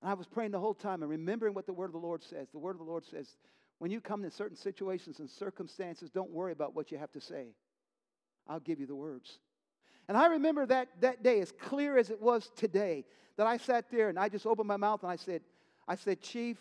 And 0.01 0.11
I 0.11 0.13
was 0.13 0.27
praying 0.27 0.51
the 0.51 0.59
whole 0.59 0.73
time 0.73 1.01
and 1.01 1.09
remembering 1.09 1.53
what 1.53 1.65
the 1.65 1.73
word 1.73 1.85
of 1.85 1.93
the 1.93 1.97
Lord 1.97 2.23
says. 2.23 2.49
The 2.51 2.59
word 2.59 2.71
of 2.71 2.79
the 2.79 2.91
Lord 2.91 3.05
says, 3.05 3.37
when 3.79 3.89
you 3.89 4.01
come 4.01 4.21
to 4.23 4.31
certain 4.31 4.57
situations 4.57 5.19
and 5.19 5.29
circumstances, 5.29 6.09
don't 6.09 6.31
worry 6.31 6.51
about 6.51 6.75
what 6.75 6.91
you 6.91 6.97
have 6.97 7.11
to 7.13 7.21
say. 7.21 7.47
I'll 8.47 8.59
give 8.59 8.81
you 8.81 8.85
the 8.85 8.95
words. 8.95 9.39
And 10.09 10.17
I 10.17 10.27
remember 10.27 10.65
that, 10.65 10.89
that 10.99 11.23
day 11.23 11.39
as 11.39 11.53
clear 11.53 11.97
as 11.97 12.09
it 12.09 12.21
was 12.21 12.51
today 12.55 13.05
that 13.37 13.47
I 13.47 13.55
sat 13.55 13.89
there 13.89 14.09
and 14.09 14.19
I 14.19 14.27
just 14.27 14.45
opened 14.45 14.67
my 14.67 14.75
mouth 14.75 15.03
and 15.03 15.11
I 15.11 15.15
said, 15.15 15.41
I 15.87 15.95
said, 15.95 16.19
Chief, 16.19 16.57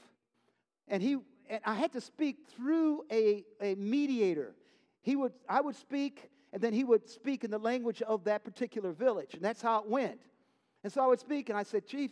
and 0.86 1.02
he 1.02 1.16
and 1.48 1.60
I 1.64 1.74
had 1.74 1.92
to 1.92 2.00
speak 2.00 2.36
through 2.54 3.04
a, 3.10 3.44
a 3.60 3.74
mediator. 3.74 4.54
He 5.00 5.16
would, 5.16 5.32
I 5.48 5.60
would 5.60 5.76
speak, 5.76 6.30
and 6.52 6.62
then 6.62 6.72
he 6.72 6.84
would 6.84 7.08
speak 7.08 7.44
in 7.44 7.50
the 7.50 7.58
language 7.58 8.02
of 8.02 8.24
that 8.24 8.44
particular 8.44 8.92
village. 8.92 9.34
And 9.34 9.42
that's 9.42 9.62
how 9.62 9.80
it 9.80 9.88
went. 9.88 10.20
And 10.84 10.92
so 10.92 11.02
I 11.02 11.06
would 11.06 11.20
speak, 11.20 11.48
and 11.48 11.58
I 11.58 11.62
said, 11.62 11.86
Chief, 11.86 12.10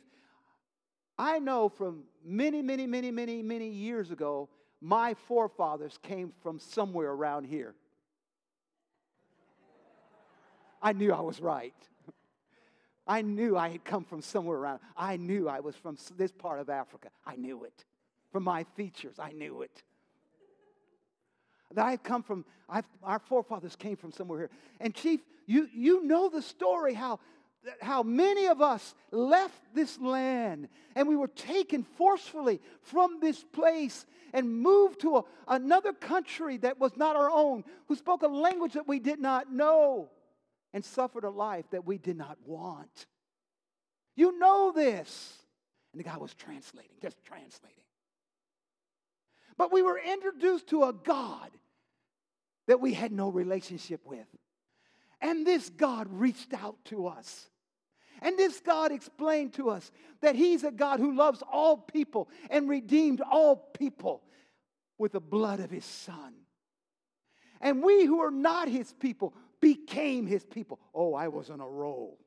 I 1.19 1.39
know 1.39 1.69
from 1.69 2.05
many, 2.25 2.63
many, 2.63 2.87
many, 2.87 3.11
many, 3.11 3.43
many 3.43 3.69
years 3.69 4.11
ago, 4.11 4.49
my 4.81 5.15
forefathers 5.15 5.99
came 6.03 6.33
from 6.43 6.59
somewhere 6.59 7.11
around 7.11 7.45
here. 7.45 7.75
I 10.83 10.93
knew 10.93 11.13
I 11.13 11.21
was 11.21 11.41
right. 11.41 11.75
I 13.07 13.23
knew 13.23 13.57
I 13.57 13.69
had 13.69 13.85
come 13.85 14.05
from 14.05 14.21
somewhere 14.21 14.59
around. 14.59 14.81
I 14.97 15.17
knew 15.17 15.49
I 15.49 15.61
was 15.61 15.77
from 15.77 15.97
this 16.17 16.33
part 16.33 16.61
of 16.61 16.69
Africa. 16.69 17.09
I 17.25 17.37
knew 17.37 17.65
it 17.65 17.85
from 18.31 18.45
my 18.45 18.65
features. 18.77 19.19
I 19.19 19.33
knew 19.33 19.63
it. 19.63 19.83
That 21.73 21.87
I've 21.87 22.03
come 22.03 22.23
from, 22.23 22.45
I've, 22.69 22.85
our 23.03 23.19
forefathers 23.19 23.77
came 23.77 23.97
from 23.97 24.13
somewhere 24.13 24.39
here. 24.39 24.51
And, 24.81 24.95
Chief, 24.95 25.21
you, 25.47 25.69
you 25.73 26.05
know 26.05 26.29
the 26.29 26.43
story 26.43 26.95
how, 26.95 27.19
how 27.81 28.03
many 28.03 28.47
of 28.47 28.61
us 28.61 28.95
left 29.11 29.61
this 29.75 29.99
land 29.99 30.69
and 30.95 31.09
we 31.09 31.17
were 31.17 31.29
taken 31.29 31.83
forcefully 31.83 32.61
from 32.83 33.19
this 33.21 33.43
place 33.53 34.07
and 34.33 34.61
moved 34.61 35.01
to 35.01 35.17
a, 35.17 35.25
another 35.49 35.93
country 35.93 36.57
that 36.59 36.79
was 36.79 36.97
not 36.97 37.17
our 37.17 37.31
own, 37.31 37.65
who 37.89 37.97
spoke 37.97 38.23
a 38.23 38.29
language 38.29 38.75
that 38.75 38.87
we 38.87 38.99
did 38.99 39.19
not 39.19 39.53
know 39.53 40.11
and 40.73 40.85
suffered 40.85 41.25
a 41.25 41.31
life 41.31 41.65
that 41.71 41.87
we 41.87 41.99
did 41.99 42.17
not 42.17 42.37
want. 42.45 43.07
You 44.15 44.39
know 44.39 44.73
this. 44.75 45.39
And 45.93 46.01
the 46.01 46.05
guy 46.05 46.17
was 46.19 46.35
translating, 46.35 46.97
just 47.01 47.17
translating. 47.25 47.86
But 49.59 49.73
we 49.73 49.83
were 49.83 49.99
introduced 49.99 50.69
to 50.69 50.85
a 50.85 50.93
God 50.93 51.51
that 52.67 52.81
we 52.81 52.93
had 52.93 53.13
no 53.13 53.29
relationship 53.29 54.01
with. 54.05 54.27
And 55.21 55.47
this 55.47 55.71
God 55.71 56.09
reached 56.11 56.53
out 56.53 56.77
to 56.87 57.07
us. 57.07 57.49
And 58.23 58.39
this 58.39 58.61
God 58.61 58.93
explained 58.93 59.55
to 59.55 59.71
us 59.71 59.91
that 60.21 60.35
He's 60.35 60.65
a 60.65 60.71
God 60.71 61.01
who 61.01 61.17
loves 61.17 61.43
all 61.51 61.77
people 61.77 62.29
and 62.51 62.69
redeemed 62.69 63.21
all 63.21 63.57
people 63.57 64.23
with 64.99 65.13
the 65.13 65.21
blood 65.21 65.61
of 65.61 65.71
His 65.71 65.85
Son. 65.85 66.35
And 67.61 67.83
we 67.83 68.05
who 68.05 68.21
are 68.21 68.31
not 68.31 68.69
His 68.69 68.93
people 68.95 69.35
became 69.61 70.27
His 70.27 70.45
people. 70.45 70.81
Oh, 70.95 71.15
I 71.15 71.29
was 71.29 71.51
on 71.51 71.61
a 71.61 71.69
roll. 71.69 72.19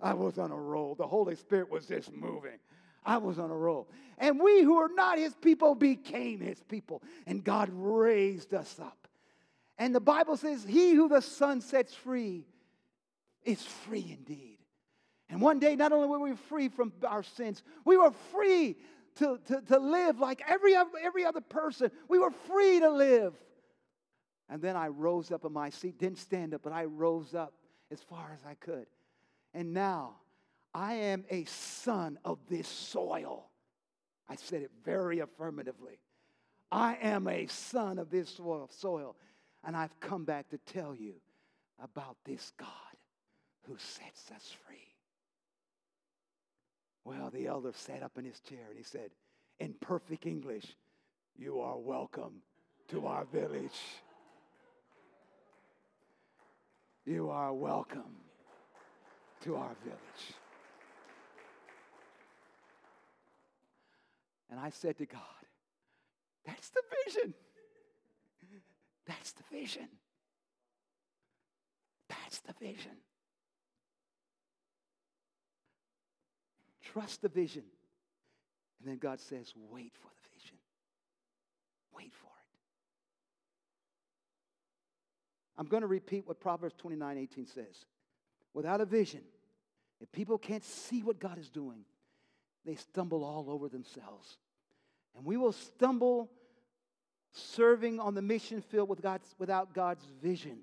I 0.00 0.14
was 0.14 0.38
on 0.38 0.50
a 0.50 0.56
roll. 0.56 0.94
The 0.94 1.06
Holy 1.06 1.36
Spirit 1.36 1.70
was 1.70 1.86
just 1.86 2.12
moving. 2.12 2.58
I 3.04 3.18
was 3.18 3.38
on 3.38 3.50
a 3.50 3.56
roll. 3.56 3.88
And 4.18 4.40
we 4.40 4.62
who 4.62 4.78
are 4.78 4.90
not 4.94 5.18
his 5.18 5.34
people 5.34 5.74
became 5.74 6.40
his 6.40 6.62
people. 6.62 7.02
And 7.26 7.42
God 7.44 7.68
raised 7.72 8.54
us 8.54 8.78
up. 8.80 9.08
And 9.78 9.94
the 9.94 10.00
Bible 10.00 10.36
says, 10.36 10.64
He 10.64 10.92
who 10.92 11.08
the 11.08 11.20
Son 11.20 11.60
sets 11.60 11.94
free 11.94 12.46
is 13.44 13.62
free 13.62 14.16
indeed. 14.16 14.58
And 15.28 15.40
one 15.40 15.58
day, 15.58 15.74
not 15.74 15.92
only 15.92 16.06
were 16.06 16.18
we 16.18 16.34
free 16.34 16.68
from 16.68 16.92
our 17.06 17.22
sins, 17.22 17.62
we 17.84 17.96
were 17.96 18.12
free 18.32 18.76
to, 19.16 19.38
to, 19.46 19.60
to 19.62 19.78
live 19.78 20.18
like 20.18 20.42
every, 20.46 20.74
every 20.74 21.24
other 21.24 21.40
person. 21.40 21.90
We 22.08 22.18
were 22.18 22.30
free 22.30 22.80
to 22.80 22.90
live. 22.90 23.34
And 24.48 24.60
then 24.60 24.76
I 24.76 24.88
rose 24.88 25.32
up 25.32 25.44
in 25.44 25.52
my 25.52 25.70
seat, 25.70 25.98
didn't 25.98 26.18
stand 26.18 26.54
up, 26.54 26.62
but 26.62 26.72
I 26.72 26.84
rose 26.84 27.34
up 27.34 27.54
as 27.90 28.00
far 28.00 28.32
as 28.34 28.40
I 28.46 28.54
could. 28.54 28.86
And 29.54 29.72
now 29.72 30.16
I 30.74 30.94
am 30.94 31.24
a 31.30 31.44
son 31.44 32.18
of 32.24 32.38
this 32.48 32.66
soil. 32.66 33.46
I 34.28 34.36
said 34.36 34.62
it 34.62 34.72
very 34.84 35.20
affirmatively. 35.20 36.00
I 36.72 36.98
am 37.00 37.28
a 37.28 37.46
son 37.46 37.98
of 37.98 38.10
this 38.10 38.40
soil, 38.70 39.16
and 39.64 39.76
I've 39.76 39.98
come 40.00 40.24
back 40.24 40.48
to 40.48 40.58
tell 40.58 40.94
you 40.94 41.14
about 41.80 42.16
this 42.24 42.52
God 42.58 42.68
who 43.68 43.76
sets 43.78 44.30
us 44.34 44.56
free. 44.66 44.76
Well, 47.04 47.30
the 47.30 47.46
elder 47.46 47.72
sat 47.74 48.02
up 48.02 48.18
in 48.18 48.24
his 48.24 48.40
chair 48.40 48.66
and 48.68 48.76
he 48.76 48.82
said, 48.82 49.10
in 49.60 49.74
perfect 49.74 50.26
English, 50.26 50.76
You 51.36 51.60
are 51.60 51.78
welcome 51.78 52.42
to 52.88 53.06
our 53.06 53.24
village. 53.26 53.78
You 57.04 57.28
are 57.30 57.52
welcome 57.52 58.16
to 59.42 59.56
our 59.56 59.76
village. 59.84 60.34
And 64.54 64.64
I 64.64 64.70
said 64.70 64.96
to 64.98 65.06
God, 65.06 65.20
That's 66.46 66.70
the 66.70 66.80
vision. 67.04 67.34
That's 69.04 69.32
the 69.32 69.42
vision. 69.50 69.88
That's 72.08 72.38
the 72.38 72.52
vision. 72.60 72.92
Trust 76.84 77.22
the 77.22 77.28
vision. 77.28 77.64
And 78.78 78.88
then 78.88 78.98
God 78.98 79.18
says, 79.18 79.52
Wait 79.72 79.92
for 79.96 80.06
the 80.06 80.38
vision. 80.38 80.56
Wait 81.96 82.12
for 82.14 82.26
it. 82.26 82.58
I'm 85.58 85.66
going 85.66 85.80
to 85.80 85.88
repeat 85.88 86.28
what 86.28 86.38
Proverbs 86.38 86.76
29 86.78 87.18
18 87.18 87.46
says. 87.46 87.86
Without 88.52 88.80
a 88.80 88.84
vision, 88.84 89.22
if 90.00 90.12
people 90.12 90.38
can't 90.38 90.62
see 90.62 91.02
what 91.02 91.18
God 91.18 91.38
is 91.38 91.50
doing, 91.50 91.80
they 92.64 92.76
stumble 92.76 93.24
all 93.24 93.50
over 93.50 93.68
themselves. 93.68 94.38
And 95.16 95.24
we 95.24 95.36
will 95.36 95.52
stumble 95.52 96.30
serving 97.32 98.00
on 98.00 98.14
the 98.14 98.22
mission 98.22 98.60
field 98.60 98.88
with 98.88 99.02
God's, 99.02 99.34
without 99.38 99.74
God's 99.74 100.04
vision, 100.22 100.58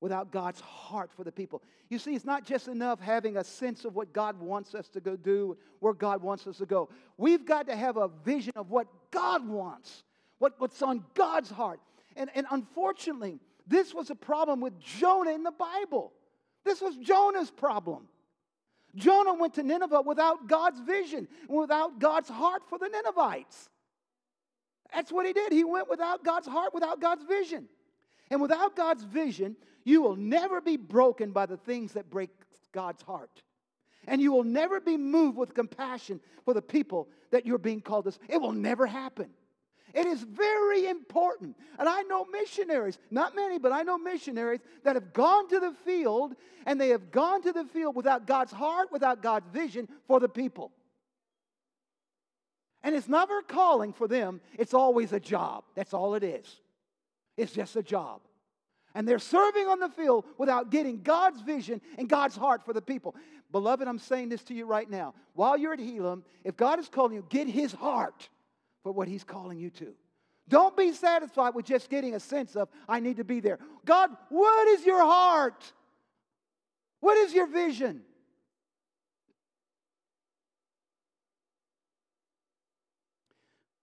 without 0.00 0.30
God's 0.30 0.60
heart 0.60 1.10
for 1.16 1.24
the 1.24 1.32
people. 1.32 1.62
You 1.88 1.98
see, 1.98 2.14
it's 2.14 2.24
not 2.24 2.44
just 2.44 2.68
enough 2.68 3.00
having 3.00 3.36
a 3.36 3.44
sense 3.44 3.84
of 3.84 3.94
what 3.94 4.12
God 4.12 4.38
wants 4.40 4.74
us 4.74 4.88
to 4.90 5.00
go 5.00 5.16
do, 5.16 5.56
where 5.80 5.94
God 5.94 6.22
wants 6.22 6.46
us 6.46 6.58
to 6.58 6.66
go. 6.66 6.88
We've 7.16 7.44
got 7.44 7.66
to 7.66 7.76
have 7.76 7.96
a 7.96 8.08
vision 8.24 8.52
of 8.56 8.70
what 8.70 8.86
God 9.10 9.46
wants, 9.48 10.04
what, 10.38 10.54
what's 10.58 10.82
on 10.82 11.04
God's 11.14 11.50
heart. 11.50 11.80
And, 12.16 12.30
and 12.34 12.46
unfortunately, 12.50 13.40
this 13.66 13.92
was 13.92 14.10
a 14.10 14.14
problem 14.14 14.60
with 14.60 14.78
Jonah 14.80 15.32
in 15.32 15.42
the 15.42 15.52
Bible. 15.52 16.12
This 16.64 16.80
was 16.80 16.96
Jonah's 16.96 17.50
problem. 17.50 18.08
Jonah 18.94 19.34
went 19.34 19.54
to 19.54 19.62
Nineveh 19.62 20.02
without 20.02 20.46
God's 20.46 20.80
vision, 20.80 21.28
without 21.48 21.98
God's 21.98 22.28
heart 22.28 22.62
for 22.68 22.78
the 22.78 22.88
Ninevites. 22.88 23.68
That's 24.92 25.12
what 25.12 25.26
he 25.26 25.32
did. 25.32 25.52
He 25.52 25.64
went 25.64 25.90
without 25.90 26.24
God's 26.24 26.48
heart, 26.48 26.72
without 26.72 27.00
God's 27.00 27.24
vision. 27.24 27.68
And 28.30 28.40
without 28.40 28.76
God's 28.76 29.04
vision, 29.04 29.56
you 29.84 30.02
will 30.02 30.16
never 30.16 30.60
be 30.60 30.76
broken 30.76 31.32
by 31.32 31.46
the 31.46 31.56
things 31.56 31.92
that 31.92 32.10
break 32.10 32.30
God's 32.72 33.02
heart. 33.02 33.42
And 34.06 34.20
you 34.20 34.32
will 34.32 34.44
never 34.44 34.80
be 34.80 34.96
moved 34.96 35.36
with 35.36 35.54
compassion 35.54 36.20
for 36.44 36.54
the 36.54 36.62
people 36.62 37.08
that 37.30 37.46
you're 37.46 37.58
being 37.58 37.80
called 37.80 38.04
to. 38.04 38.18
It 38.28 38.40
will 38.40 38.52
never 38.52 38.86
happen. 38.86 39.30
It 39.94 40.06
is 40.06 40.22
very 40.22 40.86
important. 40.86 41.56
And 41.78 41.88
I 41.88 42.02
know 42.02 42.26
missionaries, 42.26 42.98
not 43.10 43.34
many, 43.34 43.58
but 43.58 43.72
I 43.72 43.82
know 43.82 43.98
missionaries 43.98 44.60
that 44.84 44.96
have 44.96 45.12
gone 45.12 45.48
to 45.48 45.60
the 45.60 45.72
field 45.84 46.34
and 46.66 46.80
they 46.80 46.90
have 46.90 47.10
gone 47.10 47.42
to 47.42 47.52
the 47.52 47.64
field 47.64 47.96
without 47.96 48.26
God's 48.26 48.52
heart, 48.52 48.92
without 48.92 49.22
God's 49.22 49.46
vision 49.52 49.88
for 50.06 50.20
the 50.20 50.28
people. 50.28 50.72
And 52.82 52.94
it's 52.94 53.08
never 53.08 53.42
calling 53.42 53.92
for 53.92 54.06
them, 54.06 54.40
it's 54.58 54.74
always 54.74 55.12
a 55.12 55.20
job. 55.20 55.64
That's 55.74 55.94
all 55.94 56.14
it 56.14 56.22
is. 56.22 56.60
It's 57.36 57.52
just 57.52 57.76
a 57.76 57.82
job. 57.82 58.20
And 58.94 59.06
they're 59.06 59.18
serving 59.18 59.66
on 59.66 59.80
the 59.80 59.88
field 59.88 60.24
without 60.38 60.70
getting 60.70 61.02
God's 61.02 61.40
vision 61.40 61.80
and 61.98 62.08
God's 62.08 62.36
heart 62.36 62.64
for 62.64 62.72
the 62.72 62.82
people. 62.82 63.14
Beloved, 63.52 63.86
I'm 63.86 63.98
saying 63.98 64.28
this 64.28 64.42
to 64.44 64.54
you 64.54 64.66
right 64.66 64.88
now. 64.88 65.14
While 65.34 65.56
you're 65.56 65.72
at 65.72 65.80
Elim, 65.80 66.24
if 66.44 66.56
God 66.56 66.78
is 66.78 66.88
calling 66.88 67.14
you, 67.14 67.24
get 67.28 67.48
his 67.48 67.72
heart 67.72 68.28
for 68.82 68.92
what 68.92 69.08
He's 69.08 69.24
calling 69.24 69.58
you 69.58 69.70
to. 69.70 69.94
Don't 70.48 70.76
be 70.76 70.92
satisfied 70.92 71.54
with 71.54 71.66
just 71.66 71.90
getting 71.90 72.14
a 72.14 72.20
sense 72.20 72.56
of, 72.56 72.68
I 72.88 73.00
need 73.00 73.18
to 73.18 73.24
be 73.24 73.40
there. 73.40 73.58
God, 73.84 74.10
what 74.30 74.68
is 74.68 74.86
your 74.86 75.02
heart? 75.02 75.72
What 77.00 77.18
is 77.18 77.34
your 77.34 77.46
vision? 77.46 78.02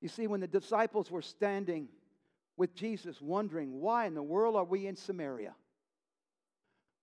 You 0.01 0.09
see, 0.09 0.27
when 0.27 0.39
the 0.39 0.47
disciples 0.47 1.09
were 1.09 1.21
standing 1.21 1.87
with 2.57 2.75
Jesus, 2.75 3.21
wondering, 3.21 3.79
why 3.79 4.05
in 4.05 4.13
the 4.13 4.23
world 4.23 4.55
are 4.55 4.63
we 4.63 4.87
in 4.87 4.95
Samaria? 4.95 5.53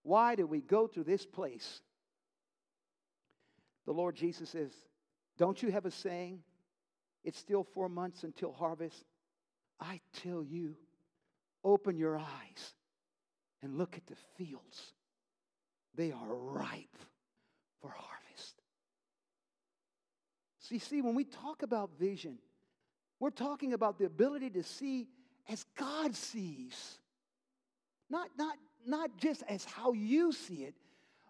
Why 0.03 0.35
do 0.35 0.47
we 0.47 0.61
go 0.61 0.87
to 0.89 1.05
this 1.05 1.25
place? 1.25 1.81
The 3.87 3.93
Lord 3.93 4.15
Jesus 4.15 4.51
says, 4.51 4.73
Don't 5.39 5.63
you 5.63 5.71
have 5.71 5.87
a 5.87 5.91
saying? 5.91 6.41
It's 7.25 7.39
still 7.39 7.65
four 7.65 7.89
months 7.89 8.25
until 8.25 8.53
harvest. 8.53 9.05
I 9.81 10.01
tell 10.23 10.45
you, 10.45 10.77
open 11.65 11.97
your 11.97 12.19
eyes 12.19 12.75
and 13.63 13.79
look 13.79 13.97
at 13.97 14.07
the 14.07 14.17
fields. 14.37 14.93
They 15.95 16.13
are 16.13 16.35
ripe 16.35 16.97
for 17.81 17.91
harvest. 17.91 18.63
So, 20.61 20.75
you 20.75 20.81
see, 20.81 21.03
when 21.03 21.15
we 21.15 21.25
talk 21.25 21.63
about 21.63 21.91
vision, 21.99 22.39
we're 23.21 23.31
talking 23.31 23.73
about 23.73 23.99
the 23.99 24.07
ability 24.07 24.51
to 24.51 24.63
see 24.63 25.09
as 25.49 25.65
God 25.77 26.15
sees. 26.15 26.99
Not, 28.09 28.29
not, 28.37 28.57
not 28.87 29.17
just 29.17 29.43
as 29.49 29.65
how 29.65 29.93
you 29.93 30.33
see 30.33 30.65
it, 30.65 30.75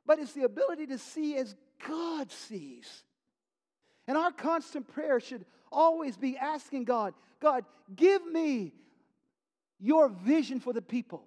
but 0.06 0.18
it's 0.18 0.32
the 0.32 0.44
ability 0.44 0.86
to 0.88 0.98
see 0.98 1.36
as 1.36 1.54
God 1.86 2.30
sees. 2.30 3.04
And 4.06 4.16
our 4.16 4.32
constant 4.32 4.88
prayer 4.88 5.20
should 5.20 5.44
always 5.70 6.16
be 6.16 6.36
asking 6.36 6.84
God, 6.84 7.14
God, 7.40 7.64
give 7.94 8.24
me 8.26 8.72
your 9.78 10.08
vision 10.08 10.60
for 10.60 10.72
the 10.72 10.82
people 10.82 11.24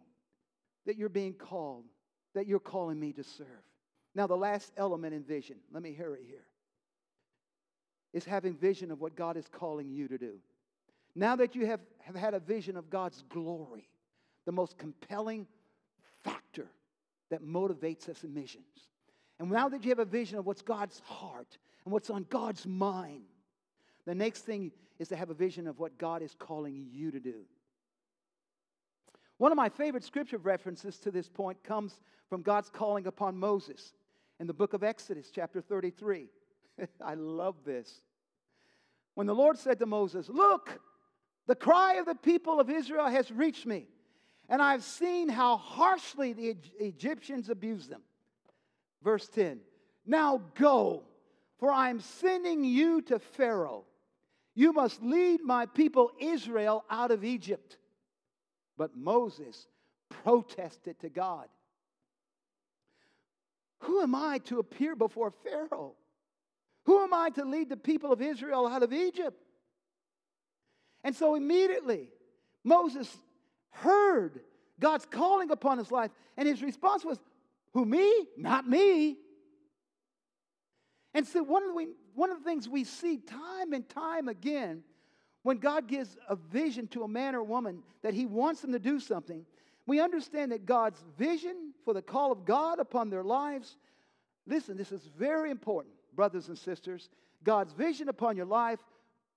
that 0.85 0.97
you're 0.97 1.09
being 1.09 1.33
called, 1.33 1.85
that 2.33 2.47
you're 2.47 2.59
calling 2.59 2.99
me 2.99 3.11
to 3.13 3.23
serve. 3.23 3.47
Now, 4.13 4.27
the 4.27 4.37
last 4.37 4.71
element 4.77 5.13
in 5.13 5.23
vision, 5.23 5.57
let 5.73 5.83
me 5.83 5.93
hear 5.93 6.15
it 6.15 6.21
here, 6.25 6.45
is 8.13 8.23
having 8.23 8.55
vision 8.55 8.91
of 8.91 9.01
what 9.01 9.15
God 9.15 9.35
is 9.35 9.45
calling 9.51 9.91
you 9.91 10.07
to 10.07 10.17
do. 10.17 10.35
Now 11.15 11.35
that 11.37 11.55
you 11.55 11.65
have, 11.65 11.81
have 11.99 12.15
had 12.15 12.33
a 12.33 12.39
vision 12.39 12.77
of 12.77 12.89
God's 12.89 13.23
glory, 13.29 13.89
the 14.45 14.51
most 14.51 14.77
compelling 14.77 15.47
factor 16.23 16.67
that 17.29 17.43
motivates 17.43 18.07
us 18.07 18.23
in 18.23 18.33
missions. 18.33 18.65
And 19.39 19.49
now 19.49 19.69
that 19.69 19.83
you 19.83 19.89
have 19.89 19.99
a 19.99 20.05
vision 20.05 20.37
of 20.37 20.45
what's 20.45 20.61
God's 20.61 20.99
heart 21.01 21.57
and 21.83 21.93
what's 21.93 22.09
on 22.09 22.25
God's 22.29 22.65
mind, 22.65 23.23
the 24.05 24.15
next 24.15 24.41
thing 24.41 24.71
is 24.99 25.09
to 25.09 25.15
have 25.15 25.29
a 25.29 25.33
vision 25.33 25.67
of 25.67 25.79
what 25.79 25.97
God 25.97 26.21
is 26.21 26.35
calling 26.37 26.87
you 26.91 27.11
to 27.11 27.19
do. 27.19 27.45
One 29.37 29.51
of 29.51 29.57
my 29.57 29.67
favorite 29.67 30.03
scripture 30.03 30.37
references 30.37 30.97
to 30.99 31.11
this 31.11 31.27
point 31.27 31.61
comes 31.63 31.99
from 32.29 32.41
God's 32.41 32.69
calling 32.69 33.07
upon 33.07 33.37
Moses 33.37 33.93
in 34.39 34.47
the 34.47 34.53
book 34.53 34.73
of 34.73 34.83
Exodus, 34.83 35.29
chapter 35.33 35.61
33. 35.61 36.29
I 37.05 37.15
love 37.15 37.55
this. 37.65 38.01
When 39.15 39.27
the 39.27 39.35
Lord 39.35 39.57
said 39.57 39.79
to 39.79 39.85
Moses, 39.85 40.29
Look, 40.29 40.79
the 41.47 41.55
cry 41.55 41.95
of 41.95 42.05
the 42.05 42.15
people 42.15 42.59
of 42.59 42.69
Israel 42.69 43.07
has 43.07 43.29
reached 43.31 43.65
me, 43.65 43.87
and 44.47 44.61
I've 44.61 44.83
seen 44.83 45.27
how 45.27 45.57
harshly 45.57 46.33
the 46.33 46.55
Egyptians 46.79 47.49
abuse 47.49 47.87
them. 47.87 48.01
Verse 49.05 49.29
10 49.29 49.61
Now 50.05 50.41
go, 50.55 51.03
for 51.59 51.71
I 51.71 51.89
am 51.89 52.01
sending 52.01 52.65
you 52.65 53.01
to 53.03 53.19
Pharaoh 53.19 53.85
you 54.55 54.71
must 54.71 55.03
lead 55.03 55.41
my 55.43 55.65
people 55.65 56.11
Israel 56.19 56.85
out 56.89 57.11
of 57.11 57.25
Egypt. 57.25 57.77
But 58.77 58.95
Moses 58.95 59.67
protested 60.09 60.97
to 61.01 61.09
God. 61.09 61.47
Who 63.79 64.01
am 64.01 64.15
I 64.15 64.39
to 64.45 64.59
appear 64.59 64.95
before 64.95 65.31
Pharaoh? 65.43 65.93
Who 66.85 67.03
am 67.03 67.13
I 67.13 67.29
to 67.31 67.43
lead 67.43 67.69
the 67.69 67.77
people 67.77 68.13
of 68.13 68.21
Israel 68.21 68.65
out 68.65 68.81
of 68.81 68.93
Egypt? 68.93 69.37
And 71.03 71.13
so 71.15 71.35
immediately, 71.35 72.09
Moses 72.63 73.13
heard 73.71 74.39
God's 74.79 75.05
calling 75.05 75.51
upon 75.51 75.77
his 75.77 75.91
life, 75.91 76.11
and 76.37 76.47
his 76.47 76.63
response 76.63 77.03
was, 77.03 77.19
Who, 77.75 77.85
me? 77.85 78.25
Not 78.37 78.67
me. 78.67 79.17
And 81.13 81.27
so, 81.27 81.43
one 81.43 81.61
of, 81.61 81.75
the, 81.75 81.93
one 82.13 82.31
of 82.31 82.39
the 82.39 82.43
things 82.45 82.69
we 82.69 82.85
see 82.85 83.17
time 83.17 83.73
and 83.73 83.87
time 83.87 84.29
again 84.29 84.81
when 85.43 85.57
God 85.57 85.89
gives 85.89 86.15
a 86.29 86.37
vision 86.37 86.87
to 86.87 87.03
a 87.03 87.07
man 87.07 87.35
or 87.35 87.43
woman 87.43 87.83
that 88.01 88.13
he 88.13 88.25
wants 88.25 88.61
them 88.61 88.71
to 88.71 88.79
do 88.79 89.01
something, 89.01 89.45
we 89.85 89.99
understand 89.99 90.53
that 90.53 90.65
God's 90.65 91.03
vision 91.17 91.73
for 91.83 91.93
the 91.93 92.01
call 92.01 92.31
of 92.31 92.45
God 92.45 92.79
upon 92.79 93.09
their 93.09 93.23
lives, 93.25 93.75
listen, 94.47 94.77
this 94.77 94.93
is 94.93 95.09
very 95.19 95.51
important, 95.51 95.93
brothers 96.15 96.47
and 96.47 96.57
sisters. 96.57 97.09
God's 97.43 97.73
vision 97.73 98.07
upon 98.07 98.37
your 98.37 98.45
life 98.45 98.79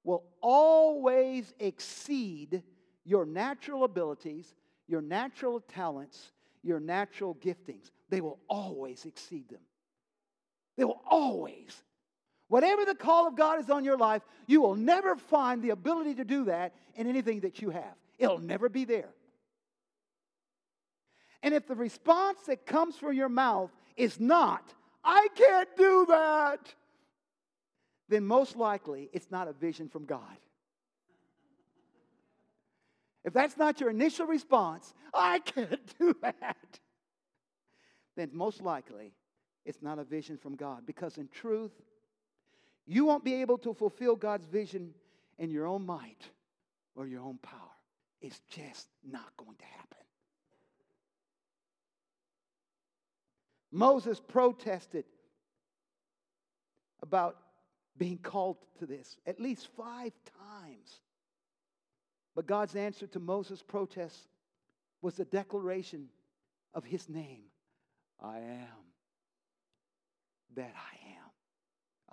will 0.05 0.23
always 0.41 1.53
exceed 1.59 2.63
your 3.05 3.27
natural 3.27 3.83
abilities, 3.83 4.55
your 4.87 5.03
natural 5.03 5.61
talents, 5.61 6.31
your 6.63 6.79
natural 6.79 7.35
giftings. 7.35 7.91
They 8.09 8.21
will 8.21 8.39
always 8.49 9.05
exceed 9.05 9.49
them. 9.49 9.61
They 10.77 10.85
will 10.85 11.03
always. 11.09 11.83
Whatever 12.49 12.85
the 12.85 12.95
call 12.95 13.27
of 13.27 13.37
God 13.37 13.61
is 13.61 13.69
on 13.69 13.85
your 13.85 13.99
life, 13.99 14.23
you 14.47 14.63
will 14.63 14.77
never 14.77 15.17
find 15.17 15.63
the 15.63 15.71
ability 15.71 16.15
to 16.15 16.25
do 16.25 16.47
that 16.47 16.75
in 16.95 17.07
anything 17.07 17.41
that 17.41 17.61
you 17.61 17.71
have. 17.71 17.95
It'll 18.19 18.39
never 18.39 18.69
be 18.69 18.85
there. 18.85 19.11
And 21.43 21.55
if 21.55 21.67
the 21.67 21.75
response 21.75 22.41
that 22.47 22.67
comes 22.67 22.97
from 22.97 23.13
your 23.15 23.29
mouth 23.29 23.71
is 23.97 24.19
not, 24.19 24.73
I 25.05 25.29
can't 25.35 25.69
do 25.77 26.07
that, 26.09 26.75
then 28.09 28.27
most 28.27 28.57
likely 28.57 29.11
it's 29.13 29.31
not 29.31 29.47
a 29.47 29.53
vision 29.53 29.89
from 29.89 30.07
God. 30.07 30.23
If 33.25 33.33
that's 33.35 33.57
not 33.57 33.81
your 33.81 33.91
initial 33.91 34.27
response, 34.27 34.95
I 35.13 35.41
can't 35.41 35.99
do 35.99 36.17
that, 36.23 36.81
then 38.19 38.31
most 38.33 38.61
likely 38.63 39.13
it's 39.65 39.81
not 39.81 40.01
a 40.01 40.05
vision 40.05 40.37
from 40.37 40.57
God. 40.57 40.85
Because 40.85 41.19
in 41.19 41.29
truth, 41.29 41.71
you 42.85 43.05
won't 43.05 43.25
be 43.25 43.35
able 43.35 43.59
to 43.59 43.73
fulfill 43.73 44.17
God's 44.17 44.45
vision 44.45 44.93
in 45.39 45.51
your 45.51 45.67
own 45.67 45.87
might 45.87 46.29
or 46.97 47.07
your 47.07 47.21
own 47.23 47.39
power. 47.39 47.77
It's 48.21 48.41
just 48.51 48.89
not 49.09 49.37
going 49.37 49.57
to 49.57 49.65
happen. 49.65 49.99
Moses 53.71 54.21
protested 54.21 55.05
about 57.01 57.37
being 57.99 58.19
called 58.19 58.57
to 58.81 58.87
this 58.87 59.17
at 59.29 59.39
least 59.39 59.69
five 59.77 60.13
times. 60.51 61.01
But 62.35 62.47
God's 62.47 62.75
answer 62.75 63.07
to 63.09 63.21
Moses' 63.21 63.63
protest 63.63 64.27
was 65.03 65.15
the 65.15 65.25
declaration 65.25 66.09
of 66.75 66.85
his 66.85 67.09
name 67.09 67.45
I 68.23 68.39
am 68.39 68.89
that 70.59 70.75
I 70.75 71.09
am. 71.09 71.31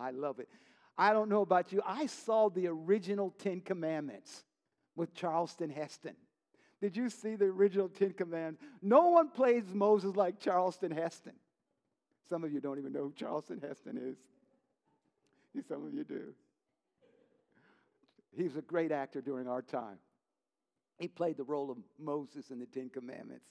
I 0.08 0.12
love 0.12 0.40
it. 0.40 0.48
I 0.98 1.12
don't 1.12 1.30
know 1.30 1.42
about 1.42 1.72
you. 1.72 1.82
I 1.86 2.06
saw 2.06 2.50
the 2.50 2.68
original 2.68 3.34
Ten 3.40 3.60
Commandments 3.60 4.44
with 4.96 5.14
Charlton 5.14 5.70
Heston. 5.70 6.16
Did 6.80 6.96
you 6.96 7.10
see 7.10 7.36
the 7.36 7.46
original 7.46 7.90
Ten 7.90 8.12
Commandments? 8.12 8.62
No 8.82 9.08
one 9.08 9.30
plays 9.30 9.64
Moses 9.74 10.16
like 10.16 10.40
Charlton 10.40 10.92
Heston. 10.92 11.34
Some 12.30 12.44
of 12.44 12.54
you 12.54 12.62
don't 12.62 12.78
even 12.80 12.94
know 12.94 13.04
who 13.04 13.14
Charlton 13.16 13.62
Heston 13.68 13.98
is. 13.98 14.18
Some 15.68 15.86
of 15.86 15.94
you 15.94 16.04
do. 16.04 16.34
He 18.36 18.44
was 18.44 18.58
a 18.58 18.62
great 18.62 18.92
actor 18.92 19.22
during 19.22 19.48
our 19.48 19.62
time. 19.62 19.98
He 20.98 21.08
played 21.08 21.38
the 21.38 21.44
role 21.44 21.72
of 21.72 21.78
Moses 21.98 22.52
in 22.52 22.60
the 22.60 22.66
Ten 22.66 22.90
Commandments. 22.90 23.46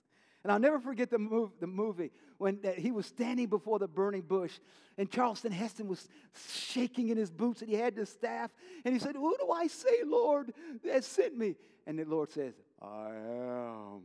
And 0.45 0.53
I'll 0.53 0.59
never 0.59 0.79
forget 0.79 1.09
the, 1.09 1.49
the 1.59 1.67
movie 1.67 2.13
when 2.37 2.61
he 2.77 2.93
was 2.93 3.07
standing 3.07 3.47
before 3.47 3.79
the 3.79 3.89
burning 3.89 4.21
bush 4.21 4.53
and 4.99 5.11
Charlton 5.11 5.51
Heston 5.51 5.89
was 5.89 6.07
shaking 6.51 7.09
in 7.09 7.17
his 7.17 7.31
boots 7.31 7.63
and 7.63 7.71
he 7.71 7.77
had 7.77 7.97
the 7.97 8.05
staff. 8.05 8.51
And 8.85 8.93
he 8.93 9.01
said, 9.01 9.17
Who 9.17 9.35
do 9.41 9.51
I 9.51 9.67
say, 9.69 10.03
Lord, 10.05 10.53
that 10.85 11.03
sent 11.03 11.37
me? 11.37 11.57
And 11.87 11.99
the 11.99 12.05
Lord 12.05 12.31
says, 12.31 12.53
I 12.83 13.09
am 13.09 14.03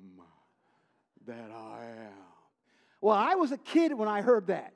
that 1.28 1.52
I 1.52 1.84
am. 1.84 2.14
Well, 3.02 3.18
I 3.18 3.36
was 3.36 3.52
a 3.52 3.58
kid 3.58 3.94
when 3.94 4.08
I 4.08 4.22
heard 4.22 4.48
that. 4.48 4.74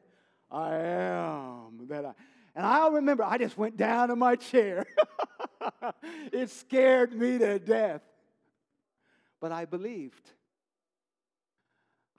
I 0.51 0.75
am 0.75 1.87
that 1.87 2.05
I. 2.05 2.13
And 2.55 2.65
I'll 2.65 2.91
remember, 2.91 3.23
I 3.23 3.37
just 3.37 3.57
went 3.57 3.77
down 3.77 4.11
in 4.11 4.19
my 4.19 4.35
chair. 4.35 4.85
it 6.31 6.49
scared 6.49 7.13
me 7.13 7.37
to 7.37 7.57
death. 7.57 8.01
But 9.39 9.53
I 9.53 9.65
believed. 9.65 10.29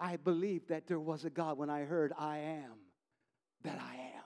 I 0.01 0.17
believed 0.17 0.69
that 0.69 0.87
there 0.87 1.01
was 1.01 1.25
a 1.25 1.31
God 1.31 1.59
when 1.59 1.71
I 1.71 1.83
heard, 1.83 2.13
I 2.19 2.39
am 2.39 2.73
that 3.65 3.79
I 3.81 3.95
am. 3.95 4.23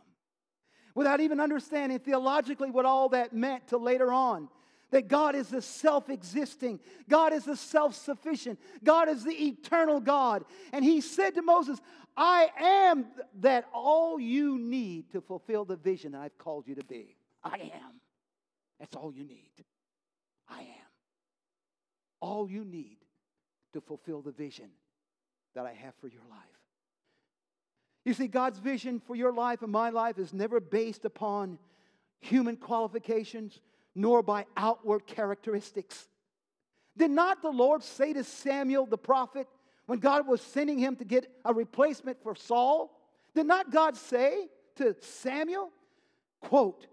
Without 0.95 1.21
even 1.21 1.41
understanding 1.41 1.99
theologically 1.99 2.71
what 2.71 2.85
all 2.85 3.09
that 3.11 3.33
meant 3.33 3.69
till 3.69 3.83
later 3.83 4.13
on. 4.13 4.49
That 4.91 5.07
God 5.07 5.35
is 5.35 5.49
the 5.49 5.61
self 5.61 6.09
existing, 6.09 6.81
God 7.11 7.35
is 7.35 7.45
the 7.45 7.57
self 7.57 7.95
sufficient, 7.95 8.59
God 8.83 9.11
is 9.11 9.23
the 9.23 9.35
eternal 9.35 10.01
God. 10.01 10.45
And 10.73 10.83
He 10.83 11.03
said 11.03 11.35
to 11.35 11.43
Moses, 11.43 11.79
I 12.17 12.49
am 12.59 13.07
that 13.41 13.67
all 13.75 14.19
you 14.19 14.59
need 14.59 15.13
to 15.13 15.21
fulfill 15.21 15.67
the 15.67 15.77
vision 15.77 16.13
that 16.13 16.23
I've 16.23 16.39
called 16.39 16.67
you 16.67 16.75
to 16.77 16.85
be. 16.85 17.17
I 17.45 17.71
am. 17.75 18.01
That's 18.81 18.97
all 18.97 19.13
you 19.15 19.25
need. 19.25 19.51
I 20.49 20.61
am. 20.63 20.89
All 22.21 22.51
you 22.51 22.65
need 22.65 22.97
to 23.75 23.83
fulfill 23.83 24.23
the 24.23 24.33
vision 24.33 24.71
that 25.59 25.67
I 25.67 25.73
have 25.73 25.95
for 26.01 26.07
your 26.07 26.23
life. 26.31 26.39
You 28.05 28.15
see, 28.15 28.29
God's 28.29 28.61
vision 28.61 29.03
for 29.05 29.17
your 29.17 29.33
life 29.33 29.63
and 29.63 29.73
my 29.73 29.91
life 29.91 30.17
is 30.17 30.33
never 30.33 30.61
based 30.61 31.05
upon 31.05 31.59
human 32.21 32.57
qualifications 32.57 33.59
nor 33.93 34.23
by 34.23 34.47
outward 34.57 35.05
characteristics. 35.09 36.07
Did 36.97 37.11
not 37.11 37.43
the 37.43 37.51
Lord 37.51 37.83
say 37.83 38.13
to 38.13 38.23
Samuel 38.23 38.87
the 38.87 38.97
prophet 38.97 39.49
when 39.87 39.99
God 39.99 40.29
was 40.29 40.41
sending 40.41 40.79
him 40.79 40.95
to 40.95 41.05
get 41.05 41.27
a 41.45 41.53
replacement 41.53 42.23
for 42.23 42.37
Saul? 42.37 42.97
Did 43.35 43.47
not 43.47 43.73
God 43.73 43.97
say 43.97 44.47
to 44.77 44.95
Samuel, 45.01 45.71
quote, 46.41 46.87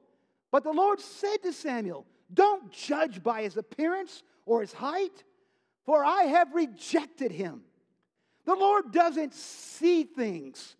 but 0.51 0.63
the 0.63 0.73
Lord 0.73 0.99
said 0.99 1.37
to 1.43 1.53
Samuel, 1.53 2.03
Don't 2.33 2.71
judge 2.71 3.21
by 3.21 3.43
his 3.43 3.57
appearance 3.57 4.23
or 4.47 4.61
his 4.61 4.73
height, 4.73 5.23
for 5.85 6.03
I 6.03 6.23
have 6.23 6.55
rejected 6.55 7.31
him. 7.31 7.61
The 8.45 8.55
Lord 8.55 8.91
doesn't 8.91 9.33
see 9.33 10.03
things 10.03 10.75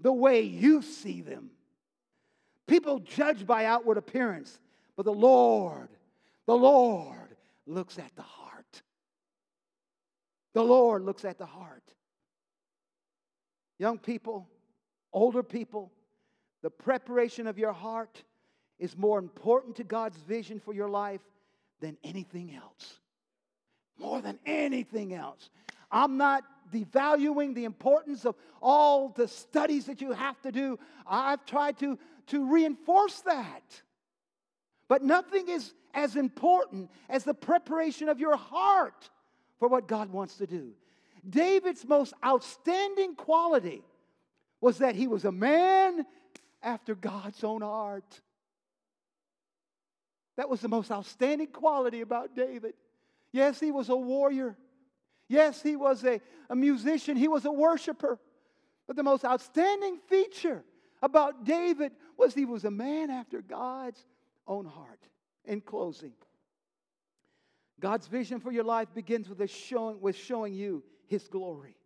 the 0.00 0.12
way 0.12 0.42
you 0.42 0.82
see 0.82 1.22
them. 1.22 1.50
People 2.66 3.00
judge 3.00 3.46
by 3.46 3.64
outward 3.64 3.96
appearance, 3.96 4.60
but 4.96 5.04
the 5.04 5.12
Lord, 5.12 5.88
the 6.46 6.56
Lord 6.56 7.36
looks 7.66 7.98
at 7.98 8.14
the 8.16 8.22
heart. 8.22 8.82
The 10.52 10.62
Lord 10.62 11.02
looks 11.02 11.24
at 11.24 11.38
the 11.38 11.46
heart. 11.46 11.82
Young 13.78 13.98
people, 13.98 14.48
older 15.12 15.42
people, 15.42 15.90
the 16.62 16.70
preparation 16.70 17.46
of 17.46 17.58
your 17.58 17.72
heart 17.72 18.22
is 18.78 18.96
more 18.96 19.18
important 19.18 19.76
to 19.76 19.84
God's 19.84 20.18
vision 20.18 20.60
for 20.60 20.74
your 20.74 20.88
life 20.88 21.22
than 21.80 21.96
anything 22.04 22.54
else. 22.54 23.00
More 23.98 24.20
than 24.20 24.38
anything 24.44 25.14
else. 25.14 25.50
I'm 25.90 26.16
not 26.16 26.44
devaluing 26.70 27.54
the 27.54 27.64
importance 27.64 28.24
of 28.24 28.36
all 28.62 29.10
the 29.10 29.28
studies 29.28 29.86
that 29.86 30.00
you 30.00 30.12
have 30.12 30.40
to 30.42 30.52
do. 30.52 30.78
I've 31.06 31.44
tried 31.44 31.78
to, 31.78 31.98
to 32.28 32.50
reinforce 32.50 33.20
that. 33.22 33.82
But 34.88 35.02
nothing 35.02 35.48
is 35.48 35.72
as 35.94 36.16
important 36.16 36.90
as 37.08 37.24
the 37.24 37.34
preparation 37.34 38.08
of 38.08 38.20
your 38.20 38.36
heart 38.36 39.10
for 39.58 39.68
what 39.68 39.88
God 39.88 40.10
wants 40.10 40.36
to 40.36 40.46
do. 40.46 40.72
David's 41.28 41.86
most 41.86 42.14
outstanding 42.24 43.14
quality 43.14 43.82
was 44.60 44.78
that 44.78 44.94
he 44.94 45.06
was 45.06 45.24
a 45.24 45.32
man 45.32 46.06
after 46.62 46.94
God's 46.94 47.42
own 47.44 47.62
heart. 47.62 48.20
That 50.36 50.48
was 50.48 50.60
the 50.60 50.68
most 50.68 50.90
outstanding 50.90 51.48
quality 51.48 52.00
about 52.00 52.34
David. 52.34 52.74
Yes, 53.32 53.60
he 53.60 53.70
was 53.70 53.88
a 53.88 53.96
warrior. 53.96 54.56
Yes, 55.30 55.62
he 55.62 55.76
was 55.76 56.02
a, 56.04 56.20
a 56.50 56.56
musician, 56.56 57.16
he 57.16 57.28
was 57.28 57.44
a 57.44 57.52
worshiper. 57.52 58.18
But 58.88 58.96
the 58.96 59.04
most 59.04 59.24
outstanding 59.24 59.98
feature 60.08 60.64
about 61.00 61.44
David 61.44 61.92
was 62.18 62.34
he 62.34 62.44
was 62.44 62.64
a 62.64 62.70
man 62.70 63.10
after 63.10 63.40
God's 63.40 64.04
own 64.48 64.66
heart. 64.66 64.98
In 65.44 65.60
closing, 65.60 66.12
God's 67.78 68.08
vision 68.08 68.40
for 68.40 68.50
your 68.50 68.64
life 68.64 68.88
begins 68.92 69.28
with, 69.28 69.48
showing, 69.48 70.00
with 70.00 70.16
showing 70.16 70.52
you 70.52 70.82
his 71.06 71.28
glory. 71.28 71.76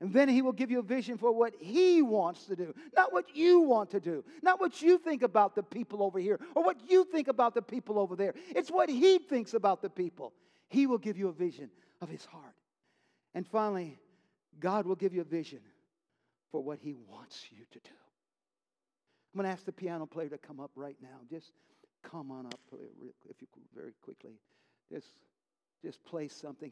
And 0.00 0.12
then 0.12 0.28
he 0.28 0.40
will 0.40 0.52
give 0.52 0.70
you 0.70 0.78
a 0.78 0.82
vision 0.82 1.18
for 1.18 1.32
what 1.32 1.52
he 1.58 2.00
wants 2.00 2.44
to 2.44 2.54
do, 2.54 2.72
not 2.96 3.12
what 3.12 3.36
you 3.36 3.60
want 3.60 3.90
to 3.90 4.00
do, 4.00 4.24
not 4.40 4.60
what 4.60 4.80
you 4.80 4.98
think 4.98 5.22
about 5.22 5.54
the 5.56 5.62
people 5.62 6.02
over 6.02 6.18
here 6.20 6.38
or 6.54 6.62
what 6.62 6.76
you 6.88 7.04
think 7.04 7.26
about 7.26 7.54
the 7.54 7.62
people 7.62 7.98
over 7.98 8.14
there. 8.14 8.34
It's 8.54 8.70
what 8.70 8.88
he 8.88 9.18
thinks 9.18 9.52
about 9.52 9.82
the 9.82 9.90
people. 9.90 10.32
He 10.68 10.86
will 10.86 10.98
give 10.98 11.16
you 11.16 11.28
a 11.28 11.32
vision 11.32 11.70
of 12.00 12.08
his 12.08 12.24
heart. 12.24 12.54
And 13.34 13.46
finally, 13.46 13.98
God 14.58 14.86
will 14.86 14.96
give 14.96 15.14
you 15.14 15.20
a 15.20 15.24
vision 15.24 15.60
for 16.50 16.62
what 16.62 16.78
he 16.80 16.94
wants 16.94 17.44
you 17.50 17.64
to 17.70 17.78
do. 17.80 17.94
I'm 19.34 19.38
going 19.42 19.46
to 19.46 19.52
ask 19.52 19.66
the 19.66 19.72
piano 19.72 20.06
player 20.06 20.30
to 20.30 20.38
come 20.38 20.60
up 20.60 20.70
right 20.74 20.96
now. 21.02 21.18
Just 21.28 21.52
come 22.02 22.30
on 22.30 22.46
up 22.46 22.60
if 23.28 23.40
you 23.40 23.48
very 23.74 23.92
quickly. 24.02 24.40
Just 24.90 25.08
just 25.84 26.02
play 26.04 26.26
something 26.26 26.64